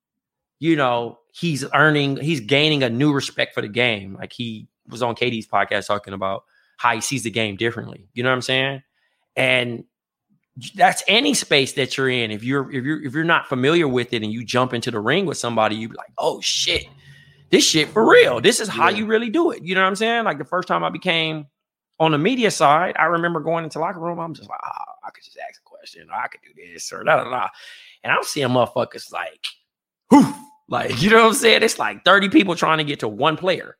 you 0.58 0.76
know, 0.76 1.18
he's 1.32 1.64
earning, 1.74 2.16
he's 2.16 2.40
gaining 2.40 2.82
a 2.82 2.88
new 2.90 3.12
respect 3.12 3.54
for 3.54 3.60
the 3.60 3.68
game. 3.68 4.14
Like 4.14 4.32
he 4.32 4.66
was 4.88 5.02
on 5.02 5.14
KD's 5.14 5.46
podcast 5.46 5.86
talking 5.86 6.14
about 6.14 6.44
how 6.78 6.94
he 6.94 7.00
sees 7.00 7.22
the 7.24 7.30
game 7.30 7.56
differently. 7.56 8.08
You 8.14 8.22
know 8.22 8.30
what 8.30 8.36
I'm 8.36 8.42
saying? 8.42 8.82
And 9.38 9.84
that's 10.74 11.04
any 11.06 11.32
space 11.34 11.74
that 11.74 11.96
you're 11.96 12.08
in. 12.08 12.30
If 12.32 12.42
you're 12.42 12.70
if 12.72 12.84
you're 12.84 13.02
if 13.04 13.14
you're 13.14 13.24
not 13.24 13.48
familiar 13.48 13.86
with 13.86 14.12
it 14.12 14.22
and 14.22 14.32
you 14.32 14.44
jump 14.44 14.74
into 14.74 14.90
the 14.90 15.00
ring 15.00 15.26
with 15.26 15.38
somebody, 15.38 15.76
you 15.76 15.88
be 15.88 15.96
like, 15.96 16.10
oh 16.18 16.40
shit, 16.40 16.86
this 17.50 17.64
shit 17.64 17.88
for 17.88 18.08
real. 18.08 18.40
This 18.40 18.58
is 18.60 18.68
how 18.68 18.88
Yeah. 18.88 18.98
you 18.98 19.06
really 19.06 19.30
do 19.30 19.52
it. 19.52 19.62
You 19.62 19.74
know 19.76 19.82
what 19.82 19.88
I'm 19.88 19.96
saying? 19.96 20.24
Like 20.24 20.38
the 20.38 20.44
first 20.44 20.66
time 20.66 20.82
I 20.82 20.90
became 20.90 21.46
on 22.00 22.10
the 22.12 22.18
media 22.18 22.50
side, 22.50 22.96
I 22.98 23.04
remember 23.04 23.40
going 23.40 23.64
into 23.64 23.78
locker 23.78 24.00
room. 24.00 24.18
I'm 24.18 24.34
just 24.34 24.48
like, 24.48 24.60
oh, 24.64 24.92
I 25.04 25.10
could 25.10 25.24
just 25.24 25.38
ask 25.48 25.60
a 25.60 25.68
question, 25.68 26.08
or 26.10 26.14
I 26.14 26.26
could 26.26 26.40
do 26.42 26.50
this, 26.60 26.92
or 26.92 27.04
da 27.04 27.22
da 27.22 27.30
da. 27.30 27.48
And 28.02 28.12
I'm 28.12 28.22
seeing 28.24 28.48
motherfuckers 28.48 29.12
like, 29.12 29.46
whew, 30.10 30.34
like 30.68 31.00
you 31.00 31.10
know 31.10 31.22
what 31.22 31.28
I'm 31.28 31.34
saying? 31.34 31.62
It's 31.62 31.78
like 31.78 32.04
30 32.04 32.28
people 32.28 32.56
trying 32.56 32.78
to 32.78 32.84
get 32.84 33.00
to 33.00 33.08
one 33.08 33.36
player, 33.36 33.76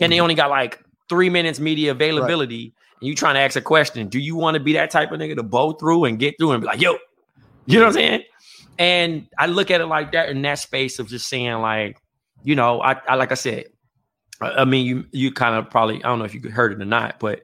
and 0.00 0.12
they 0.12 0.16
mm-hmm. 0.16 0.22
only 0.22 0.34
got 0.34 0.50
like 0.50 0.82
three 1.08 1.30
minutes 1.30 1.58
media 1.58 1.92
availability. 1.92 2.74
And 3.02 3.08
you 3.08 3.16
trying 3.16 3.34
to 3.34 3.40
ask 3.40 3.56
a 3.56 3.60
question? 3.60 4.06
Do 4.06 4.20
you 4.20 4.36
want 4.36 4.54
to 4.54 4.60
be 4.60 4.74
that 4.74 4.92
type 4.92 5.10
of 5.10 5.18
nigga 5.18 5.34
to 5.34 5.42
bow 5.42 5.72
through 5.72 6.04
and 6.04 6.20
get 6.20 6.36
through 6.38 6.52
and 6.52 6.60
be 6.60 6.68
like, 6.68 6.80
yo, 6.80 6.98
you 7.66 7.80
know 7.80 7.86
what 7.86 7.88
I'm 7.88 7.94
saying? 7.94 8.22
And 8.78 9.26
I 9.36 9.46
look 9.46 9.72
at 9.72 9.80
it 9.80 9.86
like 9.86 10.12
that 10.12 10.28
in 10.28 10.40
that 10.42 10.60
space 10.60 11.00
of 11.00 11.08
just 11.08 11.28
saying 11.28 11.54
like, 11.54 11.98
you 12.44 12.54
know, 12.54 12.80
I, 12.80 12.92
I 13.08 13.16
like 13.16 13.32
I 13.32 13.34
said, 13.34 13.64
I 14.40 14.50
I 14.62 14.64
mean, 14.64 14.86
you 14.86 15.04
you 15.10 15.32
kind 15.32 15.56
of 15.56 15.68
probably 15.68 15.96
I 15.96 16.08
don't 16.08 16.20
know 16.20 16.24
if 16.26 16.32
you 16.34 16.48
heard 16.48 16.72
it 16.72 16.80
or 16.80 16.84
not, 16.84 17.18
but 17.18 17.40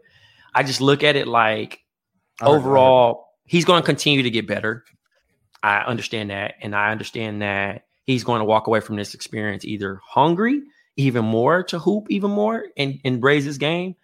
I 0.55 0.63
just 0.63 0.81
look 0.81 1.03
at 1.03 1.17
it 1.17 1.27
like 1.27 1.81
I 2.41 2.47
heard- 2.47 2.53
heard. 2.53 2.59
overall, 2.61 3.27
he's 3.45 3.65
going 3.65 3.83
to 3.83 3.87
continue 3.87 4.23
to 4.23 4.31
get 4.31 4.47
better. 4.47 4.85
I 5.61 5.79
understand 5.81 6.31
that, 6.31 6.55
and 6.63 6.75
I 6.75 6.93
understand 6.93 7.43
that 7.43 7.83
he's 8.05 8.23
going 8.23 8.39
to 8.39 8.45
walk 8.45 8.69
away 8.69 8.79
from 8.79 8.95
this 8.95 9.13
experience 9.13 9.65
either 9.65 10.01
hungry, 10.05 10.63
even 10.97 11.25
more 11.25 11.65
to 11.65 11.81
hoop, 11.81 12.07
even 12.11 12.31
more, 12.31 12.67
and 12.77 13.01
and 13.05 13.21
raise 13.23 13.45
his 13.45 13.59
game, 13.59 13.97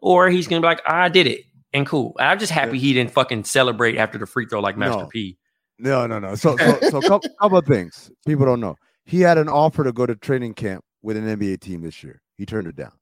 or 0.00 0.28
he's 0.30 0.46
going 0.48 0.60
to 0.60 0.64
be 0.64 0.68
like, 0.68 0.82
I 0.86 1.08
did 1.08 1.26
it 1.26 1.44
and 1.72 1.86
cool. 1.86 2.14
I'm 2.18 2.38
just 2.38 2.52
happy 2.52 2.78
he 2.78 2.92
didn't 2.92 3.12
fucking 3.12 3.44
celebrate 3.44 3.96
after 3.96 4.18
the 4.18 4.26
free 4.26 4.46
throw 4.46 4.60
like 4.60 4.76
Master 4.76 5.02
No. 5.02 5.06
P. 5.06 5.38
No, 5.78 6.06
no, 6.06 6.18
no. 6.18 6.34
So, 6.34 6.56
so, 6.56 6.78
so 6.90 7.00
couple, 7.00 7.30
couple 7.40 7.58
of 7.58 7.66
things 7.66 8.10
people 8.26 8.44
don't 8.44 8.60
know. 8.60 8.76
He 9.04 9.20
had 9.20 9.38
an 9.38 9.48
offer 9.48 9.82
to 9.84 9.92
go 9.92 10.06
to 10.06 10.14
training 10.14 10.54
camp 10.54 10.84
with 11.02 11.16
an 11.16 11.24
NBA 11.24 11.60
team 11.60 11.82
this 11.82 12.02
year. 12.02 12.20
He 12.36 12.46
turned 12.46 12.66
it 12.66 12.76
down. 12.76 12.92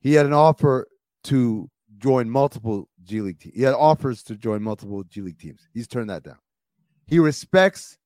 He 0.00 0.14
had 0.14 0.26
an 0.26 0.32
offer 0.32 0.86
to 1.24 1.70
join 1.98 2.28
multiple 2.28 2.88
G 3.04 3.20
League 3.20 3.38
teams. 3.38 3.54
He 3.54 3.62
had 3.62 3.74
offers 3.74 4.22
to 4.24 4.36
join 4.36 4.62
multiple 4.62 5.02
G 5.04 5.20
League 5.22 5.38
teams. 5.38 5.68
He's 5.72 5.86
turned 5.86 6.10
that 6.10 6.22
down. 6.22 6.38
He 7.06 7.18
respects 7.18 7.98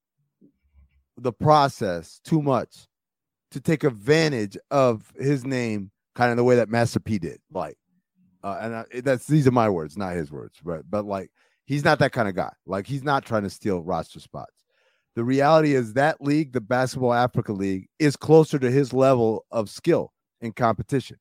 the 1.16 1.32
process 1.32 2.20
too 2.24 2.42
much 2.42 2.86
to 3.50 3.60
take 3.60 3.84
advantage 3.84 4.56
of 4.70 5.12
his 5.18 5.44
name, 5.44 5.90
kind 6.16 6.32
of 6.32 6.36
the 6.36 6.44
way 6.44 6.56
that 6.56 6.68
Master 6.68 6.98
P 6.98 7.18
did. 7.18 7.38
Like, 7.52 7.76
uh, 8.42 8.58
and 8.60 8.74
I, 8.74 8.84
that's 9.02 9.26
these 9.26 9.46
are 9.46 9.52
my 9.52 9.68
words, 9.68 9.96
not 9.96 10.14
his 10.14 10.32
words, 10.32 10.58
right? 10.64 10.82
But 10.88 11.04
like, 11.04 11.30
he's 11.66 11.84
not 11.84 12.00
that 12.00 12.12
kind 12.12 12.28
of 12.28 12.34
guy. 12.34 12.52
Like, 12.66 12.86
he's 12.86 13.04
not 13.04 13.24
trying 13.24 13.44
to 13.44 13.50
steal 13.50 13.82
roster 13.82 14.18
spots. 14.18 14.64
The 15.14 15.24
reality 15.24 15.74
is 15.74 15.94
that 15.94 16.20
league, 16.20 16.52
the 16.52 16.60
Basketball 16.60 17.14
Africa 17.14 17.52
League, 17.52 17.88
is 17.98 18.16
closer 18.16 18.58
to 18.58 18.70
his 18.70 18.92
level 18.92 19.46
of 19.50 19.70
skill 19.70 20.12
and 20.40 20.54
competition. 20.54 21.18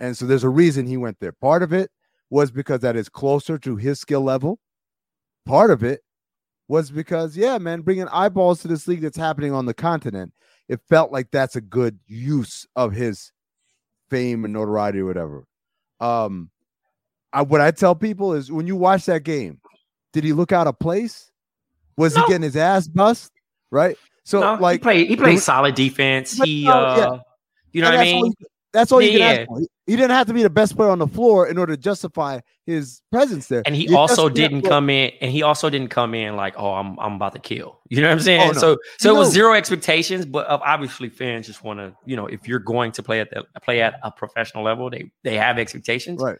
And 0.00 0.16
so 0.16 0.26
there's 0.26 0.44
a 0.44 0.48
reason 0.48 0.86
he 0.86 0.96
went 0.96 1.20
there. 1.20 1.32
Part 1.32 1.62
of 1.62 1.72
it 1.72 1.90
was 2.30 2.50
because 2.50 2.80
that 2.80 2.96
is 2.96 3.08
closer 3.08 3.58
to 3.58 3.76
his 3.76 4.00
skill 4.00 4.22
level. 4.22 4.58
Part 5.46 5.70
of 5.70 5.84
it 5.84 6.00
was 6.66 6.90
because, 6.90 7.36
yeah, 7.36 7.58
man, 7.58 7.82
bringing 7.82 8.08
eyeballs 8.08 8.62
to 8.62 8.68
this 8.68 8.88
league 8.88 9.02
that's 9.02 9.16
happening 9.16 9.52
on 9.52 9.66
the 9.66 9.74
continent, 9.74 10.32
it 10.68 10.80
felt 10.88 11.12
like 11.12 11.30
that's 11.30 11.54
a 11.54 11.60
good 11.60 11.98
use 12.06 12.66
of 12.74 12.92
his 12.92 13.30
fame 14.14 14.44
and 14.44 14.52
notoriety 14.54 15.00
or 15.00 15.06
whatever. 15.06 15.44
Um, 16.00 16.50
I 17.32 17.42
what 17.42 17.60
I 17.60 17.70
tell 17.72 17.94
people 17.94 18.32
is 18.34 18.50
when 18.52 18.66
you 18.66 18.76
watch 18.76 19.06
that 19.06 19.24
game, 19.24 19.60
did 20.12 20.22
he 20.24 20.32
look 20.32 20.52
out 20.52 20.66
of 20.66 20.78
place? 20.78 21.30
Was 21.96 22.14
No. 22.14 22.22
he 22.22 22.28
getting 22.28 22.42
his 22.42 22.56
ass 22.56 22.86
bust? 22.86 23.32
Right. 23.70 23.96
So 24.24 24.40
No, 24.40 24.54
like 24.54 24.74
he 24.80 24.82
played 24.82 25.08
he 25.08 25.16
played 25.16 25.40
solid 25.40 25.74
defense. 25.74 26.32
He 26.42 26.68
uh 26.68 26.96
yeah. 26.96 27.18
you 27.72 27.82
know 27.82 27.88
and 27.88 27.96
what 27.96 28.00
I 28.00 28.04
mean? 28.04 28.32
You- 28.74 28.78
that's 28.78 28.92
all 28.92 29.00
you 29.00 29.10
can 29.12 29.20
Yeah. 29.20 29.26
ask 29.40 29.46
for. 29.48 29.60
He, 29.60 29.68
he 29.86 29.96
didn't 29.96 30.10
have 30.12 30.26
to 30.28 30.34
be 30.34 30.42
the 30.42 30.50
best 30.50 30.76
player 30.76 30.90
on 30.90 30.98
the 30.98 31.06
floor 31.06 31.46
in 31.46 31.58
order 31.58 31.76
to 31.76 31.80
justify 31.80 32.40
his 32.66 33.02
presence 33.12 33.48
there. 33.48 33.62
And 33.66 33.74
he 33.74 33.88
You 33.88 33.96
also 33.98 34.28
didn't 34.28 34.62
come 34.62 34.88
in, 34.90 35.12
and 35.20 35.30
he 35.30 35.42
also 35.42 35.68
didn't 35.70 35.88
come 35.90 36.14
in 36.14 36.36
like, 36.36 36.54
"Oh, 36.56 36.72
I'm 36.72 36.98
I'm 36.98 37.14
about 37.14 37.32
to 37.34 37.38
kill." 37.38 37.80
You 37.90 38.00
know 38.00 38.08
what 38.08 38.14
I'm 38.14 38.20
saying? 38.20 38.40
Oh, 38.40 38.46
no. 38.52 38.58
So 38.58 38.78
so 38.98 39.14
it 39.14 39.18
was 39.18 39.30
zero 39.32 39.52
expectations, 39.54 40.26
but 40.26 40.46
uh, 40.48 40.58
obviously 40.64 41.08
fans 41.10 41.46
just 41.46 41.62
want 41.62 41.78
to, 41.80 41.94
you 42.06 42.16
know, 42.16 42.26
if 42.26 42.48
you're 42.48 42.58
going 42.58 42.92
to 42.92 43.02
play 43.02 43.20
at 43.20 43.30
the 43.30 43.44
play 43.62 43.80
at 43.82 43.94
a 44.02 44.10
professional 44.10 44.64
level, 44.64 44.90
they 44.90 45.10
they 45.22 45.36
have 45.36 45.58
expectations. 45.58 46.20
Right. 46.22 46.38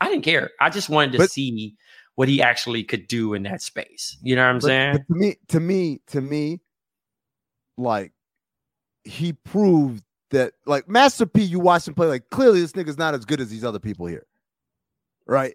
I 0.00 0.08
didn't 0.08 0.24
care. 0.24 0.50
I 0.60 0.68
just 0.70 0.88
wanted 0.88 1.12
to 1.12 1.18
But- 1.18 1.30
see 1.30 1.76
what 2.16 2.28
he 2.28 2.40
actually 2.42 2.82
could 2.82 3.06
do 3.08 3.34
in 3.34 3.42
that 3.42 3.60
space. 3.60 4.16
You 4.22 4.36
know 4.36 4.42
what 4.42 4.48
I'm 4.48 4.56
But- 4.56 4.62
saying? 4.66 4.92
but 4.94 5.14
to 5.14 5.14
me, 5.20 5.36
to 5.48 5.60
me, 5.60 6.00
to 6.08 6.20
me, 6.22 6.60
like 7.76 8.12
he 9.04 9.32
proved 9.34 10.02
that 10.30 10.52
like 10.66 10.88
Master 10.88 11.26
P, 11.26 11.42
you 11.42 11.60
watch 11.60 11.86
him 11.86 11.94
play, 11.94 12.06
like 12.06 12.30
clearly 12.30 12.60
this 12.60 12.72
nigga's 12.72 12.98
not 12.98 13.14
as 13.14 13.24
good 13.24 13.40
as 13.40 13.48
these 13.48 13.64
other 13.64 13.78
people 13.78 14.06
here. 14.06 14.26
Right. 15.26 15.54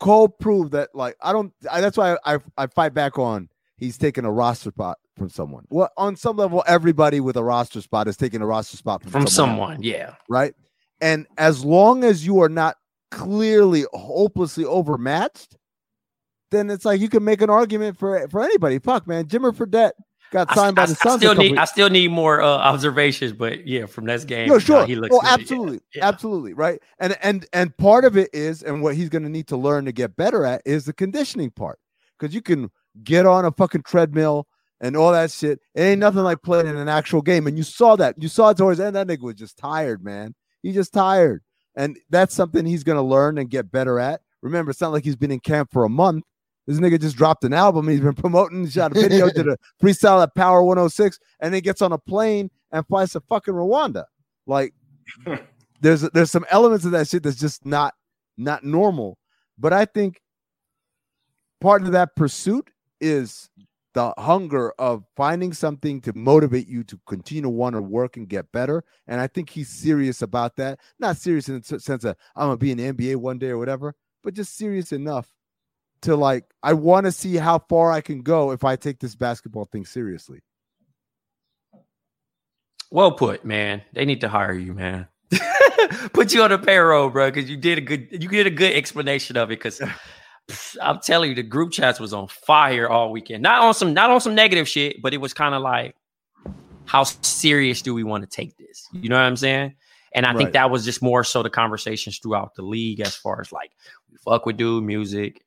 Cole 0.00 0.28
proved 0.28 0.72
that 0.72 0.90
like 0.94 1.16
I 1.22 1.32
don't 1.32 1.52
I, 1.70 1.80
that's 1.80 1.96
why 1.96 2.16
I, 2.24 2.34
I 2.34 2.38
I 2.58 2.66
fight 2.66 2.92
back 2.92 3.18
on 3.18 3.48
he's 3.76 3.96
taking 3.98 4.24
a 4.24 4.32
roster 4.32 4.70
spot 4.70 4.98
from 5.16 5.28
someone. 5.28 5.64
Well, 5.70 5.90
on 5.96 6.16
some 6.16 6.36
level, 6.36 6.64
everybody 6.66 7.20
with 7.20 7.36
a 7.36 7.44
roster 7.44 7.80
spot 7.80 8.08
is 8.08 8.16
taking 8.16 8.42
a 8.42 8.46
roster 8.46 8.76
spot 8.76 9.02
from, 9.02 9.12
From 9.12 9.26
someone 9.26 9.58
someone, 9.58 9.82
yeah. 9.82 10.14
right? 10.28 10.54
And 11.00 11.26
as 11.38 11.64
long 11.64 12.04
as 12.04 12.26
you 12.26 12.40
are 12.42 12.48
not 12.48 12.76
clearly 13.10 13.84
hopelessly 13.92 14.64
overmatched, 14.64 15.56
then 16.50 16.70
it's 16.70 16.84
like 16.84 17.00
you 17.00 17.08
can 17.08 17.24
make 17.24 17.42
an 17.42 17.50
argument 17.50 17.98
for 17.98 18.28
for 18.28 18.42
anybody. 18.42 18.78
Fuck, 18.78 19.06
man, 19.06 19.26
Jimmer 19.26 19.54
Fredette 19.54 19.92
got 20.32 20.50
I, 20.50 20.54
by 20.54 20.68
I- 20.68 20.70
the 20.72 20.80
I 20.82 20.86
Suns. 20.86 21.22
a 21.22 21.26
still 21.26 21.34
need 21.34 21.56
I 21.56 21.64
still 21.66 21.90
need 21.90 22.10
more 22.10 22.42
uh, 22.42 22.48
observations, 22.48 23.32
but 23.32 23.66
yeah, 23.66 23.86
from 23.86 24.06
this 24.06 24.24
game, 24.24 24.48
no, 24.48 24.58
sure. 24.58 24.84
he 24.86 24.96
looks 24.96 25.14
oh, 25.14 25.20
absolutely, 25.24 25.80
yeah. 25.94 26.08
absolutely, 26.08 26.54
right. 26.54 26.82
And 26.98 27.16
and 27.22 27.46
and 27.52 27.76
part 27.76 28.04
of 28.04 28.16
it 28.16 28.30
is, 28.32 28.62
and 28.62 28.82
what 28.82 28.96
he's 28.96 29.08
going 29.08 29.22
to 29.22 29.28
need 29.28 29.46
to 29.48 29.56
learn 29.56 29.84
to 29.84 29.92
get 29.92 30.16
better 30.16 30.44
at 30.44 30.62
is 30.64 30.86
the 30.86 30.92
conditioning 30.92 31.50
part, 31.50 31.78
because 32.18 32.34
you 32.34 32.42
can 32.42 32.70
get 33.04 33.26
on 33.26 33.44
a 33.44 33.52
fucking 33.52 33.82
treadmill 33.82 34.48
and 34.80 34.96
all 34.96 35.12
that 35.12 35.30
shit. 35.30 35.60
It 35.74 35.82
ain't 35.82 36.00
nothing 36.00 36.22
like 36.22 36.42
playing 36.42 36.66
in 36.66 36.76
an 36.76 36.88
actual 36.88 37.22
game, 37.22 37.46
and 37.46 37.56
you 37.56 37.62
saw 37.62 37.94
that. 37.96 38.20
You 38.20 38.28
saw 38.28 38.50
it 38.50 38.56
towards 38.56 38.78
the 38.78 38.86
end. 38.86 38.96
That 38.96 39.06
nigga 39.06 39.22
was 39.22 39.36
just 39.36 39.56
tired, 39.56 40.02
man. 40.02 40.34
He's 40.62 40.74
just 40.74 40.92
tired, 40.92 41.42
and 41.76 41.96
that's 42.10 42.34
something 42.34 42.66
he's 42.66 42.84
going 42.84 42.96
to 42.96 43.02
learn 43.02 43.38
and 43.38 43.48
get 43.48 43.70
better 43.70 44.00
at. 44.00 44.22
Remember, 44.42 44.70
it's 44.70 44.80
not 44.80 44.92
like 44.92 45.04
he's 45.04 45.16
been 45.16 45.30
in 45.30 45.40
camp 45.40 45.70
for 45.72 45.84
a 45.84 45.88
month. 45.88 46.24
This 46.72 46.80
nigga 46.80 46.98
just 46.98 47.16
dropped 47.16 47.44
an 47.44 47.52
album. 47.52 47.86
He's 47.86 48.00
been 48.00 48.14
promoting, 48.14 48.66
shot 48.66 48.96
a 48.96 49.00
video, 49.00 49.28
did 49.28 49.46
a 49.46 49.58
freestyle 49.82 50.22
at 50.22 50.34
Power 50.34 50.62
106, 50.62 51.18
and 51.40 51.52
then 51.52 51.60
gets 51.60 51.82
on 51.82 51.92
a 51.92 51.98
plane 51.98 52.50
and 52.70 52.86
flies 52.86 53.12
to 53.12 53.20
fucking 53.20 53.52
Rwanda. 53.52 54.04
Like, 54.46 54.72
there's 55.82 56.00
there's 56.00 56.30
some 56.30 56.46
elements 56.50 56.86
of 56.86 56.92
that 56.92 57.08
shit 57.08 57.24
that's 57.24 57.38
just 57.38 57.66
not 57.66 57.92
not 58.38 58.64
normal. 58.64 59.18
But 59.58 59.74
I 59.74 59.84
think 59.84 60.22
part 61.60 61.82
of 61.82 61.92
that 61.92 62.16
pursuit 62.16 62.70
is 63.02 63.50
the 63.92 64.14
hunger 64.16 64.72
of 64.78 65.04
finding 65.14 65.52
something 65.52 66.00
to 66.00 66.14
motivate 66.14 66.68
you 66.68 66.84
to 66.84 66.98
continue 67.06 67.42
to 67.42 67.50
want 67.50 67.76
to 67.76 67.82
work 67.82 68.16
and 68.16 68.26
get 68.26 68.50
better. 68.50 68.82
And 69.06 69.20
I 69.20 69.26
think 69.26 69.50
he's 69.50 69.68
serious 69.68 70.22
about 70.22 70.56
that. 70.56 70.80
Not 70.98 71.18
serious 71.18 71.50
in 71.50 71.60
the 71.60 71.80
sense 71.80 72.04
of 72.04 72.16
I'm 72.34 72.46
gonna 72.46 72.56
be 72.56 72.70
in 72.70 72.78
the 72.78 72.92
NBA 72.92 73.16
one 73.16 73.38
day 73.38 73.48
or 73.48 73.58
whatever, 73.58 73.94
but 74.24 74.32
just 74.32 74.56
serious 74.56 74.92
enough 74.92 75.28
to 76.02 76.16
like 76.16 76.44
I 76.62 76.74
want 76.74 77.06
to 77.06 77.12
see 77.12 77.36
how 77.36 77.58
far 77.58 77.90
I 77.90 78.00
can 78.00 78.22
go 78.22 78.50
if 78.50 78.64
I 78.64 78.76
take 78.76 79.00
this 79.00 79.14
basketball 79.14 79.64
thing 79.66 79.84
seriously. 79.84 80.40
Well 82.90 83.12
put, 83.12 83.44
man. 83.44 83.82
They 83.94 84.04
need 84.04 84.20
to 84.20 84.28
hire 84.28 84.54
you, 84.54 84.74
man. 84.74 85.08
Put 86.12 86.34
you 86.34 86.42
on 86.42 86.52
a 86.52 86.58
payroll, 86.58 87.08
bro, 87.08 87.30
because 87.30 87.48
you 87.48 87.56
did 87.56 87.78
a 87.78 87.80
good 87.80 88.08
you 88.10 88.28
did 88.28 88.46
a 88.46 88.50
good 88.50 88.74
explanation 88.74 89.36
of 89.36 89.50
it. 89.50 89.58
Because 89.58 89.80
I'm 90.82 91.00
telling 91.00 91.30
you, 91.30 91.34
the 91.36 91.42
group 91.42 91.72
chats 91.72 91.98
was 91.98 92.12
on 92.12 92.28
fire 92.28 92.88
all 92.88 93.10
weekend. 93.10 93.42
Not 93.42 93.62
on 93.62 93.74
some 93.74 93.94
not 93.94 94.10
on 94.10 94.20
some 94.20 94.34
negative 94.34 94.68
shit, 94.68 95.00
but 95.00 95.14
it 95.14 95.18
was 95.18 95.32
kind 95.32 95.54
of 95.54 95.62
like, 95.62 95.96
how 96.84 97.04
serious 97.04 97.82
do 97.82 97.94
we 97.94 98.04
want 98.04 98.24
to 98.24 98.28
take 98.28 98.56
this? 98.58 98.86
You 98.92 99.08
know 99.08 99.16
what 99.16 99.24
I'm 99.24 99.36
saying? 99.36 99.74
And 100.14 100.26
I 100.26 100.36
think 100.36 100.52
that 100.52 100.70
was 100.70 100.84
just 100.84 101.00
more 101.00 101.24
so 101.24 101.42
the 101.42 101.48
conversations 101.48 102.18
throughout 102.18 102.54
the 102.54 102.62
league 102.62 103.00
as 103.00 103.16
far 103.16 103.40
as 103.40 103.50
like 103.50 103.72
we 104.10 104.18
fuck 104.18 104.44
with 104.44 104.58
dude 104.58 104.84
music, 104.84 105.42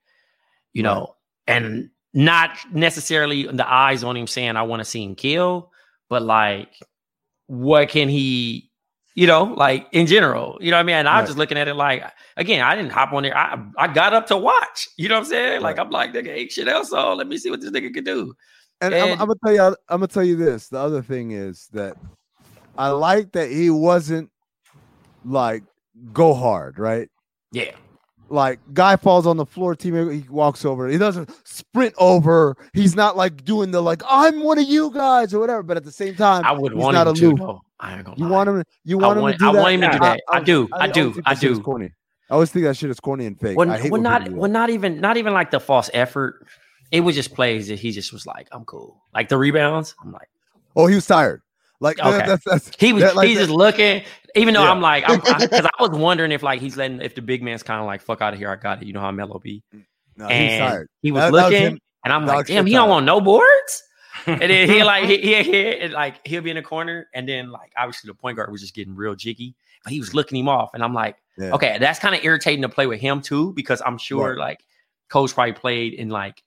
you 0.76 0.84
Right. 0.84 0.93
know, 0.93 1.15
and 1.47 1.89
not 2.13 2.51
necessarily 2.71 3.47
the 3.47 3.67
eyes 3.67 4.03
on 4.03 4.15
him 4.15 4.28
saying 4.28 4.55
I 4.55 4.61
want 4.63 4.82
to 4.82 4.86
see 4.86 5.03
him 5.03 5.15
kill, 5.15 5.71
but 6.09 6.21
like 6.21 6.69
what 7.47 7.89
can 7.89 8.09
he, 8.09 8.71
you 9.15 9.26
know, 9.28 9.43
like 9.43 9.88
in 9.91 10.05
general, 10.07 10.57
you 10.59 10.71
know 10.71 10.78
what 10.78 10.82
I 10.82 10.84
mean? 10.84 10.95
And 10.97 11.07
I 11.07 11.13
Right. 11.15 11.21
was 11.21 11.30
just 11.30 11.38
looking 11.38 11.57
at 11.57 11.67
it 11.67 11.76
like, 11.76 12.03
again, 12.38 12.61
I 12.61 12.76
didn't 12.76 12.91
hop 12.91 13.13
on 13.13 13.23
there. 13.23 13.36
I, 13.38 13.63
I 13.78 13.88
got 13.88 14.13
up 14.13 14.28
to 14.28 14.38
watch, 14.38 14.89
you 14.97 15.07
know 15.07 15.15
what 15.15 15.19
I'm 15.21 15.26
saying? 15.26 15.61
Like, 15.61 15.80
I'm 15.80 15.89
like, 15.89 16.13
nigga, 16.13 16.30
ain't 16.30 16.51
shit 16.51 16.67
else 16.67 16.91
on. 16.91 17.17
Let 17.17 17.28
me 17.28 17.38
see 17.38 17.49
what 17.49 17.61
this 17.61 17.71
nigga 17.71 17.93
can 17.93 18.03
do. 18.03 18.34
And, 18.82 18.93
I'm, 18.93 19.01
And- 19.03 19.21
I'm 19.21 19.28
gonna 19.28 19.36
tell 19.45 19.53
you, 19.53 19.61
I'm 19.61 19.76
gonna 19.89 20.07
tell 20.07 20.23
you 20.23 20.36
this. 20.36 20.67
The 20.67 20.80
other 20.80 21.01
thing 21.01 21.32
is 21.32 21.69
that 21.73 21.95
I 22.78 22.89
like 22.89 23.32
that 23.34 23.49
he 23.49 23.69
wasn't 23.69 24.30
like 25.23 25.63
go 26.11 26.34
hard, 26.34 26.78
right? 26.78 27.07
Yeah. 27.51 27.71
Like 28.30 28.59
guy 28.73 28.95
falls 28.95 29.28
on 29.28 29.38
the 29.38 29.45
floor, 29.45 29.76
teammate 29.76 30.11
he 30.23 30.30
walks 30.30 30.65
over. 30.65 30.88
He 30.88 30.97
doesn't 30.97 31.30
sprint 31.47 31.93
over. 31.97 32.57
He's 32.73 32.95
not 32.95 33.15
like 33.15 33.43
doing 33.45 33.71
the 33.71 33.82
like 33.82 34.01
I'm 34.07 34.43
one 34.43 34.57
of 34.57 34.67
you 34.67 34.89
guys 34.91 35.34
or 35.34 35.39
whatever. 35.39 35.61
But 35.63 35.78
at 35.78 35.84
the 35.84 35.91
same 35.91 36.15
time, 36.15 36.43
I 36.43 36.51
would 36.51 36.71
he's 36.73 36.82
want 36.82 36.95
not 36.95 37.07
him 37.07 37.15
to, 37.15 37.28
aloof. 37.43 37.61
I 37.80 37.95
ain't 37.97 38.05
gonna 38.05 38.17
You 38.17 38.26
lie. 38.26 38.32
want 38.32 38.49
him? 38.49 38.63
You 38.84 38.99
I 39.01 39.07
want 39.07 39.19
him 39.19 39.26
to 39.32 39.38
do 39.38 39.49
I 39.49 39.53
that? 39.53 39.61
want 39.61 39.73
him 39.76 39.82
to 39.82 39.89
do 39.91 39.99
that. 39.99 40.21
I 40.32 40.39
do. 40.39 40.67
I 40.73 40.88
do. 40.88 41.13
think 41.13 41.28
I 41.28 41.34
that 41.34 41.41
shit 41.41 41.51
is 41.51 41.57
do. 41.59 41.63
Corny. 41.63 41.91
I 42.30 42.34
always 42.34 42.51
think 42.51 42.65
that 42.65 42.76
shit 42.76 42.89
is 42.89 42.99
corny 42.99 43.28
and 43.28 43.39
fake. 43.39 43.55
When, 43.57 43.69
I 43.69 43.78
hate 43.78 43.91
when 43.91 44.01
when 44.01 44.03
not 44.03 44.21
people 44.23 44.36
do 44.36 44.41
when 44.41 44.51
that. 44.53 44.59
not 44.59 44.69
even 44.71 44.99
not 44.99 45.17
even 45.17 45.34
like 45.34 45.51
the 45.51 45.59
false 45.59 45.91
effort. 45.93 46.47
It 46.91 47.01
was 47.01 47.15
just 47.15 47.34
plays 47.36 47.67
that 47.67 47.78
he 47.80 47.91
just 47.91 48.11
was 48.13 48.26
like, 48.26 48.47
I'm 48.51 48.65
cool. 48.65 49.03
Like 49.13 49.30
the 49.30 49.38
rebounds, 49.38 49.95
I'm 50.03 50.11
like, 50.11 50.30
Oh, 50.76 50.88
he 50.88 50.95
was 50.95 51.05
tired. 51.05 51.41
Like 51.80 51.97
that- 51.97 52.05
Okay. 52.07 52.26
that's, 52.28 52.43
that's 52.45 52.71
he 52.80 52.93
was 52.93 53.03
that, 53.03 53.15
like, 53.15 53.28
he's 53.28 53.38
that- 53.38 53.45
just 53.45 53.53
looking. 53.55 54.03
Even 54.36 54.53
though 54.53 54.63
Yeah. 54.63 54.71
I'm 54.71 54.82
like, 54.82 55.03
I'm 55.07 55.19
because 55.19 55.65
I, 55.80 55.82
was 55.82 55.91
wondering 55.91 56.32
if 56.32 56.43
like 56.43 56.59
he's 56.61 56.76
letting 56.78 57.01
if 57.01 57.15
the 57.15 57.21
big 57.21 57.41
man's 57.41 57.63
kind 57.63 57.80
of 57.80 57.86
like 57.86 58.01
fuck 58.01 58.21
out 58.21 58.34
of 58.34 58.39
here. 58.39 58.49
I 58.49 58.55
got 58.57 58.82
it. 58.82 58.86
You 58.86 58.93
know 58.93 58.99
how 59.01 59.11
Melo 59.11 59.39
be. 59.39 59.63
no, 60.17 60.26
and 60.28 60.59
tired. 60.71 60.89
he 61.01 61.11
was 61.11 61.21
That- 61.21 61.32
that 61.32 61.43
was 61.43 61.51
looking, 61.53 61.80
and 62.03 62.13
I'm 62.13 62.26
like, 62.26 62.47
damn, 62.47 62.65
he 62.65 62.73
don't 62.73 62.89
want 62.89 63.05
no 63.05 63.21
boards. 63.21 63.84
and 64.28 64.39
then 64.41 64.69
he 64.69 64.84
like 64.84 65.05
he, 65.05 65.17
he, 65.21 65.43
he 65.43 65.78
and, 65.80 65.93
like 65.93 66.26
he'll 66.28 66.41
be 66.41 66.49
in 66.49 66.55
the 66.55 66.61
corner, 66.61 67.07
and 67.13 67.28
then 67.30 67.49
like 67.51 67.71
obviously 67.78 68.07
the 68.09 68.13
point 68.13 68.38
guard 68.38 68.51
was 68.51 68.61
just 68.61 68.73
getting 68.76 68.95
real 68.95 69.15
jiggy, 69.15 69.55
but 69.84 69.91
he 69.93 69.99
was 69.99 70.13
looking 70.13 70.38
him 70.39 70.49
off, 70.49 70.71
and 70.73 70.84
I'm 70.84 70.93
like, 70.93 71.17
Yeah. 71.38 71.51
okay, 71.53 71.78
that's 71.80 71.99
kind 71.99 72.15
of 72.15 72.23
irritating 72.23 72.61
to 72.63 72.69
play 72.69 72.88
with 72.88 72.99
him 73.01 73.21
too, 73.21 73.53
because 73.53 73.82
I'm 73.86 73.97
sure 73.97 74.30
Right. 74.32 74.38
like 74.38 74.59
coach 75.09 75.34
probably 75.34 75.53
played 75.53 75.93
in 75.93 76.09
like 76.09 76.41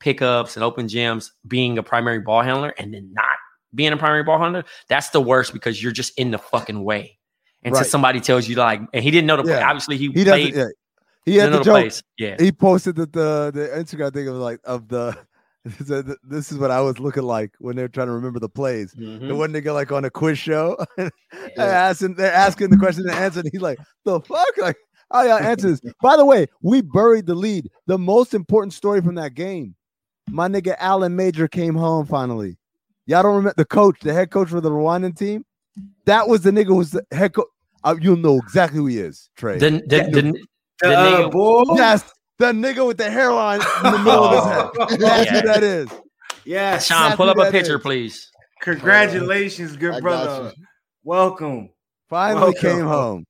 pickups 0.00 0.56
and 0.56 0.64
open 0.64 0.86
gyms, 0.88 1.30
being 1.46 1.78
a 1.78 1.82
primary 1.82 2.20
ball 2.20 2.42
handler, 2.42 2.74
and 2.78 2.92
then 2.92 3.12
not 3.12 3.26
being 3.74 3.92
a 3.92 3.96
primary 3.96 4.22
ball 4.24 4.38
handler. 4.38 4.64
That's 4.88 5.10
the 5.10 5.20
worst 5.20 5.52
because 5.52 5.82
you're 5.82 5.92
just 5.92 6.18
in 6.18 6.30
the 6.30 6.38
fucking 6.38 6.82
way. 6.84 7.18
Until 7.62 7.80
Right. 7.82 7.86
somebody 7.90 8.20
tells 8.20 8.48
you 8.48 8.56
like, 8.56 8.80
and 8.94 9.04
he 9.04 9.10
didn't 9.10 9.26
know 9.26 9.36
the 9.36 9.42
play. 9.42 9.60
Obviously, 9.62 9.96
he, 9.98 10.08
He 10.12 10.24
played. 10.24 10.54
Yeah. 10.54 10.64
He 11.26 11.36
had 11.36 11.46
know 11.50 11.52
the 11.52 11.58
the 11.58 11.64
joke. 11.64 11.72
plays. 11.82 12.02
Yeah. 12.18 12.36
He 12.38 12.50
posted 12.52 12.96
that 12.96 13.12
the 13.12 13.50
the 13.52 13.68
Instagram 13.78 14.12
thing 14.14 14.28
of 14.28 14.36
like 14.36 14.60
of 14.64 14.88
the. 14.88 15.16
This 16.24 16.50
is 16.50 16.56
what 16.56 16.70
I 16.70 16.80
was 16.80 16.98
looking 16.98 17.22
like 17.24 17.52
when 17.58 17.76
they're 17.76 17.86
trying 17.88 18.06
to 18.06 18.14
remember 18.14 18.38
the 18.40 18.48
plays. 18.48 18.94
Mhm. 18.94 19.28
The 19.28 19.34
one 19.34 19.52
nigga 19.52 19.74
like 19.74 19.92
on 19.92 20.06
a 20.06 20.10
quiz 20.10 20.38
show, 20.38 20.74
they're 20.96 21.10
asking, 21.58 22.14
they're 22.14 22.32
asking 22.32 22.70
the 22.70 22.78
question 22.78 23.02
and 23.06 23.12
answer, 23.18 23.40
and 23.40 23.48
he's 23.52 23.60
like, 23.60 23.78
"The 24.06 24.20
fuck!" 24.22 24.56
Like, 24.56 24.76
how 25.12 25.22
y'all 25.22 25.38
answer 25.38 25.68
this? 25.68 25.82
By 26.02 26.16
the 26.16 26.24
way, 26.24 26.46
we 26.62 26.80
buried 26.80 27.26
the 27.26 27.34
lead. 27.34 27.68
The 27.86 27.98
most 27.98 28.32
important 28.32 28.72
story 28.72 29.02
from 29.02 29.16
that 29.16 29.34
game, 29.34 29.74
my 30.30 30.48
nigga 30.48 30.76
Alan 30.78 31.14
Major 31.14 31.46
came 31.46 31.74
home 31.74 32.06
finally. 32.06 32.56
Y'all 33.06 33.22
don't 33.22 33.34
remember 33.36 33.54
the 33.56 33.64
coach, 33.64 33.98
the 34.00 34.12
head 34.12 34.30
coach 34.30 34.48
for 34.48 34.60
the 34.60 34.70
Rwandan 34.70 35.16
team? 35.16 35.44
That 36.04 36.28
was 36.28 36.42
the 36.42 36.50
nigga 36.50 36.66
who 36.66 36.76
was 36.76 36.90
the 36.92 37.04
head 37.12 37.32
coach. 37.34 37.46
Uh, 37.82 37.96
you'll 38.00 38.16
know 38.16 38.36
exactly 38.38 38.78
who 38.78 38.86
he 38.86 38.98
is, 38.98 39.30
Trey. 39.36 39.58
The, 39.58 39.70
the, 39.86 40.08
the, 40.12 40.22
the 40.82 40.88
Uh, 40.88 41.06
nigga- 41.28 41.30
boy. 41.32 41.62
yes, 41.76 42.10
the 42.38 42.46
nigga 42.52 42.86
with 42.86 42.98
the 42.98 43.10
hairline 43.10 43.60
in 43.84 43.92
the 43.92 43.98
middle 43.98 44.24
of 44.24 44.34
his 44.34 44.44
head. 44.90 44.98
That's 45.00 45.24
Yeah. 45.30 45.40
who 45.40 45.46
that 45.48 45.62
is. 45.62 45.88
Yes. 46.44 46.86
Sean, 46.86 47.02
That's 47.04 47.16
pull 47.16 47.30
up 47.30 47.38
a 47.38 47.50
picture, 47.50 47.76
is. 47.76 47.82
please. 47.82 48.30
Congratulations, 48.62 49.76
good 49.76 49.92
got 49.92 50.02
brother. 50.02 50.52
Welcome. 51.04 51.70
Finally 52.10 52.42
Welcome. 52.42 52.60
came 52.60 52.86
home. 52.86 53.24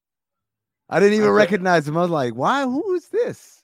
I 0.89 0.99
didn't 0.99 1.15
even 1.15 1.29
Okay. 1.29 1.37
recognize 1.37 1.87
him. 1.87 1.97
I 1.97 2.03
was 2.03 2.11
like, 2.11 2.35
why? 2.35 2.65
Who 2.65 2.95
is 2.95 3.07
this? 3.09 3.60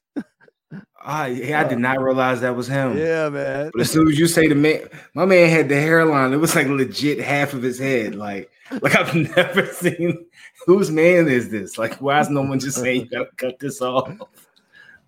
Ah, 1.09 1.27
yeah, 1.27 1.61
I 1.61 1.69
did 1.69 1.79
not 1.79 2.01
realize 2.03 2.41
that 2.41 2.57
was 2.57 2.67
him. 2.67 2.99
Yeah, 2.99 3.29
man. 3.29 3.71
But 3.73 3.81
as 3.83 3.91
soon 3.93 4.09
as 4.09 4.19
you 4.19 4.27
say 4.27 4.49
the 4.49 4.57
man, 4.57 4.81
my 5.15 5.25
man 5.25 5.49
had 5.49 5.69
the 5.69 5.77
hairline. 5.77 6.33
It 6.33 6.39
was 6.39 6.57
like 6.57 6.67
legit 6.67 7.21
half 7.21 7.55
of 7.55 7.63
his 7.63 7.79
head. 7.79 8.17
Like, 8.17 8.51
like 8.83 8.97
I've 8.97 9.15
never 9.37 9.67
seen. 9.67 10.27
Whose 10.67 10.91
man 10.91 11.29
is 11.29 11.49
this? 11.49 11.79
Like, 11.79 11.95
why 12.01 12.19
is 12.19 12.29
no 12.29 12.43
one 12.43 12.59
just 12.59 12.79
saying 12.79 13.03
you 13.03 13.07
gotta 13.09 13.31
cut 13.37 13.61
this 13.61 13.81
off? 13.81 14.11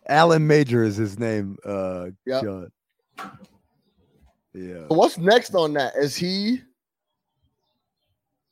Alan 0.09 0.47
Major 0.47 0.85
is 0.85 0.97
his 0.97 1.19
name. 1.19 1.57
Uh, 1.65 2.07
Yep. 2.27 2.43
John. 2.45 2.73
Yeah. 4.55 4.85
What's 4.87 5.19
next 5.19 5.53
on 5.57 5.73
that? 5.75 5.95
Is 5.97 6.15
he 6.15 6.63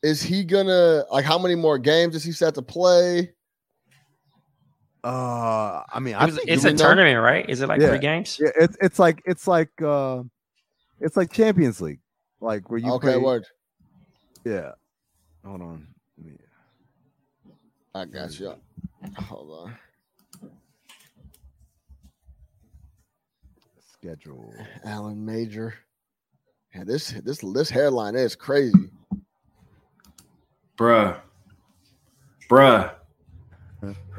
is 0.02 0.20
he 0.20 0.42
gonna 0.42 1.04
like 1.12 1.24
how 1.24 1.38
many 1.38 1.54
more 1.54 1.78
games 1.78 2.16
is 2.16 2.24
he 2.24 2.32
set 2.32 2.54
to 2.56 2.62
play? 2.62 3.32
Uh, 5.06 5.84
I 5.92 6.00
mean, 6.00 6.14
It 6.16 6.24
was- 6.26 6.36
think 6.36 6.48
it's 6.48 6.64
you 6.64 6.70
a 6.70 6.72
know- 6.72 6.78
tournament, 6.78 7.22
right? 7.22 7.48
Is 7.48 7.60
it 7.60 7.68
like 7.68 7.80
Yeah. 7.80 7.90
three 7.90 7.98
games? 7.98 8.38
Yeah, 8.42 8.50
it's 8.58 8.76
it's 8.80 8.98
like 8.98 9.22
it's 9.24 9.46
like 9.46 9.70
uh, 9.80 10.24
it's 11.00 11.16
like 11.16 11.32
Champions 11.32 11.80
League, 11.80 12.00
like 12.40 12.68
where 12.70 12.80
you 12.80 12.90
okay, 12.94 13.12
play. 13.12 13.18
word. 13.18 13.46
Yeah. 14.44 14.72
Hold 15.44 15.62
on. 15.62 15.86
Let 16.18 16.26
me- 16.26 16.38
I 17.94 18.04
got 18.06 18.38
you. 18.40 18.54
Hold 19.28 19.68
on. 19.68 20.50
Schedule. 23.92 24.52
Alan 24.84 25.24
Major. 25.24 25.74
Yeah, 26.74 26.84
this 26.84 27.10
this 27.24 27.38
this 27.54 27.70
hairline 27.70 28.16
is 28.16 28.34
crazy. 28.34 28.90
Bruh. 30.76 31.20
Bruh. 32.50 32.94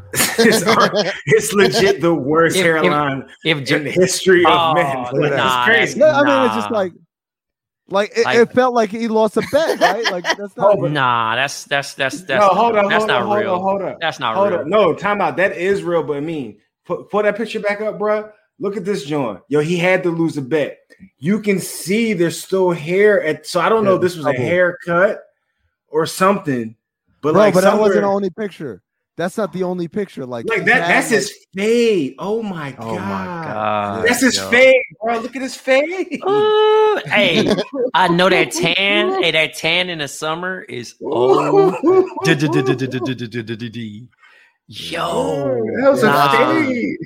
it's, 0.40 1.14
it's 1.26 1.54
legit 1.54 2.02
the 2.02 2.14
worst 2.14 2.56
If- 2.56 2.62
if- 2.62 2.66
hairline 2.66 3.30
If 3.44 3.72
in 3.72 3.84
the 3.84 3.92
history 3.92 4.46
of 4.46 4.52
Oh, 4.52 4.74
men. 4.74 4.98
Like, 5.14 5.34
nah, 5.34 5.66
it's 5.66 5.66
crazy. 5.94 6.00
No, 6.00 6.08
I 6.10 6.24
mean, 6.24 6.46
it's 6.48 6.56
just 6.56 6.72
like, 6.72 6.94
like 7.90 8.12
it, 8.18 8.26
Like- 8.26 8.38
it 8.38 8.52
felt 8.54 8.74
like 8.74 8.90
he 8.90 9.08
lost 9.08 9.38
a 9.38 9.42
bet, 9.52 9.80
right? 9.80 10.04
Like 10.12 10.24
that's 10.38 10.56
not. 10.58 10.78
Oh, 10.78 10.88
nah, 10.88 11.36
that's 11.36 11.64
that's 11.66 11.94
that's 11.94 12.22
that's 12.22 12.42
no, 12.42 12.48
hold 12.50 12.76
on, 12.76 12.90
that's 12.90 13.00
hold 13.06 13.08
not 13.08 13.22
on, 13.22 13.28
hold 13.28 13.40
real. 13.40 13.54
on, 13.54 13.62
hold 13.62 13.82
on. 13.82 13.96
That's 14.02 14.20
not 14.20 14.36
Hold 14.36 14.52
real. 14.52 14.60
on. 14.62 14.70
No, 14.70 14.94
time 14.94 15.22
out. 15.22 15.38
That 15.38 15.54
is 15.58 15.84
real, 15.84 16.04
but 16.04 16.18
I 16.18 16.22
mean, 16.22 16.58
put, 16.86 17.10
put 17.10 17.24
that 17.24 17.36
picture 17.38 17.60
back 17.60 17.82
up, 17.82 17.98
bruh. 17.98 18.32
Look 18.60 18.76
at 18.76 18.86
this 18.86 19.06
joint. 19.06 19.42
Yo, 19.50 19.60
he 19.62 19.78
had 19.78 20.02
to 20.04 20.10
lose 20.10 20.36
a 20.38 20.42
bet. 20.42 20.80
You 21.20 21.40
can 21.42 21.60
see 21.60 22.14
there's 22.14 22.42
still 22.42 22.72
hair 22.72 23.22
at 23.24 23.46
so 23.46 23.60
I 23.60 23.70
don't 23.70 23.84
know 23.84 23.92
Yeah, 23.92 23.96
if 23.98 24.02
this 24.02 24.16
was 24.18 24.26
a 24.26 24.34
haircut 24.34 25.22
or 25.90 26.06
something. 26.08 26.76
But 27.22 27.34
Bro, 27.34 27.42
like 27.42 27.54
but 27.54 27.62
that 27.62 27.78
wasn't 27.80 28.02
the 28.02 28.08
only 28.08 28.30
picture. 28.32 28.82
That's 29.18 29.36
not 29.36 29.52
the 29.52 29.64
only 29.64 29.88
picture. 29.88 30.28
Like, 30.28 30.48
like 30.48 30.60
he 30.60 30.66
that 30.66 30.88
that's 30.88 31.10
like- 31.10 31.20
his 31.20 31.34
fade. 31.56 32.16
Oh 32.20 32.44
my 32.44 32.72
god. 32.72 32.84
Oh 32.84 33.00
my 33.00 33.26
god. 33.26 34.06
That's 34.08 34.22
his 34.22 34.38
yo. 34.38 34.50
fade, 34.52 34.84
bro. 35.02 35.18
Look 35.18 35.36
at 35.36 35.42
his 35.42 35.56
fade. 35.56 36.22
Ooh, 36.24 37.02
hey, 37.08 37.52
I 37.96 38.08
know 38.10 38.30
that 38.30 38.52
tan. 38.76 39.24
Hey, 39.24 39.32
that 39.32 39.56
tan 39.56 39.90
in 39.90 39.98
the 39.98 40.08
summer 40.08 40.62
is 40.62 40.94
oh. 41.04 41.72
Yo, 44.70 45.66
that 45.82 45.90
was 45.90 46.04
nah. 46.04 46.34
a 46.34 46.66
fade. 46.66 46.98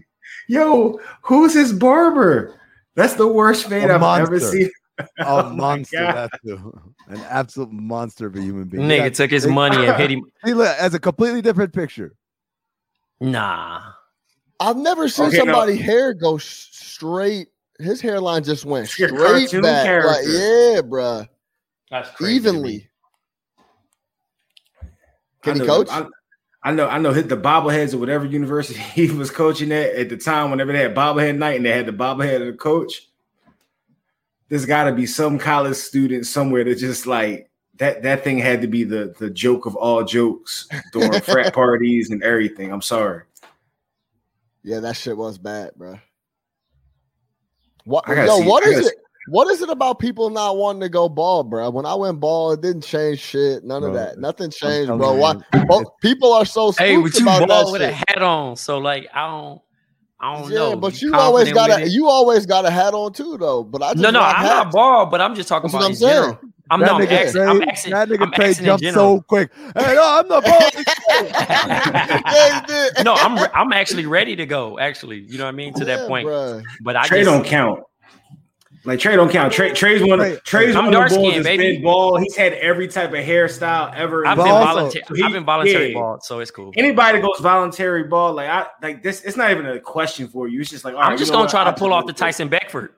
Yo, 0.49 0.99
who's 1.21 1.53
his 1.53 1.71
barber? 1.71 2.59
That's 2.95 3.13
the 3.13 3.27
worst 3.27 3.69
fade 3.69 3.89
A 3.89 3.95
I've 3.95 4.23
ever 4.23 4.39
seen. 4.39 4.69
A 4.99 5.05
Oh 5.19 5.49
monster. 5.53 5.97
God. 5.97 6.15
That's 6.31 6.43
the- 6.43 6.71
an 7.07 7.19
absolute 7.29 7.71
monster 7.71 8.27
of 8.27 8.35
a 8.35 8.41
human 8.41 8.65
being. 8.65 8.83
nigga 8.83 9.03
That- 9.03 9.13
took 9.15 9.31
his 9.31 9.43
he- 9.45 9.51
money 9.51 9.85
and 9.85 9.95
hit 9.97 10.09
him. 10.11 10.23
He 10.45 10.53
look 10.53 10.67
as 10.79 10.93
a 10.93 10.99
completely 10.99 11.41
different 11.41 11.73
picture. 11.73 12.13
Nah, 13.19 13.81
I've 14.59 14.77
never 14.77 15.07
seen 15.09 15.27
Okay, 15.27 15.37
no. 15.37 15.43
somebody 15.45 15.77
hair 15.77 16.13
go 16.13 16.37
sh- 16.37 16.67
straight. 16.71 17.47
His 17.79 17.99
hairline 18.01 18.43
just 18.43 18.63
went 18.65 18.83
It's 18.85 18.93
straight 18.93 19.11
cartoon 19.15 19.61
back. 19.61 20.05
Like, 20.05 20.23
yeah, 20.25 20.81
bruh. 20.81 21.27
That's 21.89 22.09
crazy. 22.11 22.35
Evenly. 22.35 22.89
Can 25.43 25.53
I 25.53 25.53
he 25.55 25.59
know, 25.61 25.65
coach? 25.65 25.87
I, 25.89 26.05
I 26.63 26.71
know, 26.71 26.87
I 26.87 26.99
know. 26.99 27.11
Hit 27.11 27.27
the 27.29 27.37
bobbleheads 27.37 27.93
or 27.93 27.97
whatever 27.97 28.25
university 28.25 28.79
he 28.93 29.09
was 29.11 29.31
coaching 29.31 29.71
at 29.71 29.95
at 29.95 30.09
the 30.09 30.17
time. 30.17 30.51
Whenever 30.51 30.71
they 30.73 30.79
had 30.79 30.95
bobblehead 30.95 31.37
night 31.37 31.57
and 31.57 31.65
they 31.65 31.71
had 31.71 31.85
the 31.87 31.91
bobblehead 31.93 32.41
of 32.41 32.47
the 32.47 32.53
coach, 32.53 33.07
there's 34.51 34.65
got 34.65 34.83
to 34.83 34.91
be 34.91 35.05
some 35.05 35.39
college 35.39 35.77
student 35.77 36.25
somewhere 36.25 36.65
that 36.65 36.77
just 36.77 37.07
like 37.07 37.49
that. 37.77 38.03
That 38.03 38.21
thing 38.25 38.37
had 38.37 38.59
to 38.61 38.67
be 38.67 38.83
the 38.83 39.15
the 39.17 39.29
joke 39.29 39.65
of 39.65 39.77
all 39.77 40.03
jokes 40.03 40.67
during 40.91 41.21
frat 41.21 41.53
parties 41.53 42.11
and 42.11 42.21
everything. 42.21 42.69
I'm 42.69 42.81
sorry. 42.81 43.23
Yeah, 44.61 44.81
that 44.81 44.97
shit 44.97 45.15
was 45.15 45.37
bad, 45.37 45.71
bro. 45.77 45.97
What 47.85 48.07
I 48.09 48.25
yo, 48.25 48.41
see- 48.41 48.47
what 48.47 48.65
I 48.65 48.71
is 48.71 48.75
gotta 48.81 48.87
it? 48.89 48.95
What 49.29 49.47
is 49.49 49.61
it 49.61 49.69
about 49.69 49.99
people 49.99 50.29
not 50.29 50.57
wanting 50.57 50.81
to 50.81 50.89
go 50.89 51.07
ball, 51.07 51.43
bro? 51.43 51.69
When 51.69 51.85
I 51.85 51.95
went 51.95 52.19
ball, 52.19 52.51
it 52.51 52.61
didn't 52.61 52.81
change 52.81 53.19
shit. 53.19 53.63
None 53.63 53.83
of 53.83 53.93
that. 53.93 54.17
Nothing 54.17 54.49
changed, 54.49 54.87
bro. 54.87 55.13
you, 55.13 55.19
Why? 55.21 55.35
Well, 55.69 55.95
people 56.01 56.33
are 56.33 56.43
so 56.43 56.73
Hey, 56.73 56.95
spooked 56.95 57.13
but 57.13 57.19
you 57.19 57.25
about 57.27 57.47
ball 57.47 57.65
that 57.67 57.71
with 57.71 57.81
a 57.83 57.91
hat 57.93 58.21
on, 58.21 58.57
so 58.57 58.79
like 58.79 59.07
I 59.13 59.27
don't, 59.27 59.61
I 60.21 60.39
don't 60.39 60.51
Yeah, 60.51 60.57
know. 60.59 60.75
but 60.75 61.01
You 61.01 61.09
you 61.09 61.15
always 61.19 61.51
got 61.51 61.81
a 61.81 61.87
you 61.89 62.07
always 62.07 62.45
got 62.45 62.65
a 62.65 62.69
hat 62.69 62.93
on 62.93 63.11
too, 63.11 63.37
though. 63.39 63.63
But 63.63 63.81
I 63.81 63.91
just 63.93 64.03
No, 64.03 64.11
no, 64.11 64.21
I'm 64.21 64.35
hats. 64.35 64.49
not 64.49 64.71
bald, 64.71 65.11
but 65.11 65.19
I'm 65.19 65.33
just 65.35 65.49
talking 65.49 65.63
That's 65.71 65.73
about 65.73 65.83
what 65.83 65.89
I'm 65.89 65.95
saying. 65.95 66.13
general. 66.13 66.39
I'm 66.69 66.79
that 66.79 66.85
no, 66.85 66.93
I'm 66.95 67.01
nigga 67.01 67.11
asking, 67.11 67.41
Trey, 67.41 67.49
I'm 67.49 67.61
asking, 67.63 67.91
that 67.91 68.07
nigga 68.09 68.21
I'm 68.23 68.31
Trey 68.31 68.53
jumped 68.53 68.85
so 68.85 69.21
quick. 69.21 69.51
Hey, 69.55 69.93
no, 69.95 70.03
I'm 70.19 70.27
the 70.29 70.41
ball. 70.41 70.71
Yeah, 72.31 72.61
he 72.61 72.65
did. 72.67 73.03
no, 73.03 73.13
I'm 73.15 73.39
re- 73.39 73.49
I'm 73.53 73.73
actually 73.73 74.05
ready 74.05 74.35
to 74.37 74.45
go. 74.45 74.79
Actually, 74.79 75.19
you 75.19 75.37
know 75.37 75.43
what 75.45 75.49
I 75.49 75.53
mean 75.53 75.73
to 75.73 75.79
Yeah, 75.79 75.97
that 75.97 76.07
point. 76.07 76.27
bruh. 76.27 76.63
But 76.81 76.95
I 76.95 77.07
Trey 77.07 77.19
just 77.23 77.31
don't 77.31 77.43
count. 77.45 77.79
Like 78.83 78.99
Trey 78.99 79.15
don't 79.15 79.29
count. 79.31 79.53
Trey 79.53 79.73
Trey's 79.73 80.01
one. 80.01 80.17
Trey- 80.19 80.33
Of, 80.33 80.43
Trey's 80.43 80.75
I'm 80.75 80.85
one 80.85 80.87
of 80.87 80.91
the 80.93 80.97
dark 80.99 81.09
bulls 81.11 81.29
skinned, 81.33 81.45
that's 81.45 81.57
baby. 81.57 81.73
been 81.75 81.83
ball. 81.83 82.17
He's 82.17 82.35
had 82.35 82.53
every 82.53 82.87
type 82.87 83.09
of 83.09 83.19
hairstyle 83.19 83.93
ever. 83.95 84.25
I've 84.25 84.37
been 84.37 84.47
also- 84.47 84.73
voluntary. 84.75 85.03
So 85.07 85.13
he- 85.15 85.23
I've 85.23 85.31
been 85.33 85.45
voluntary 85.45 85.87
yeah. 85.89 85.93
ball, 85.99 86.19
so 86.21 86.39
it's 86.39 86.49
cool. 86.51 86.71
Anybody 86.75 87.19
that 87.19 87.23
goes 87.27 87.39
voluntary 87.39 88.03
ball, 88.05 88.33
like 88.33 88.49
I 88.49 88.67
like 88.81 89.03
this, 89.03 89.21
it's 89.23 89.37
not 89.37 89.51
even 89.51 89.67
a 89.67 89.79
question 89.79 90.27
for 90.27 90.47
you. 90.47 90.61
It's 90.61 90.69
just 90.71 90.83
like 90.83 90.95
all 90.95 91.01
I'm 91.01 91.11
right, 91.11 91.19
just 91.19 91.31
gonna 91.31 91.47
try 91.49 91.63
to 91.63 91.73
pull 91.73 91.93
off 91.93 92.07
the 92.07 92.13
Tyson 92.13 92.47
Beckford. 92.49 92.93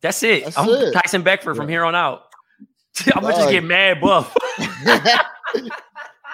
That's 0.00 0.22
it. 0.22 0.44
That's 0.44 0.56
I'm 0.56 0.68
it. 0.68 0.92
Tyson 0.92 1.22
Beckford 1.22 1.56
from 1.56 1.68
here 1.68 1.84
on 1.84 1.94
out. 1.94 2.22
I'm 3.14 3.22
gonna 3.22 3.34
just 3.34 3.50
get 3.50 3.62
mad 3.64 4.00
buff. 4.00 4.34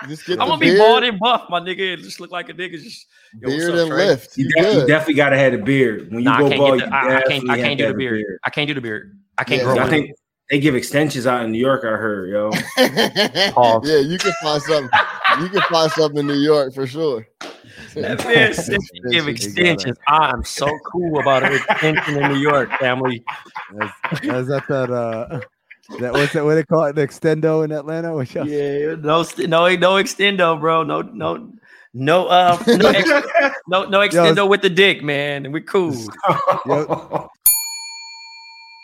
just 0.08 0.26
get 0.26 0.40
I'm 0.40 0.48
gonna 0.48 0.58
be 0.60 0.68
beard, 0.70 0.78
bald 0.78 1.04
and 1.04 1.18
buff, 1.18 1.44
my 1.48 1.60
nigga. 1.60 1.94
and 1.94 2.02
Just 2.02 2.20
look 2.20 2.30
like 2.30 2.48
a 2.48 2.54
nigga. 2.54 2.82
Just 2.82 3.06
yo, 3.40 3.48
beard 3.48 3.70
up, 3.70 3.78
and 3.78 3.88
Trey? 3.90 4.06
lift. 4.08 4.36
You, 4.36 4.44
You 4.44 4.50
de- 4.64 4.72
you 4.72 4.86
definitely 4.86 5.14
gotta 5.14 5.38
have 5.38 5.54
a 5.54 5.58
beard 5.58 6.08
when 6.10 6.20
you 6.20 6.24
Nah, 6.24 6.38
go 6.40 6.48
can't 6.48 6.58
ball. 6.58 6.76
You 6.76 6.82
the, 6.82 6.94
I, 6.94 7.16
I 7.16 7.22
can't. 7.28 7.50
I 7.50 7.56
can't 7.56 7.78
to 7.78 7.84
do 7.84 7.84
the 7.84 7.86
have 7.88 7.96
a 7.96 7.98
beard. 7.98 8.38
I 8.44 8.50
can't 8.50 8.68
do 8.68 8.74
the 8.74 8.80
beard. 8.80 9.18
I 9.38 9.44
can't 9.44 9.60
Yeah, 9.60 9.74
grow 9.74 9.78
I 9.78 9.88
think 9.88 10.10
they 10.50 10.60
give 10.60 10.74
extensions 10.74 11.26
out 11.26 11.44
in 11.44 11.52
New 11.52 11.58
York. 11.58 11.84
I 11.84 11.96
heard, 11.96 12.30
yo. 12.30 12.50
Yeah, 12.76 13.98
you 13.98 14.18
can 14.18 14.32
find 14.42 14.62
something. 14.62 14.90
You 15.40 15.48
can 15.48 15.62
find 15.62 15.90
something 15.90 16.20
in 16.20 16.26
New 16.26 16.40
York 16.40 16.74
for 16.74 16.86
sure. 16.86 17.26
That 17.94 18.24
man 18.24 18.52
said 18.54 18.78
you 18.92 19.10
give 19.10 19.28
extensions. 19.28 19.96
I'm 20.06 20.44
so 20.44 20.78
cool 20.92 21.18
about 21.20 21.42
an 21.42 21.52
extension 21.54 22.16
in 22.16 22.28
New 22.28 22.40
York, 22.40 22.70
family. 22.78 23.24
Is, 23.80 23.90
is 24.22 24.46
that 24.48 24.62
that 24.68 24.90
uh 24.90 25.40
that 26.00 26.12
what's 26.12 26.32
that 26.32 26.44
what 26.44 26.54
they 26.56 26.64
call 26.64 26.84
it 26.84 26.94
the 26.94 27.06
extendo 27.06 27.64
in 27.64 27.72
Atlanta? 27.72 28.14
Which 28.14 28.34
Yeah, 28.34 28.94
no, 28.96 29.24
no, 29.38 29.68
no 29.76 29.94
extendo, 29.96 30.58
bro. 30.58 30.82
No, 30.82 31.02
no, 31.02 31.52
no, 31.94 32.26
uh, 32.26 32.62
no, 32.66 32.88
ex- 32.88 33.08
no, 33.68 33.84
no 33.84 34.00
extendo 34.00 34.48
with 34.48 34.62
the 34.62 34.70
dick, 34.70 35.02
man. 35.02 35.52
We 35.52 35.60
cool. 35.60 35.92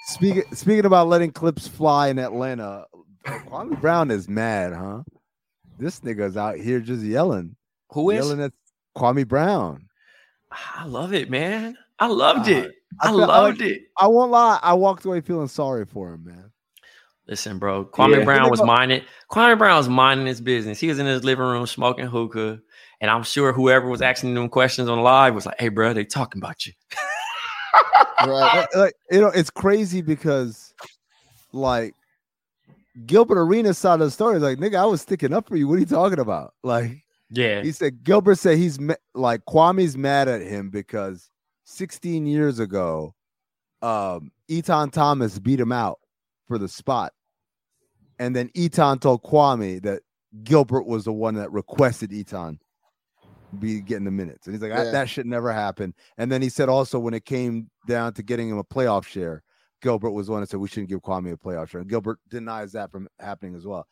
Speaking 0.06 0.42
speaking 0.52 0.84
about 0.84 1.08
letting 1.08 1.30
clips 1.30 1.68
fly 1.68 2.08
in 2.08 2.18
Atlanta, 2.18 2.86
Kwame 3.24 3.80
Brown 3.80 4.10
is 4.10 4.28
mad, 4.28 4.72
huh? 4.72 5.02
This 5.78 6.00
nigga's 6.00 6.36
out 6.36 6.56
here 6.58 6.80
just 6.80 7.02
yelling, 7.02 7.56
Who 7.92 8.10
is? 8.10 8.16
yelling 8.24 8.42
at 8.42 8.52
Kwame 8.96 9.26
Brown. 9.26 9.86
I 10.50 10.84
love 10.86 11.14
it, 11.14 11.30
man. 11.30 11.78
I 11.98 12.08
loved 12.08 12.48
Uh, 12.48 12.52
it. 12.52 12.72
I, 13.00 13.08
feel- 13.08 13.18
loved 13.18 13.60
like- 13.60 13.70
it. 13.70 13.82
I 13.96 14.06
won't 14.08 14.30
lie, 14.32 14.58
I 14.62 14.74
walked 14.74 15.04
away 15.04 15.20
feeling 15.20 15.48
sorry 15.48 15.86
for 15.86 16.12
him, 16.14 16.24
man. 16.24 16.51
Listen, 17.28 17.58
bro. 17.58 17.84
Kwame 17.84 18.18
Yeah. 18.18 18.24
Brown 18.24 18.50
was 18.50 18.62
minding. 18.62 19.02
Kwame 19.30 19.56
Brown 19.56 19.76
was 19.76 19.88
minding 19.88 20.26
his 20.26 20.40
business. 20.40 20.80
He 20.80 20.88
was 20.88 20.98
in 20.98 21.06
his 21.06 21.24
living 21.24 21.44
room 21.44 21.66
smoking 21.66 22.06
hookah, 22.06 22.60
and 23.00 23.10
I'm 23.10 23.22
sure 23.22 23.52
whoever 23.52 23.88
was 23.88 24.02
asking 24.02 24.34
them 24.34 24.48
questions 24.48 24.88
on 24.88 25.00
live 25.02 25.34
was 25.34 25.46
like, 25.46 25.60
"Hey, 25.60 25.68
bro, 25.68 25.92
they 25.92 26.04
talking 26.04 26.40
about 26.42 26.66
you." 26.66 26.72
Right. 28.24 28.54
Like, 28.54 28.74
like, 28.76 28.94
you 29.10 29.20
know, 29.20 29.28
it's 29.28 29.50
crazy 29.50 30.00
because 30.00 30.74
like 31.52 31.94
Gilbert 33.06 33.38
Arenas 33.38 33.78
side 33.78 33.94
of 33.94 34.06
the 34.06 34.10
story 34.10 34.36
is 34.36 34.42
like, 34.42 34.58
nigga, 34.58 34.76
I 34.76 34.84
was 34.84 35.02
sticking 35.02 35.32
up 35.32 35.48
for 35.48 35.56
you. 35.56 35.66
What 35.66 35.76
are 35.76 35.80
you 35.80 35.86
talking 35.86 36.20
about? 36.20 36.54
Like, 36.62 37.04
Yeah, 37.30 37.62
he 37.62 37.72
said 37.72 38.04
Gilbert 38.04 38.38
said 38.38 38.58
he's 38.58 38.78
ma- 38.78 38.94
like 39.14 39.44
Kwame's 39.46 39.96
mad 39.96 40.28
at 40.28 40.42
him 40.42 40.70
because 40.70 41.30
16 41.64 42.26
years 42.26 42.60
ago, 42.60 43.14
um, 43.80 44.30
Etan 44.48 44.92
Thomas 44.92 45.38
beat 45.40 45.58
him 45.58 45.72
out 45.72 45.98
for 46.52 46.58
the 46.58 46.68
spot, 46.68 47.14
and 48.18 48.36
then 48.36 48.50
Etan 48.50 49.00
told 49.00 49.22
Kwame 49.22 49.82
that 49.82 50.02
Gilbert 50.44 50.86
was 50.86 51.04
the 51.04 51.12
one 51.12 51.34
that 51.36 51.50
requested 51.50 52.10
Etan 52.10 52.58
be 53.58 53.80
getting 53.80 54.04
the 54.04 54.10
minutes, 54.10 54.46
and 54.46 54.54
he's 54.54 54.62
like, 54.62 54.70
Yeah. 54.70 54.90
that 54.90 55.08
should 55.08 55.24
never 55.24 55.50
happen. 55.50 55.94
And 56.18 56.30
then 56.30 56.42
he 56.42 56.50
said 56.50 56.68
also 56.68 56.98
when 56.98 57.14
it 57.14 57.24
came 57.24 57.70
down 57.88 58.12
to 58.14 58.22
getting 58.22 58.50
him 58.50 58.58
a 58.58 58.64
playoff 58.64 59.06
share, 59.06 59.42
Gilbert 59.80 60.10
was 60.10 60.26
the 60.26 60.32
one 60.32 60.42
that 60.42 60.50
said 60.50 60.60
we 60.60 60.68
shouldn't 60.68 60.90
give 60.90 61.00
Kwame 61.00 61.32
a 61.32 61.36
playoff 61.38 61.70
share, 61.70 61.80
and 61.80 61.88
Gilbert 61.88 62.18
denies 62.28 62.72
that 62.72 62.90
from 62.90 63.08
happening 63.18 63.54
as 63.54 63.66
well. 63.66 63.86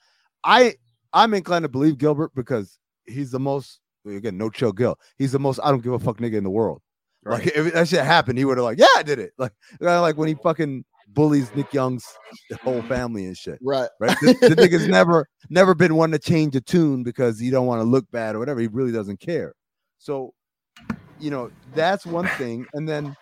I 0.45 0.75
I'm 1.15 1.33
inclined 1.33 1.63
to 1.63 1.69
believe 1.71 1.97
Gilbert 1.97 2.33
because 2.35 2.79
he's 3.07 3.31
the 3.31 3.41
most 3.41 3.81
again 4.07 4.37
no 4.37 4.51
chill 4.51 4.73
Gil. 4.73 4.99
He's 5.17 5.33
the 5.33 5.41
most 5.41 5.61
I 5.65 5.71
don't 5.71 5.83
give 5.83 5.95
a 5.95 5.99
fuck 5.99 6.19
nigga 6.19 6.35
in 6.35 6.45
the 6.45 6.51
world. 6.51 6.83
Like 7.25 7.47
if 7.49 7.75
that 7.75 7.89
shit 7.89 8.05
happened, 8.05 8.39
he 8.39 8.45
would 8.45 8.57
have 8.57 8.65
like 8.65 8.79
yeah 8.79 8.87
I 8.97 9.03
did 9.03 9.19
it. 9.19 9.33
Like 9.37 9.53
like 9.81 10.17
when 10.17 10.29
he 10.29 10.35
fucking 10.35 10.85
bullies 11.15 11.55
Nick 11.55 11.73
Young's 11.73 12.05
whole 12.63 12.83
family 12.83 13.27
and 13.27 13.37
shit. 13.37 13.59
Right. 13.63 13.89
Right? 13.99 14.17
the, 14.21 14.35
the 14.41 14.57
nigga's 14.69 14.89
never 14.89 15.27
never 15.49 15.75
been 15.75 15.95
one 15.97 16.11
to 16.13 16.19
change 16.19 16.55
a 16.57 16.61
tune 16.61 17.03
because 17.03 17.39
he 17.39 17.51
don't 17.51 17.67
want 17.67 17.81
to 17.81 17.85
look 17.85 18.11
bad 18.11 18.35
or 18.35 18.39
whatever. 18.39 18.61
He 18.61 18.69
really 18.69 18.93
doesn't 18.93 19.21
care. 19.21 19.55
So 19.99 20.35
you 21.19 21.31
know 21.31 21.51
that's 21.75 22.07
one 22.07 22.27
thing, 22.39 22.67
and 22.75 22.89
then. 22.89 23.17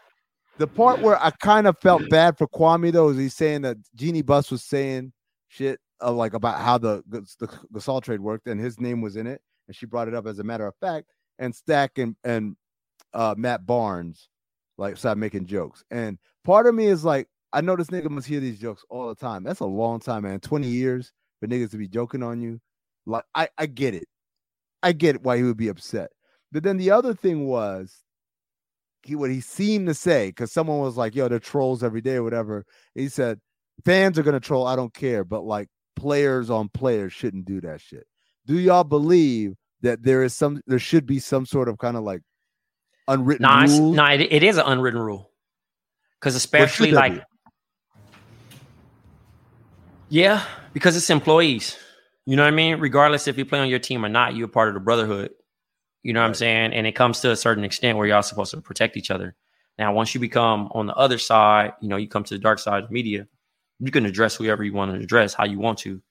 The 0.58 0.66
part 0.66 1.00
where 1.00 1.22
I 1.22 1.30
kind 1.30 1.68
of 1.68 1.78
felt 1.78 2.02
bad 2.10 2.36
for 2.36 2.48
Kwame 2.48 2.90
though 2.90 3.10
is 3.10 3.16
he's 3.16 3.36
saying 3.36 3.62
that 3.62 3.76
Jeannie 3.94 4.22
Buss 4.22 4.50
was 4.50 4.64
saying 4.64 5.12
shit 5.46 5.78
of 6.00 6.16
like 6.16 6.34
about 6.34 6.60
how 6.60 6.78
the 6.78 7.02
the 7.08 7.20
Gasol 7.72 8.02
trade 8.02 8.20
worked, 8.20 8.46
and 8.46 8.60
his 8.60 8.80
name 8.80 9.00
was 9.00 9.16
in 9.16 9.26
it, 9.26 9.40
and 9.66 9.76
she 9.76 9.86
brought 9.86 10.08
it 10.08 10.14
up 10.14 10.26
as 10.26 10.38
a 10.38 10.44
matter 10.44 10.66
of 10.66 10.74
fact. 10.80 11.06
And 11.38 11.54
Stack 11.54 11.98
and 11.98 12.16
and 12.24 12.56
uh, 13.14 13.34
Matt 13.36 13.66
Barnes 13.66 14.28
like 14.76 14.96
started 14.96 15.20
making 15.20 15.46
jokes, 15.46 15.84
and 15.90 16.18
part 16.44 16.66
of 16.66 16.74
me 16.74 16.86
is 16.86 17.04
like, 17.04 17.28
I 17.52 17.60
know 17.60 17.76
this 17.76 17.88
nigga 17.88 18.10
must 18.10 18.26
hear 18.26 18.40
these 18.40 18.58
jokes 18.58 18.84
all 18.90 19.08
the 19.08 19.14
time. 19.14 19.42
That's 19.42 19.60
a 19.60 19.66
long 19.66 20.00
time, 20.00 20.24
man. 20.24 20.40
Twenty 20.40 20.68
years 20.68 21.12
for 21.40 21.46
niggas 21.46 21.70
to 21.70 21.78
be 21.78 21.88
joking 21.88 22.22
on 22.22 22.40
you, 22.40 22.60
like 23.06 23.24
I 23.34 23.48
I 23.56 23.66
get 23.66 23.94
it, 23.94 24.06
I 24.82 24.92
get 24.92 25.22
why 25.22 25.36
he 25.36 25.42
would 25.42 25.56
be 25.56 25.68
upset. 25.68 26.10
But 26.52 26.62
then 26.62 26.76
the 26.76 26.90
other 26.90 27.14
thing 27.14 27.46
was 27.46 28.02
he 29.02 29.14
what 29.16 29.30
he 29.30 29.40
seemed 29.40 29.86
to 29.88 29.94
say 29.94 30.28
because 30.28 30.52
someone 30.52 30.80
was 30.80 30.96
like, 30.96 31.14
"Yo, 31.14 31.28
they're 31.28 31.38
trolls 31.38 31.82
every 31.82 32.00
day 32.00 32.16
or 32.16 32.22
whatever." 32.22 32.64
He 32.94 33.08
said, 33.08 33.40
"Fans 33.84 34.18
are 34.18 34.22
gonna 34.22 34.40
troll. 34.40 34.66
I 34.66 34.76
don't 34.76 34.92
care, 34.94 35.24
but 35.24 35.42
like 35.42 35.68
players 35.96 36.50
on 36.50 36.68
players 36.68 37.12
shouldn't 37.12 37.44
do 37.46 37.60
that 37.62 37.80
shit." 37.80 38.06
Do 38.46 38.58
y'all 38.58 38.84
believe 38.84 39.54
that 39.82 40.02
there 40.02 40.22
is 40.22 40.34
some, 40.34 40.60
there 40.66 40.78
should 40.78 41.06
be 41.06 41.18
some 41.18 41.46
sort 41.46 41.68
of 41.68 41.78
kind 41.78 41.96
of 41.96 42.02
like 42.02 42.22
unwritten 43.06 43.42
Nah, 43.42 43.64
it's, 43.64 43.78
rules? 43.78 43.96
nah, 43.96 44.10
it, 44.10 44.20
it 44.22 44.42
is 44.42 44.56
an 44.56 44.64
unwritten 44.66 45.00
rule. 45.00 45.30
Because 46.18 46.34
especially 46.34 46.90
like, 46.90 47.14
be? 47.14 47.20
Yeah, 50.08 50.44
because 50.72 50.96
it's 50.96 51.10
employees. 51.10 51.76
You 52.26 52.36
know 52.36 52.42
what 52.42 52.52
I 52.52 52.56
mean? 52.56 52.78
Regardless 52.78 53.26
if 53.26 53.38
you 53.38 53.44
play 53.44 53.58
on 53.58 53.68
your 53.68 53.78
team 53.78 54.04
or 54.04 54.08
not, 54.08 54.36
you're 54.36 54.48
part 54.48 54.68
of 54.68 54.74
the 54.74 54.80
brotherhood. 54.80 55.30
You 56.02 56.12
know 56.12 56.20
what 56.20 56.26
I'm 56.28 56.34
saying? 56.34 56.72
And 56.72 56.86
it 56.86 56.92
comes 56.92 57.20
to 57.20 57.30
a 57.30 57.36
certain 57.36 57.64
extent 57.64 57.98
where 57.98 58.06
y'all 58.06 58.22
supposed 58.22 58.52
to 58.52 58.60
protect 58.60 58.96
each 58.96 59.10
other. 59.10 59.34
Now, 59.78 59.92
once 59.92 60.14
you 60.14 60.20
become 60.20 60.68
on 60.72 60.86
the 60.86 60.94
other 60.94 61.18
side, 61.18 61.72
you 61.80 61.88
know, 61.88 61.96
you 61.96 62.08
come 62.08 62.24
to 62.24 62.34
the 62.34 62.40
dark 62.40 62.58
side 62.58 62.84
of 62.84 62.90
media, 62.90 63.26
you 63.80 63.90
can 63.90 64.06
address 64.06 64.36
whoever 64.36 64.64
you 64.64 64.72
want 64.72 64.92
to 64.94 65.00
address 65.00 65.34
how 65.34 65.44
you 65.44 65.58
want 65.58 65.78
to. 65.80 66.02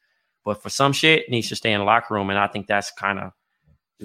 But 0.45 0.63
for 0.63 0.69
some 0.69 0.93
shit, 0.93 1.29
needs 1.29 1.49
to 1.49 1.55
stay 1.55 1.73
in 1.73 1.79
the 1.79 1.85
locker 1.85 2.13
room. 2.13 2.29
And 2.29 2.39
I 2.39 2.47
think 2.47 2.67
that's 2.67 2.91
kind 2.91 3.19
of 3.19 3.31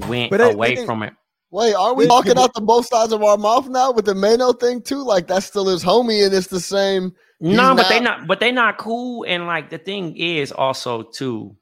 went 0.09 0.31
But 0.31 0.41
it- 0.41 0.55
away 0.55 0.75
it- 0.75 0.87
from 0.87 1.03
it. 1.03 1.15
Wait, 1.51 1.75
are 1.75 1.93
we 1.93 2.07
talking 2.07 2.39
out 2.39 2.55
the 2.55 2.63
both 2.63 2.87
sides 2.87 3.13
of 3.13 3.23
our 3.23 3.37
mouth 3.37 3.69
now 3.69 3.93
with 3.93 4.07
the 4.07 4.15
Mano 4.15 4.55
thing 4.55 4.81
too? 4.81 5.03
Like 5.05 5.27
that's 5.27 5.45
still 5.45 5.67
his 5.67 5.85
homie, 5.85 6.25
and 6.25 6.35
it's 6.35 6.47
the 6.47 6.61
same. 6.61 7.15
No, 7.43 7.75
but 7.75 7.89
they 7.89 8.01
not- 8.01 8.27
but 8.27 8.41
they 8.41 8.53
not 8.53 8.79
cool. 8.79 9.25
And 9.29 9.47
like 9.47 9.71
the 9.71 9.79
thing 9.79 10.17
is 10.17 10.53
also 10.53 11.03
too, 11.03 11.57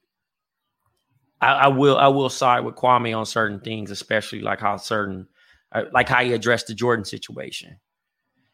I, 1.40 1.52
I 1.52 1.68
will 1.68 1.96
I 1.96 2.08
will 2.08 2.28
side 2.28 2.60
with 2.64 2.76
Kwame 2.76 3.16
on 3.16 3.26
certain 3.26 3.60
things, 3.60 3.90
especially 3.90 4.40
like 4.40 4.60
how 4.60 4.76
certain 4.76 5.26
uh, 5.72 5.84
like 5.92 6.08
how 6.08 6.22
he 6.22 6.32
addressed 6.34 6.66
the 6.68 6.74
Jordan 6.74 7.04
situation. 7.04 7.78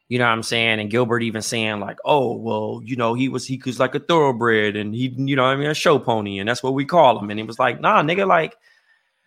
You 0.08 0.20
know 0.20 0.26
what 0.26 0.32
I'm 0.34 0.44
saying? 0.44 0.78
And 0.78 0.88
Gilbert 0.88 1.24
even 1.24 1.42
saying 1.42 1.80
like, 1.80 1.98
"Oh, 2.04 2.36
well, 2.36 2.80
you 2.84 2.94
know, 2.94 3.14
he 3.14 3.28
was 3.28 3.44
he 3.44 3.60
was 3.64 3.80
like 3.80 3.96
a 3.96 3.98
thoroughbred, 4.00 4.76
and 4.76 4.94
he, 4.94 5.08
you 5.16 5.34
know, 5.34 5.42
what 5.42 5.48
I 5.50 5.56
mean, 5.56 5.68
a 5.68 5.74
show 5.74 5.98
pony, 5.98 6.38
and 6.38 6.48
that's 6.48 6.62
what 6.62 6.74
we 6.74 6.84
call 6.84 7.18
him." 7.18 7.28
And 7.30 7.40
he 7.40 7.44
was 7.44 7.58
like, 7.58 7.80
"Nah, 7.80 8.02
nigga, 8.04 8.24
like, 8.24 8.54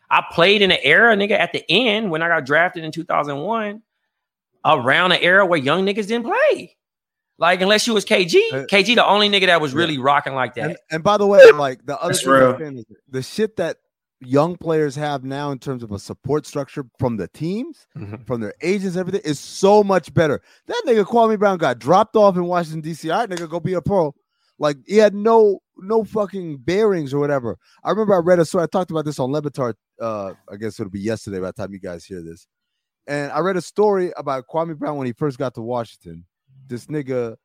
I 0.10 0.24
played 0.32 0.62
in 0.62 0.72
an 0.72 0.78
era, 0.82 1.18
nigga, 1.18 1.32
at 1.32 1.52
the 1.52 1.66
end 1.70 2.12
when 2.12 2.22
I 2.22 2.30
got 2.30 2.46
drafted 2.46 2.86
in 2.86 2.94
2001, 2.94 3.82
around 4.66 5.12
an 5.12 5.20
era 5.22 5.46
where 5.46 5.60
young 5.60 5.86
niggas 5.86 6.08
didn't 6.08 6.24
play. 6.28 6.78
Like, 7.40 7.62
unless 7.62 7.88
you 7.88 7.94
was 7.94 8.04
KG, 8.06 8.36
Uh, 8.52 8.66
KG, 8.70 8.96
the 8.96 9.06
only 9.06 9.30
nigga 9.30 9.46
that 9.48 9.62
was 9.62 9.74
really 9.74 9.98
rocking 9.98 10.36
like 10.36 10.56
that. 10.56 10.70
And, 10.72 10.78
and 10.92 11.04
by 11.04 11.18
the 11.18 11.26
way, 11.26 11.40
like 11.54 11.86
the 11.86 11.98
other 12.00 12.14
That's 12.14 12.24
thing 12.24 12.32
real. 12.32 12.80
is 12.80 12.86
the 13.10 13.22
shit 13.24 13.56
that 13.56 13.78
young 14.20 14.58
players 14.58 14.96
have 14.96 15.24
now 15.24 15.50
in 15.52 15.58
terms 15.60 15.82
of 15.82 15.92
a 15.94 16.00
support 16.00 16.46
structure 16.46 16.84
from 17.00 17.16
the 17.16 17.30
teams, 17.30 17.88
Mhm. 17.98 18.28
from 18.28 18.42
their 18.42 18.54
agents, 18.62 18.98
everything 18.98 19.22
is 19.24 19.40
so 19.40 19.82
much 19.86 20.14
better. 20.14 20.42
That 20.68 20.84
nigga 20.86 21.06
Kwame 21.06 21.40
Brown 21.40 21.58
got 21.58 21.80
dropped 21.80 22.18
off 22.18 22.36
in 22.36 22.44
Washington 22.44 22.82
D.C. 22.82 23.10
All 23.10 23.20
right, 23.20 23.30
nigga, 23.30 23.50
go 23.50 23.62
be 23.62 23.74
a 23.74 23.82
pro. 23.82 24.14
Like 24.58 24.76
he 24.86 24.98
had 24.98 25.16
no 25.16 25.60
no 25.78 26.04
fucking 26.04 26.58
bearings 26.58 27.14
or 27.14 27.20
whatever. 27.20 27.56
I 27.86 27.92
remember 27.92 28.14
I 28.14 28.18
read 28.18 28.40
a 28.40 28.46
story. 28.46 28.66
I 28.66 28.68
talked 28.68 28.92
about 28.92 29.06
this 29.06 29.18
on 29.18 29.32
Levitar. 29.32 29.76
Uh, 30.02 30.34
I 30.52 30.58
guess 30.58 30.78
it'll 30.78 30.90
be 30.92 31.00
yesterday 31.00 31.40
by 31.40 31.48
the 31.48 31.54
time 31.54 31.72
you 31.72 31.80
guys 31.80 32.04
hear 32.04 32.22
this. 32.22 32.46
And 33.08 33.32
I 33.32 33.40
read 33.40 33.56
a 33.56 33.62
story 33.62 34.12
about 34.18 34.44
Kwame 34.54 34.78
Brown 34.78 34.98
when 34.98 35.08
he 35.08 35.14
first 35.14 35.38
got 35.40 35.54
to 35.56 35.62
Washington. 35.62 36.26
This 36.70 36.86
nigga, 36.86 37.36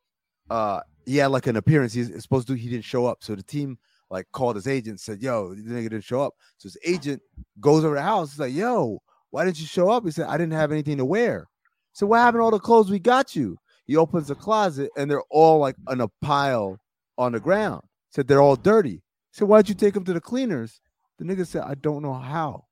uh, 0.50 0.80
he 1.06 1.16
had 1.16 1.28
like 1.28 1.46
an 1.46 1.56
appearance. 1.56 1.92
He's 1.92 2.22
supposed 2.22 2.46
to. 2.46 2.54
Do 2.54 2.58
he 2.60 2.68
didn't 2.68 2.84
show 2.84 3.06
up. 3.06 3.18
So 3.22 3.34
the 3.34 3.42
team 3.42 3.78
like 4.10 4.26
called 4.32 4.56
his 4.56 4.68
agent, 4.68 5.00
said, 5.00 5.20
"Yo, 5.20 5.54
the 5.54 5.62
nigga 5.62 5.90
didn't 5.90 6.04
show 6.04 6.20
up." 6.22 6.34
So 6.58 6.66
his 6.66 6.78
agent 6.84 7.22
goes 7.60 7.84
over 7.84 7.96
the 7.96 8.02
house. 8.02 8.32
He's 8.32 8.40
like, 8.40 8.54
"Yo, 8.54 9.02
why 9.30 9.44
didn't 9.44 9.60
you 9.60 9.66
show 9.66 9.90
up?" 9.90 10.04
He 10.04 10.12
said, 10.12 10.28
"I 10.28 10.36
didn't 10.36 10.52
have 10.52 10.70
anything 10.70 10.98
to 10.98 11.04
wear." 11.04 11.48
So 11.92 12.06
what 12.06 12.18
happened 12.18 12.40
to 12.40 12.44
all 12.44 12.50
the 12.50 12.58
clothes 12.58 12.90
we 12.90 12.98
got 12.98 13.34
you? 13.34 13.58
He 13.86 13.96
opens 13.96 14.28
the 14.28 14.34
closet 14.34 14.90
and 14.96 15.10
they're 15.10 15.22
all 15.30 15.58
like 15.58 15.76
in 15.90 16.00
a 16.00 16.08
pile 16.22 16.78
on 17.18 17.32
the 17.32 17.40
ground. 17.40 17.82
Said 18.10 18.28
they're 18.28 18.40
all 18.42 18.56
dirty. 18.56 19.02
So 19.30 19.46
why'd 19.46 19.68
you 19.68 19.74
take 19.74 19.94
them 19.94 20.04
to 20.04 20.12
the 20.12 20.20
cleaners? 20.20 20.80
The 21.18 21.24
nigga 21.24 21.46
said, 21.46 21.62
"I 21.62 21.74
don't 21.74 22.02
know 22.02 22.14
how." 22.14 22.66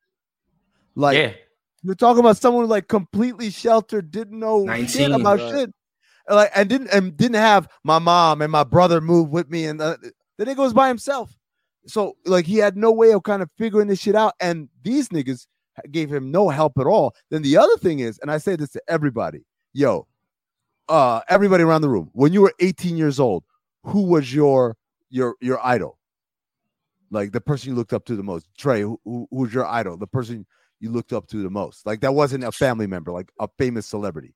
Like 0.94 1.16
yeah, 1.16 1.32
you're 1.82 1.94
talking 1.94 2.20
about 2.20 2.36
someone 2.36 2.68
like 2.68 2.88
completely 2.88 3.50
sheltered, 3.50 4.10
didn't 4.10 4.38
know 4.38 4.66
shit 4.86 5.10
about 5.10 5.38
right. 5.38 5.50
shit, 5.50 5.64
and, 5.64 5.74
like 6.28 6.50
and 6.54 6.68
didn't 6.68 6.88
and 6.88 7.16
didn't 7.16 7.36
have 7.36 7.68
my 7.84 7.98
mom 7.98 8.42
and 8.42 8.52
my 8.52 8.64
brother 8.64 9.00
move 9.00 9.30
with 9.30 9.50
me, 9.50 9.64
and 9.64 9.80
uh, 9.80 9.96
the 10.38 10.44
nigga 10.44 10.58
was 10.58 10.72
by 10.72 10.88
himself. 10.88 11.36
So 11.86 12.16
like 12.26 12.46
he 12.46 12.58
had 12.58 12.76
no 12.76 12.92
way 12.92 13.12
of 13.12 13.22
kind 13.22 13.42
of 13.42 13.50
figuring 13.58 13.88
this 13.88 14.00
shit 14.00 14.14
out, 14.14 14.34
and 14.40 14.68
these 14.82 15.08
niggas 15.08 15.46
gave 15.90 16.12
him 16.12 16.30
no 16.30 16.48
help 16.48 16.78
at 16.78 16.86
all. 16.86 17.14
Then 17.30 17.42
the 17.42 17.56
other 17.56 17.76
thing 17.76 18.00
is, 18.00 18.18
and 18.20 18.30
I 18.30 18.38
say 18.38 18.56
this 18.56 18.70
to 18.70 18.82
everybody, 18.88 19.44
yo, 19.72 20.06
uh, 20.88 21.20
everybody 21.28 21.64
around 21.64 21.82
the 21.82 21.88
room, 21.88 22.10
when 22.12 22.32
you 22.32 22.42
were 22.42 22.52
18 22.60 22.96
years 22.96 23.18
old, 23.18 23.44
who 23.84 24.02
was 24.02 24.32
your 24.32 24.76
your 25.10 25.36
your 25.40 25.64
idol? 25.64 25.98
Like 27.10 27.32
the 27.32 27.40
person 27.40 27.70
you 27.70 27.74
looked 27.74 27.92
up 27.92 28.04
to 28.06 28.16
the 28.16 28.22
most, 28.22 28.46
Trey. 28.56 28.80
Who, 28.82 28.98
who, 29.04 29.28
was 29.30 29.52
your 29.52 29.66
idol? 29.66 29.96
The 29.98 30.06
person 30.06 30.46
you 30.80 30.90
looked 30.90 31.12
up 31.12 31.26
to 31.28 31.42
the 31.42 31.50
most. 31.50 31.86
Like 31.86 32.00
that 32.00 32.14
wasn't 32.14 32.44
a 32.44 32.52
family 32.52 32.86
member, 32.86 33.12
like 33.12 33.30
a 33.38 33.48
famous 33.58 33.86
celebrity. 33.86 34.34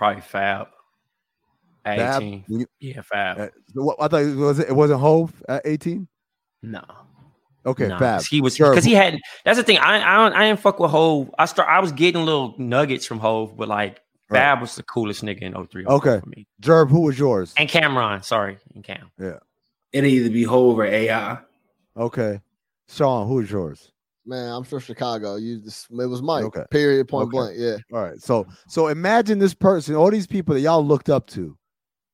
Probably 0.00 0.22
Fab. 0.22 0.68
At 1.84 1.98
Fab? 1.98 2.22
18. 2.22 2.44
You- 2.48 2.66
Yeah, 2.80 3.02
Fab. 3.02 3.38
uh, 3.38 3.48
what, 3.74 3.98
I 4.00 4.08
thought 4.08 4.22
it 4.22 4.34
was 4.34 4.58
it 4.58 4.74
wasn't 4.74 4.98
Hove 5.00 5.30
at 5.46 5.60
18. 5.66 6.08
no. 6.62 6.82
Okay, 7.66 7.88
Nah, 7.88 7.98
Fab. 7.98 8.20
'cause 8.20 8.26
He 8.26 8.40
was 8.40 8.56
Sure. 8.56 8.70
because 8.70 8.86
he 8.86 8.94
had. 8.94 9.18
That's 9.44 9.58
the 9.58 9.62
thing. 9.62 9.76
I 9.76 9.96
I 9.96 10.16
don't, 10.16 10.32
I 10.32 10.48
didn't 10.48 10.60
fuck 10.60 10.80
with 10.80 10.90
Hove. 10.90 11.30
I 11.38 11.44
start. 11.44 11.68
I 11.68 11.80
was 11.80 11.92
getting 11.92 12.24
little 12.24 12.54
nuggets 12.56 13.04
from 13.04 13.18
Hove, 13.18 13.54
but 13.58 13.68
like 13.68 14.00
Right. 14.30 14.38
Fab 14.38 14.62
was 14.62 14.74
the 14.76 14.82
coolest 14.84 15.22
nigga 15.22 15.42
in 15.42 15.52
03. 15.66 15.84
Okay. 15.84 16.20
for 16.20 16.28
me. 16.30 16.46
Jerb, 16.62 16.88
who 16.88 17.00
was 17.02 17.18
yours? 17.18 17.52
And 17.58 17.68
Cam'ron, 17.68 18.24
sorry, 18.24 18.56
and 18.74 18.82
Cam. 18.82 19.10
Yeah, 19.18 19.40
It'll 19.92 20.08
either 20.08 20.30
be 20.30 20.44
Hove 20.44 20.78
or 20.78 20.86
AI. 20.86 21.36
Okay, 21.98 22.40
Sean, 22.88 23.28
who 23.28 23.34
was 23.34 23.50
yours? 23.50 23.92
Man, 24.30 24.48
I'm 24.48 24.62
from 24.62 24.78
Chicago. 24.78 25.34
You 25.34 25.58
just 25.58 25.90
it 25.90 26.06
was 26.06 26.22
Mike. 26.22 26.44
Okay. 26.44 26.62
Period. 26.70 27.08
Point 27.08 27.26
Okay. 27.26 27.36
blank. 27.36 27.56
Yeah. 27.58 27.76
All 27.92 28.00
right, 28.04 28.22
so 28.22 28.46
so 28.68 28.86
imagine 28.86 29.40
this 29.40 29.54
person, 29.54 29.96
all 29.96 30.08
these 30.08 30.28
people 30.28 30.54
that 30.54 30.60
y'all 30.60 30.86
looked 30.86 31.10
up 31.10 31.26
to, 31.30 31.58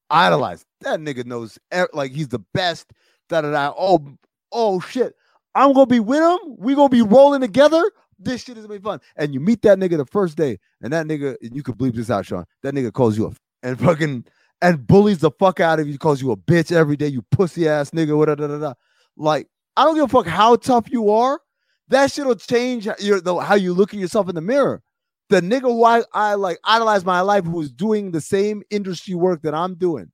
idolized. 0.09 0.65
That 0.81 1.01
nigga 1.01 1.27
knows 1.27 1.59
like 1.93 2.13
he's 2.13 2.29
the 2.29 2.39
best. 2.55 2.91
Da 3.29 3.43
da 3.43 3.51
da. 3.51 3.75
Oh 3.79 4.03
oh 4.51 4.81
shit, 4.81 5.15
I'm 5.55 5.75
gonna 5.75 5.85
be 5.85 6.01
with 6.01 6.21
him. 6.23 6.57
We 6.57 6.75
gonna 6.75 6.89
be 6.89 7.03
rolling 7.03 7.43
together. 7.43 7.83
This 8.19 8.45
shit 8.45 8.57
is 8.57 8.65
gonna 8.65 8.79
be 8.79 8.83
fun. 8.83 9.01
And 9.17 9.35
you 9.35 9.41
meet 9.41 9.61
that 9.63 9.79
nigga 9.79 9.99
the 9.99 10.07
first 10.07 10.39
day, 10.39 10.59
and 10.81 10.91
that 10.95 11.05
nigga, 11.05 11.37
and 11.43 11.55
you 11.55 11.63
could 11.63 11.77
bleep 11.77 11.95
this 11.95 12.09
out, 12.09 12.25
Sean. 12.25 12.47
That 12.63 12.73
nigga 12.73 12.95
calls 12.95 13.19
you 13.19 13.27
a 13.27 13.33
and 13.63 13.79
fucking 13.79 14.25
and 14.63 14.87
bullies 14.87 15.19
the 15.19 15.33
fuck 15.33 15.61
out 15.61 15.81
of 15.81 15.87
you. 15.87 15.99
Calls 15.99 16.23
you 16.23 16.33
a 16.33 16.37
bitch 16.37 16.73
every 16.73 16.97
day. 16.97 17.09
You 17.09 17.21
pussy 17.31 17.69
ass 17.69 17.91
nigga. 17.91 18.17
What 18.17 18.27
da 18.27 18.37
da 18.37 18.47
da 18.47 18.59
da. 18.59 18.75
Like 19.19 19.49
I 19.77 19.85
don't 19.85 19.97
give 19.97 20.05
a 20.05 20.09
fuck 20.09 20.27
how 20.27 20.57
tough 20.57 20.91
you 20.91 21.11
are. 21.11 21.41
That 21.89 22.13
shit'll 22.13 22.37
change 22.37 22.89
your 22.99 23.21
the, 23.21 23.37
how 23.37 23.55
you 23.55 23.73
look 23.73 23.95
at 23.95 24.01
yourself 24.01 24.29
in 24.29 24.35
the 24.35 24.41
mirror. 24.41 24.83
The 25.29 25.41
nigga 25.41 25.63
who 25.63 25.85
I, 25.85 26.03
I 26.13 26.35
like 26.35 26.59
idolize 26.65 27.05
my 27.05 27.21
life 27.21 27.45
who 27.45 27.61
is 27.61 27.73
doing 27.73 28.13
the 28.13 28.21
same 28.21 28.63
industry 28.71 29.15
work 29.15 29.43
that 29.43 29.55
I'm 29.55 29.75
doing. 29.75 30.11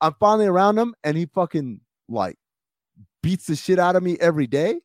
I'm 0.00 0.14
finally 0.18 0.46
around 0.46 0.78
him 0.78 0.94
and 1.04 1.16
he 1.16 1.26
fucking 1.26 1.80
like 2.08 2.36
beats 3.22 3.46
the 3.46 3.56
shit 3.56 3.78
out 3.78 3.96
of 3.96 4.02
me 4.02 4.16
every 4.20 4.46
day. 4.46 4.80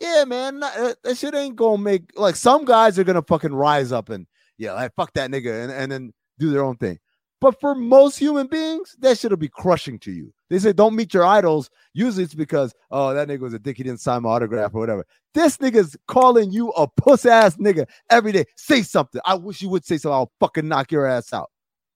Yeah, 0.00 0.24
man, 0.26 0.60
that 0.60 1.16
shit 1.16 1.34
ain't 1.34 1.56
gonna 1.56 1.82
make 1.82 2.12
like 2.16 2.36
some 2.36 2.64
guys 2.64 2.98
are 2.98 3.04
gonna 3.04 3.22
fucking 3.22 3.54
rise 3.54 3.92
up 3.92 4.08
and 4.10 4.26
yeah, 4.58 4.72
like 4.72 4.94
fuck 4.94 5.12
that 5.14 5.30
nigga 5.30 5.64
and, 5.64 5.72
and 5.72 5.90
then 5.90 6.12
do 6.38 6.50
their 6.50 6.64
own 6.64 6.76
thing. 6.76 6.98
But 7.40 7.60
for 7.60 7.74
most 7.74 8.18
human 8.18 8.46
beings, 8.46 8.96
that 9.00 9.18
shit'll 9.18 9.36
be 9.36 9.48
crushing 9.48 9.98
to 10.00 10.12
you. 10.12 10.32
They 10.48 10.58
say 10.58 10.72
don't 10.72 10.94
meet 10.94 11.12
your 11.14 11.24
idols. 11.24 11.70
Usually 11.92 12.24
it's 12.24 12.34
because 12.34 12.74
oh 12.90 13.12
that 13.14 13.28
nigga 13.28 13.40
was 13.40 13.54
a 13.54 13.58
dick, 13.58 13.76
he 13.76 13.82
didn't 13.82 14.00
sign 14.00 14.22
my 14.22 14.28
autograph 14.30 14.74
or 14.74 14.80
whatever. 14.80 15.04
This 15.34 15.56
nigga's 15.58 15.96
calling 16.06 16.50
you 16.52 16.70
a 16.70 16.86
puss 16.88 17.26
ass 17.26 17.56
nigga 17.56 17.86
every 18.10 18.32
day. 18.32 18.44
Say 18.56 18.82
something. 18.82 19.20
I 19.24 19.34
wish 19.34 19.60
you 19.60 19.68
would 19.70 19.84
say 19.84 19.98
something. 19.98 20.14
I'll 20.14 20.32
fucking 20.40 20.68
knock 20.68 20.92
your 20.92 21.06
ass 21.06 21.32
out. 21.32 21.50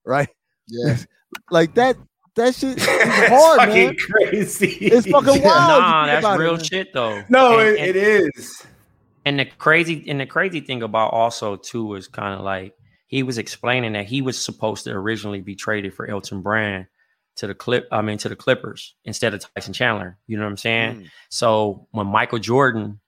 Right? 0.05 0.29
Yeah. 0.69 0.97
Like 1.53 1.75
that. 1.77 1.97
That 2.35 2.57
shit 2.57 2.77
is 2.79 2.85
It's 2.89 3.29
hard, 3.29 3.59
fucking 3.61 3.87
man. 3.87 3.97
crazy. 3.97 4.67
It's 4.81 5.07
fucking 5.09 5.43
wild. 5.45 5.83
nah, 5.83 6.07
that's 6.07 6.25
about 6.25 6.41
it, 6.41 6.43
real 6.43 6.59
shit 6.59 6.93
though. 6.93 7.23
No, 7.29 7.61
And- 7.61 7.69
it, 7.69 7.79
and- 7.81 7.89
it 7.91 7.97
is. 8.37 8.67
And 9.25 9.39
the 9.39 9.45
crazy 9.45 10.05
and 10.09 10.19
the 10.21 10.27
crazy 10.27 10.61
thing 10.61 10.83
about 10.83 11.13
also 11.13 11.55
too 11.55 11.85
was 11.85 12.09
kind 12.09 12.35
of 12.37 12.41
like 12.45 12.75
he 13.07 13.23
was 13.23 13.39
explaining 13.39 13.93
that 13.93 14.07
he 14.07 14.23
was 14.23 14.43
supposed 14.43 14.85
to 14.85 14.91
originally 14.91 15.41
be 15.41 15.55
traded 15.55 15.95
for 15.95 16.09
Elton 16.11 16.41
Brand 16.43 16.87
to 17.41 17.47
the 17.47 17.55
clip. 17.55 17.89
I 17.91 18.03
mean 18.03 18.19
to 18.19 18.29
the 18.29 18.37
Clippers 18.37 18.95
instead 19.05 19.33
of 19.35 19.45
Tyson 19.55 19.73
Chandler. 19.73 20.19
You 20.27 20.37
know 20.37 20.45
what 20.45 20.51
I'm 20.51 20.57
saying? 20.59 20.97
Mm. 20.97 21.11
So 21.31 21.87
when 21.91 22.07
Michael 22.07 22.39
Jordan 22.39 23.01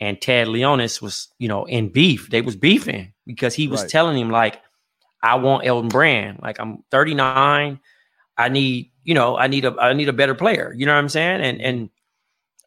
and 0.00 0.20
Ted 0.20 0.46
Leonsis 0.46 1.02
was, 1.02 1.28
you 1.38 1.48
know, 1.48 1.64
in 1.64 1.88
beef, 1.88 2.30
they 2.30 2.40
was 2.42 2.54
beefing 2.56 3.12
because 3.26 3.54
he 3.54 3.66
was 3.68 3.82
Right. 3.82 3.90
telling 3.90 4.16
him 4.18 4.30
like, 4.30 4.60
I 5.22 5.34
want 5.34 5.66
Elton 5.66 5.88
Brand. 5.88 6.38
Like 6.42 6.60
I'm 6.60 6.84
39. 6.92 7.80
I 8.38 8.48
need, 8.48 8.90
you 9.04 9.14
know, 9.14 9.36
I 9.36 9.46
need 9.48 9.64
a 9.64 9.74
I 9.80 9.92
need 9.92 10.08
a 10.08 10.12
better 10.12 10.34
player. 10.34 10.72
You 10.76 10.86
know 10.86 10.92
what 10.94 11.00
I'm 11.00 11.08
saying? 11.08 11.40
And 11.40 11.60
and 11.60 11.90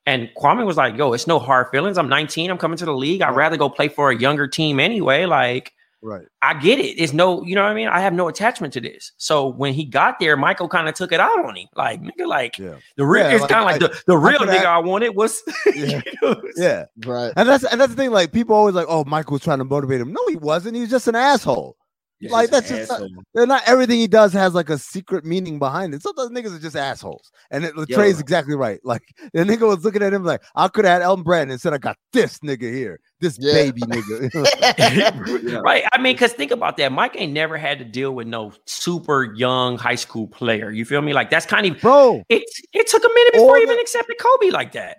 and 0.05 0.30
Kwame 0.38 0.66
was 0.66 0.78
like, 0.78 0.97
yo, 0.97 1.13
it's 1.13 1.28
no 1.28 1.39
hard 1.39 1.68
feelings. 1.72 1.97
I'm 1.97 2.09
19. 2.09 2.51
I'm 2.51 2.57
coming 2.57 2.78
to 2.78 2.86
the 2.86 2.93
league. 2.93 3.22
I'd 3.22 3.36
rather 3.36 3.57
go 3.57 3.70
play 3.70 3.88
for 3.88 4.11
a 4.11 4.16
younger 4.18 4.47
team 4.47 4.80
anyway. 4.80 5.26
Like, 5.26 5.74
Right. 6.06 6.28
I 6.43 6.53
get 6.53 6.78
it. 6.78 6.99
It's 7.01 7.14
no, 7.14 7.43
you 7.43 7.56
know 7.56 7.64
what 7.64 7.72
I 7.72 7.74
mean? 7.74 7.88
I 7.88 7.99
have 7.99 8.14
no 8.14 8.28
attachment 8.28 8.74
to 8.74 8.82
this. 8.82 9.12
So 9.18 9.47
when 9.47 9.74
he 9.74 9.86
got 9.86 10.20
there, 10.20 10.38
Michael 10.38 10.70
kind 10.70 10.88
of 10.88 10.93
took 10.93 11.12
it 11.12 11.20
out 11.20 11.43
on 11.43 11.56
him. 11.56 11.68
Like, 11.76 11.99
nigga, 11.99 12.28
like 12.28 12.60
Yeah. 12.60 12.76
the 12.95 13.06
real 13.08 13.24
Yeah, 13.26 13.32
it's 13.32 13.41
like, 13.41 13.49
kind 13.49 13.62
of 13.62 13.66
like 13.66 13.76
I- 13.84 13.88
the, 13.95 14.03
the 14.06 14.18
real 14.18 14.38
could 14.38 14.49
nigga 14.49 14.58
have- 14.58 14.66
I 14.66 14.78
wanted 14.78 15.16
was 15.16 15.41
Yeah. 15.76 16.01
you 16.06 16.12
know, 16.22 16.41
Yeah. 16.56 16.86
Right. 17.06 17.34
And 17.36 17.49
that's 17.49 17.64
and 17.64 17.82
that's 17.82 17.93
the 17.95 17.97
thing. 18.01 18.12
Like 18.12 18.32
people 18.32 18.56
always 18.56 18.76
like, 18.76 18.86
oh, 18.88 19.03
Michael 19.06 19.34
was 19.34 19.41
trying 19.41 19.58
to 19.58 19.66
motivate 19.66 19.99
him. 19.99 20.14
No, 20.14 20.22
he 20.28 20.36
wasn't. 20.36 20.76
He 20.76 20.82
was 20.82 20.91
just 20.91 21.08
an 21.08 21.16
asshole. 21.16 21.76
Like, 22.22 22.49
that's 22.49 22.70
just 22.70 22.89
not- 22.89 23.01
They're 23.34 23.45
not 23.45 23.61
everything 23.68 23.99
he 23.99 24.07
does 24.07 24.32
has 24.34 24.53
like 24.55 24.70
a 24.70 24.78
secret 24.78 25.26
meaning 25.26 25.59
behind 25.59 25.93
it. 25.93 26.01
Sometimes 26.01 26.32
niggas 26.32 26.55
are 26.55 26.59
just 26.61 26.76
assholes. 26.76 27.30
And 27.51 27.66
it, 27.66 27.74
Trey's 27.91 28.20
exactly 28.20 28.55
right. 28.55 28.80
Like 28.84 29.03
the 29.34 29.43
nigga 29.43 29.68
was 29.68 29.84
looking 29.84 30.01
at 30.01 30.13
him 30.13 30.24
like, 30.24 30.41
I 30.55 30.68
could 30.70 30.86
have 30.86 30.93
had 30.93 31.01
Elton 31.01 31.24
Brand 31.24 31.51
and 31.51 31.59
said 31.59 31.74
I 31.74 31.78
got 31.78 31.97
this 32.13 32.39
nigga 32.39 32.74
here, 32.74 32.99
this 33.20 33.38
Yeah. 33.39 33.53
baby 33.53 33.82
nigga. 33.82 35.61
right. 35.63 35.84
I 35.91 35.97
mean, 36.01 36.16
because 36.16 36.34
think 36.34 36.51
about 36.51 36.78
that. 36.78 36.91
Mike 36.91 37.16
ain't 37.18 37.34
never 37.34 37.57
had 37.57 37.80
to 37.80 37.86
deal 37.86 38.13
with 38.13 38.28
no 38.28 38.53
super 38.66 39.34
young 39.36 39.78
high 39.78 39.95
school 39.95 40.28
player. 40.28 40.72
You 40.72 40.86
feel 40.86 41.01
me? 41.01 41.13
Like 41.13 41.30
that's 41.30 41.45
kind 41.45 41.66
of 41.68 41.80
Bro, 41.82 42.24
it. 42.30 42.43
It 42.74 42.88
took 42.88 43.03
a 43.03 43.09
minute 43.13 43.34
before 43.34 43.57
he 43.57 43.63
even 43.63 43.78
accepted 43.80 44.16
Kobe 44.20 44.51
like 44.51 44.72
that. 44.72 44.97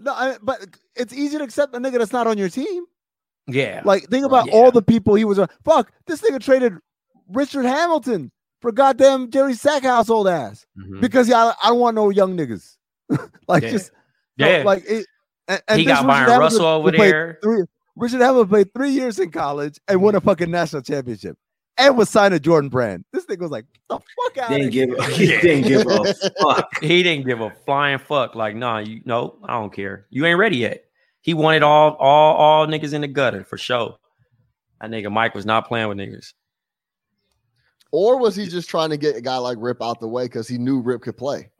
no, 0.00 0.12
I, 0.12 0.36
but 0.42 0.60
it's 0.94 1.12
easy 1.14 1.38
to 1.38 1.44
accept 1.44 1.74
a 1.74 1.78
nigga 1.78 1.98
that's 1.98 2.12
not 2.12 2.26
on 2.26 2.36
your 2.38 2.50
team. 2.50 2.84
Yeah. 3.46 3.82
Like, 3.84 4.04
think 4.08 4.24
about 4.26 4.46
Yeah. 4.46 4.52
all 4.54 4.70
the 4.70 4.82
people 4.82 5.14
he 5.14 5.24
was 5.24 5.38
on. 5.38 5.48
Fuck, 5.64 5.92
this 6.06 6.20
nigga 6.22 6.40
traded 6.40 6.74
Richard 7.28 7.64
Hamilton 7.64 8.30
for 8.60 8.72
goddamn 8.72 9.30
Jerry 9.30 9.54
Stackhouse 9.54 10.10
old 10.10 10.28
ass 10.28 10.66
Mhm. 10.78 11.00
because 11.00 11.28
yeah, 11.28 11.44
I, 11.44 11.54
I 11.64 11.68
don't 11.70 11.78
want 11.78 11.94
no 11.94 12.10
young 12.10 12.36
niggas. 12.36 12.76
like, 13.48 13.62
Yeah. 13.62 13.70
just 13.70 13.92
no, 14.38 14.48
Yeah. 14.48 14.62
like 14.64 14.84
it. 14.86 15.06
And, 15.48 15.62
and 15.68 15.78
he 15.78 15.86
this 15.86 15.92
got 15.94 15.98
Richard 16.00 16.06
Byron 16.08 16.30
Hamilton 16.30 16.40
Russell 16.40 16.66
over 16.66 16.92
played 16.92 17.12
there. 17.12 17.38
Three, 17.42 17.62
Richard 17.94 18.20
Hamilton 18.20 18.48
played 18.48 18.74
three 18.74 18.90
years 18.90 19.18
in 19.20 19.30
college 19.30 19.78
and 19.86 20.02
won 20.02 20.14
a 20.16 20.20
fucking 20.20 20.50
national 20.50 20.82
championship 20.82 21.36
and 21.78 21.96
was 21.96 22.10
signed 22.10 22.32
to 22.32 22.40
Jordan 22.40 22.68
Brand. 22.68 23.04
This 23.12 23.24
thing 23.26 23.38
was 23.38 23.52
like, 23.52 23.64
the 23.88 23.98
fuck 23.98 24.38
out 24.38 24.50
Didn't 24.50 24.66
of 24.68 24.72
give. 24.72 24.88
here. 24.90 25.10
He 25.10 25.26
didn't 25.40 25.68
give 25.68 25.86
a 25.86 26.14
fuck. 26.42 26.68
He 26.82 27.02
didn't 27.04 27.26
give 27.26 27.40
a 27.40 27.50
flying 27.64 27.98
fuck. 28.00 28.34
Like, 28.34 28.56
nah, 28.56 28.78
you 28.78 29.02
no, 29.04 29.36
I 29.44 29.52
don't 29.52 29.72
care. 29.72 30.06
You 30.10 30.26
ain't 30.26 30.38
ready 30.38 30.56
yet. 30.56 30.85
He 31.26 31.34
wanted 31.34 31.64
all 31.64 31.94
all 31.98 32.36
all 32.36 32.66
niggas 32.68 32.92
in 32.94 33.00
the 33.00 33.08
gutter 33.08 33.42
for 33.42 33.58
sure. 33.58 33.96
That 34.80 34.90
nigga 34.92 35.10
Mike 35.10 35.34
was 35.34 35.44
not 35.44 35.66
playing 35.66 35.88
with 35.88 35.98
niggas. 35.98 36.34
Or 37.90 38.16
was 38.20 38.36
he 38.36 38.46
just 38.46 38.70
trying 38.70 38.90
to 38.90 38.96
get 38.96 39.16
a 39.16 39.20
guy 39.20 39.36
like 39.38 39.58
Rip 39.60 39.82
out 39.82 39.98
the 39.98 40.06
way 40.06 40.26
because 40.26 40.46
he 40.46 40.56
knew 40.56 40.80
Rip 40.80 41.02
could 41.02 41.16
play? 41.16 41.50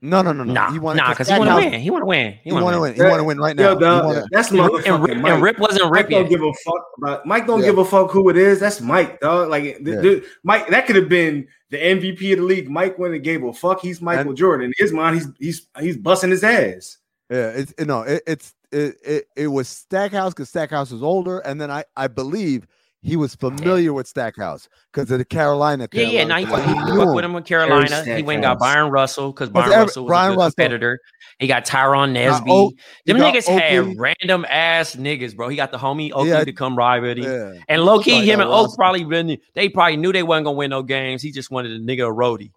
No, 0.00 0.22
no, 0.22 0.30
no, 0.32 0.44
no. 0.44 0.52
Nah, 0.52 0.70
he 0.70 0.78
wanted 0.78 0.98
nah, 1.02 1.08
because 1.10 1.26
he 1.28 1.36
want 1.36 1.50
to 1.50 1.56
win. 1.56 1.80
He 1.80 1.90
want 1.90 2.02
to 2.02 2.06
win. 2.06 2.32
He, 2.44 2.50
He 2.50 2.52
want 2.52 2.72
to 2.76 2.80
win. 2.80 2.94
He 2.94 3.00
Yeah. 3.00 3.08
want 3.08 3.18
to 3.18 3.24
win 3.24 3.38
right 3.38 3.56
now. 3.56 3.72
Yo, 3.72 3.78
dog, 3.80 4.04
wanna- 4.04 4.24
that's 4.30 4.50
And, 4.52 4.60
motherfucking 4.60 4.94
and, 4.94 5.02
Rip, 5.04 5.16
Mike. 5.18 5.32
and 5.32 5.42
Rip 5.42 5.58
wasn't 5.58 5.84
Mike 5.86 5.92
Rip 5.94 6.10
don't 6.10 6.22
yet. 6.22 6.30
give 6.30 6.42
a 6.44 6.52
fuck 6.64 6.84
about 6.98 7.26
Mike. 7.26 7.46
Don't 7.48 7.58
Yeah. 7.60 7.66
give 7.66 7.78
a 7.78 7.84
fuck 7.84 8.12
who 8.12 8.28
it 8.28 8.36
is. 8.36 8.60
That's 8.60 8.80
Mike, 8.80 9.18
dog. 9.18 9.48
Like 9.48 9.64
th- 9.64 9.80
Yeah. 9.84 10.00
th- 10.00 10.24
Mike, 10.44 10.68
that 10.68 10.86
could 10.86 10.94
have 10.94 11.08
been 11.08 11.48
the 11.70 11.78
MVP 11.84 12.32
of 12.32 12.38
the 12.38 12.44
league. 12.44 12.70
Mike 12.70 12.96
wouldn't 12.96 13.16
have 13.16 13.24
gave 13.24 13.42
a 13.42 13.52
fuck. 13.52 13.80
He's 13.80 14.00
Michael 14.00 14.28
And- 14.28 14.36
Jordan. 14.36 14.66
In 14.66 14.72
his 14.78 14.92
mind, 14.92 15.16
he's 15.16 15.26
he's 15.40 15.66
he's 15.80 15.96
busting 15.96 16.30
his 16.30 16.44
ass. 16.44 16.98
Yeah, 17.28 17.48
it's 17.48 17.74
you 17.76 17.86
know, 17.86 18.02
it, 18.02 18.22
it's 18.24 18.54
it, 18.72 18.96
it 19.04 19.24
it 19.36 19.46
was 19.48 19.68
Stackhouse 19.68 20.32
because 20.34 20.48
Stackhouse 20.48 20.90
was 20.90 21.02
older, 21.02 21.38
and 21.40 21.60
then 21.60 21.70
I 21.70 21.84
I 21.96 22.08
believe 22.08 22.66
he 23.00 23.14
was 23.16 23.34
familiar 23.36 23.92
with 23.92 24.08
Stackhouse 24.08 24.68
because 24.92 25.08
of 25.12 25.18
the 25.18 25.24
Carolina. 25.24 25.86
Yeah, 25.92 26.02
yeah. 26.02 26.24
Carolina 26.24 26.28
Now 26.28 26.36
he, 26.38 26.44
thing. 26.46 26.74
he, 26.74 26.80
He 26.92 26.96
fucked 26.98 27.14
with 27.14 27.24
him. 27.24 27.30
him 27.30 27.36
in 27.36 27.42
Carolina. 27.44 28.04
He 28.16 28.22
went 28.22 28.36
and 28.38 28.42
got 28.42 28.58
Byron 28.58 28.90
Russell 28.90 29.30
because 29.32 29.50
Byron 29.50 29.70
every- 29.72 29.84
Russell 29.84 30.04
was 30.04 30.08
Brian 30.10 30.32
a 30.32 30.34
good 30.34 30.38
Russell- 30.40 30.50
competitor. 30.56 31.00
He 31.38 31.46
got 31.46 31.64
Tyrone 31.64 32.12
Got 32.14 32.42
Nesby. 32.42 32.50
Oak- 32.50 32.74
he 33.04 33.12
Them 33.12 33.20
got 33.20 33.34
niggas 33.34 33.46
had 33.46 33.78
Oakley. 33.78 33.96
random 33.96 34.44
ass 34.50 34.96
niggas, 34.96 35.36
bro. 35.36 35.48
He 35.48 35.54
got 35.56 35.70
the 35.70 35.78
homie 35.78 36.10
Oakley 36.10 36.30
Yeah. 36.30 36.42
to 36.42 36.52
come 36.52 36.76
ride 36.76 37.02
with 37.02 37.18
him. 37.18 37.24
Yeah, 37.24 37.60
And 37.68 37.84
low 37.84 38.00
key, 38.00 38.16
like 38.16 38.24
him 38.24 38.40
and 38.40 38.50
Oak 38.50 38.74
probably 38.74 39.04
been, 39.04 39.38
they 39.54 39.68
probably 39.68 39.96
knew 39.96 40.12
they 40.12 40.24
wasn't 40.24 40.46
gonna 40.46 40.56
win 40.56 40.70
no 40.70 40.82
games. 40.82 41.22
He 41.22 41.30
just 41.30 41.52
wanted 41.52 41.70
a 41.72 41.78
nigga 41.78 42.08
a 42.10 42.12
roadie. 42.12 42.50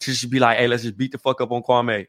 To 0.00 0.10
just 0.12 0.30
be 0.30 0.38
like, 0.38 0.58
hey, 0.58 0.68
let's 0.68 0.84
just 0.84 0.96
beat 0.96 1.10
the 1.12 1.18
fuck 1.18 1.40
up 1.40 1.50
on 1.50 1.62
Kwame. 1.62 2.06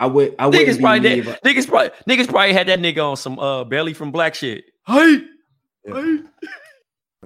I 0.00 0.06
would. 0.06 0.34
I 0.38 0.46
wouldn't 0.46 0.66
Niggas 0.68 0.76
be 0.78 0.82
probably 0.82 1.00
naive. 1.00 1.24
did, 1.26 1.38
niggas 1.44 1.68
probably 1.68 1.90
niggas 2.08 2.28
probably 2.28 2.52
had 2.54 2.66
that 2.68 2.80
nigga 2.80 3.08
on 3.10 3.16
some 3.16 3.38
uh 3.38 3.62
belly 3.64 3.94
from 3.94 4.10
black 4.10 4.34
shit. 4.34 4.64
Hey, 4.86 5.22
Yeah. 5.86 5.94
hey. 6.02 6.18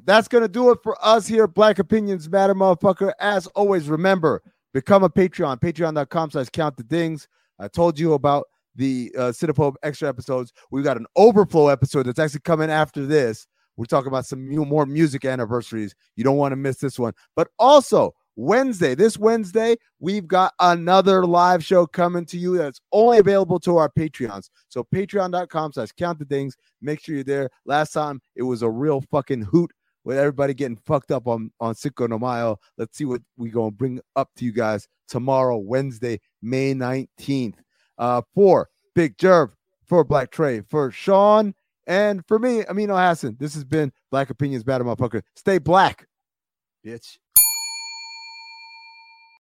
That's 0.05 0.29
gonna 0.29 0.49
do 0.49 0.70
it 0.70 0.79
for 0.83 0.97
us 1.01 1.27
here. 1.27 1.47
Black 1.47 1.79
Opinions 1.79 2.29
Matter, 2.29 2.55
motherfucker. 2.55 3.12
As 3.20 3.47
always, 3.49 3.89
remember 3.89 4.43
become 4.75 5.05
a 5.05 5.09
Patreon. 5.09 5.61
Patreon.com 5.61 6.31
slash 6.33 6.49
count 6.51 6.77
the 6.77 6.83
dings. 6.83 7.29
I 7.61 7.68
told 7.68 7.99
you 7.99 8.14
about 8.14 8.47
the 8.75 9.12
uh 9.16 9.20
Cinephobe 9.31 9.77
extra 9.85 10.09
episodes. 10.09 10.53
We've 10.72 10.83
got 10.85 10.97
an 10.97 11.07
overflow 11.16 11.68
episode 11.68 12.07
that's 12.07 12.18
actually 12.18 12.41
coming 12.41 12.70
after 12.70 13.07
this. 13.07 13.47
We're 13.77 13.85
talking 13.87 14.09
about 14.09 14.27
some 14.27 14.49
mu- 14.49 14.64
more 14.64 14.85
music 14.87 15.25
anniversaries. 15.25 15.95
You 16.16 16.25
don't 16.25 16.37
want 16.37 16.53
to 16.53 16.57
miss 16.57 16.77
this 16.79 16.99
one. 16.99 17.12
But 17.37 17.49
also, 17.59 18.14
Wednesday, 18.37 18.95
this 18.95 19.16
Wednesday, 19.16 19.76
we've 20.01 20.26
got 20.26 20.53
another 20.61 21.24
live 21.24 21.64
show 21.64 21.87
coming 21.87 22.24
to 22.26 22.39
you 22.39 22.57
that's 22.57 22.80
only 22.93 23.18
available 23.18 23.61
to 23.61 23.76
our 23.76 23.89
Patreons. 23.89 24.51
So 24.68 24.85
patreon.com 24.85 25.72
slash 25.72 25.91
count 25.97 26.18
the 26.18 26.24
dings. 26.24 26.57
Make 26.82 27.01
sure 27.01 27.14
you're 27.14 27.24
there. 27.24 27.51
Last 27.64 27.93
time 27.93 28.20
it 28.35 28.43
was 28.43 28.62
a 28.62 28.70
real 28.70 29.03
fucking 29.11 29.43
hoot 29.43 29.70
with 30.05 30.18
everybody 30.18 30.53
getting 30.55 30.76
fucked 30.76 31.11
up 31.11 31.26
on, 31.26 31.51
on 31.61 31.74
Cinco 31.74 32.07
de 32.07 32.18
Mayo. 32.18 32.59
Let's 32.76 32.97
see 32.99 33.05
what 33.05 33.22
we're 33.37 33.53
gonna 33.53 33.70
bring 33.70 34.01
up 34.16 34.30
to 34.37 34.45
you 34.45 34.53
guys 34.53 34.87
tomorrow, 35.09 35.57
Wednesday, 35.57 36.20
May 36.43 36.74
19th. 36.74 37.57
Uh 37.99 38.22
for 38.35 38.68
Big 38.95 39.16
Jerv, 39.16 39.53
for 39.87 40.05
Black 40.05 40.30
Trey, 40.30 40.61
for 40.68 40.91
Sean, 40.91 41.55
and 41.87 42.26
for 42.26 42.39
me, 42.39 42.64
Amin 42.66 42.89
Elhassan. 42.89 43.39
This 43.39 43.55
has 43.55 43.64
been 43.64 43.93
Black 44.11 44.30
Opinions 44.30 44.64
Battle 44.64 44.87
Motherfucker. 44.87 45.22
Stay 45.37 45.59
black, 45.59 46.07
bitch. 46.85 47.18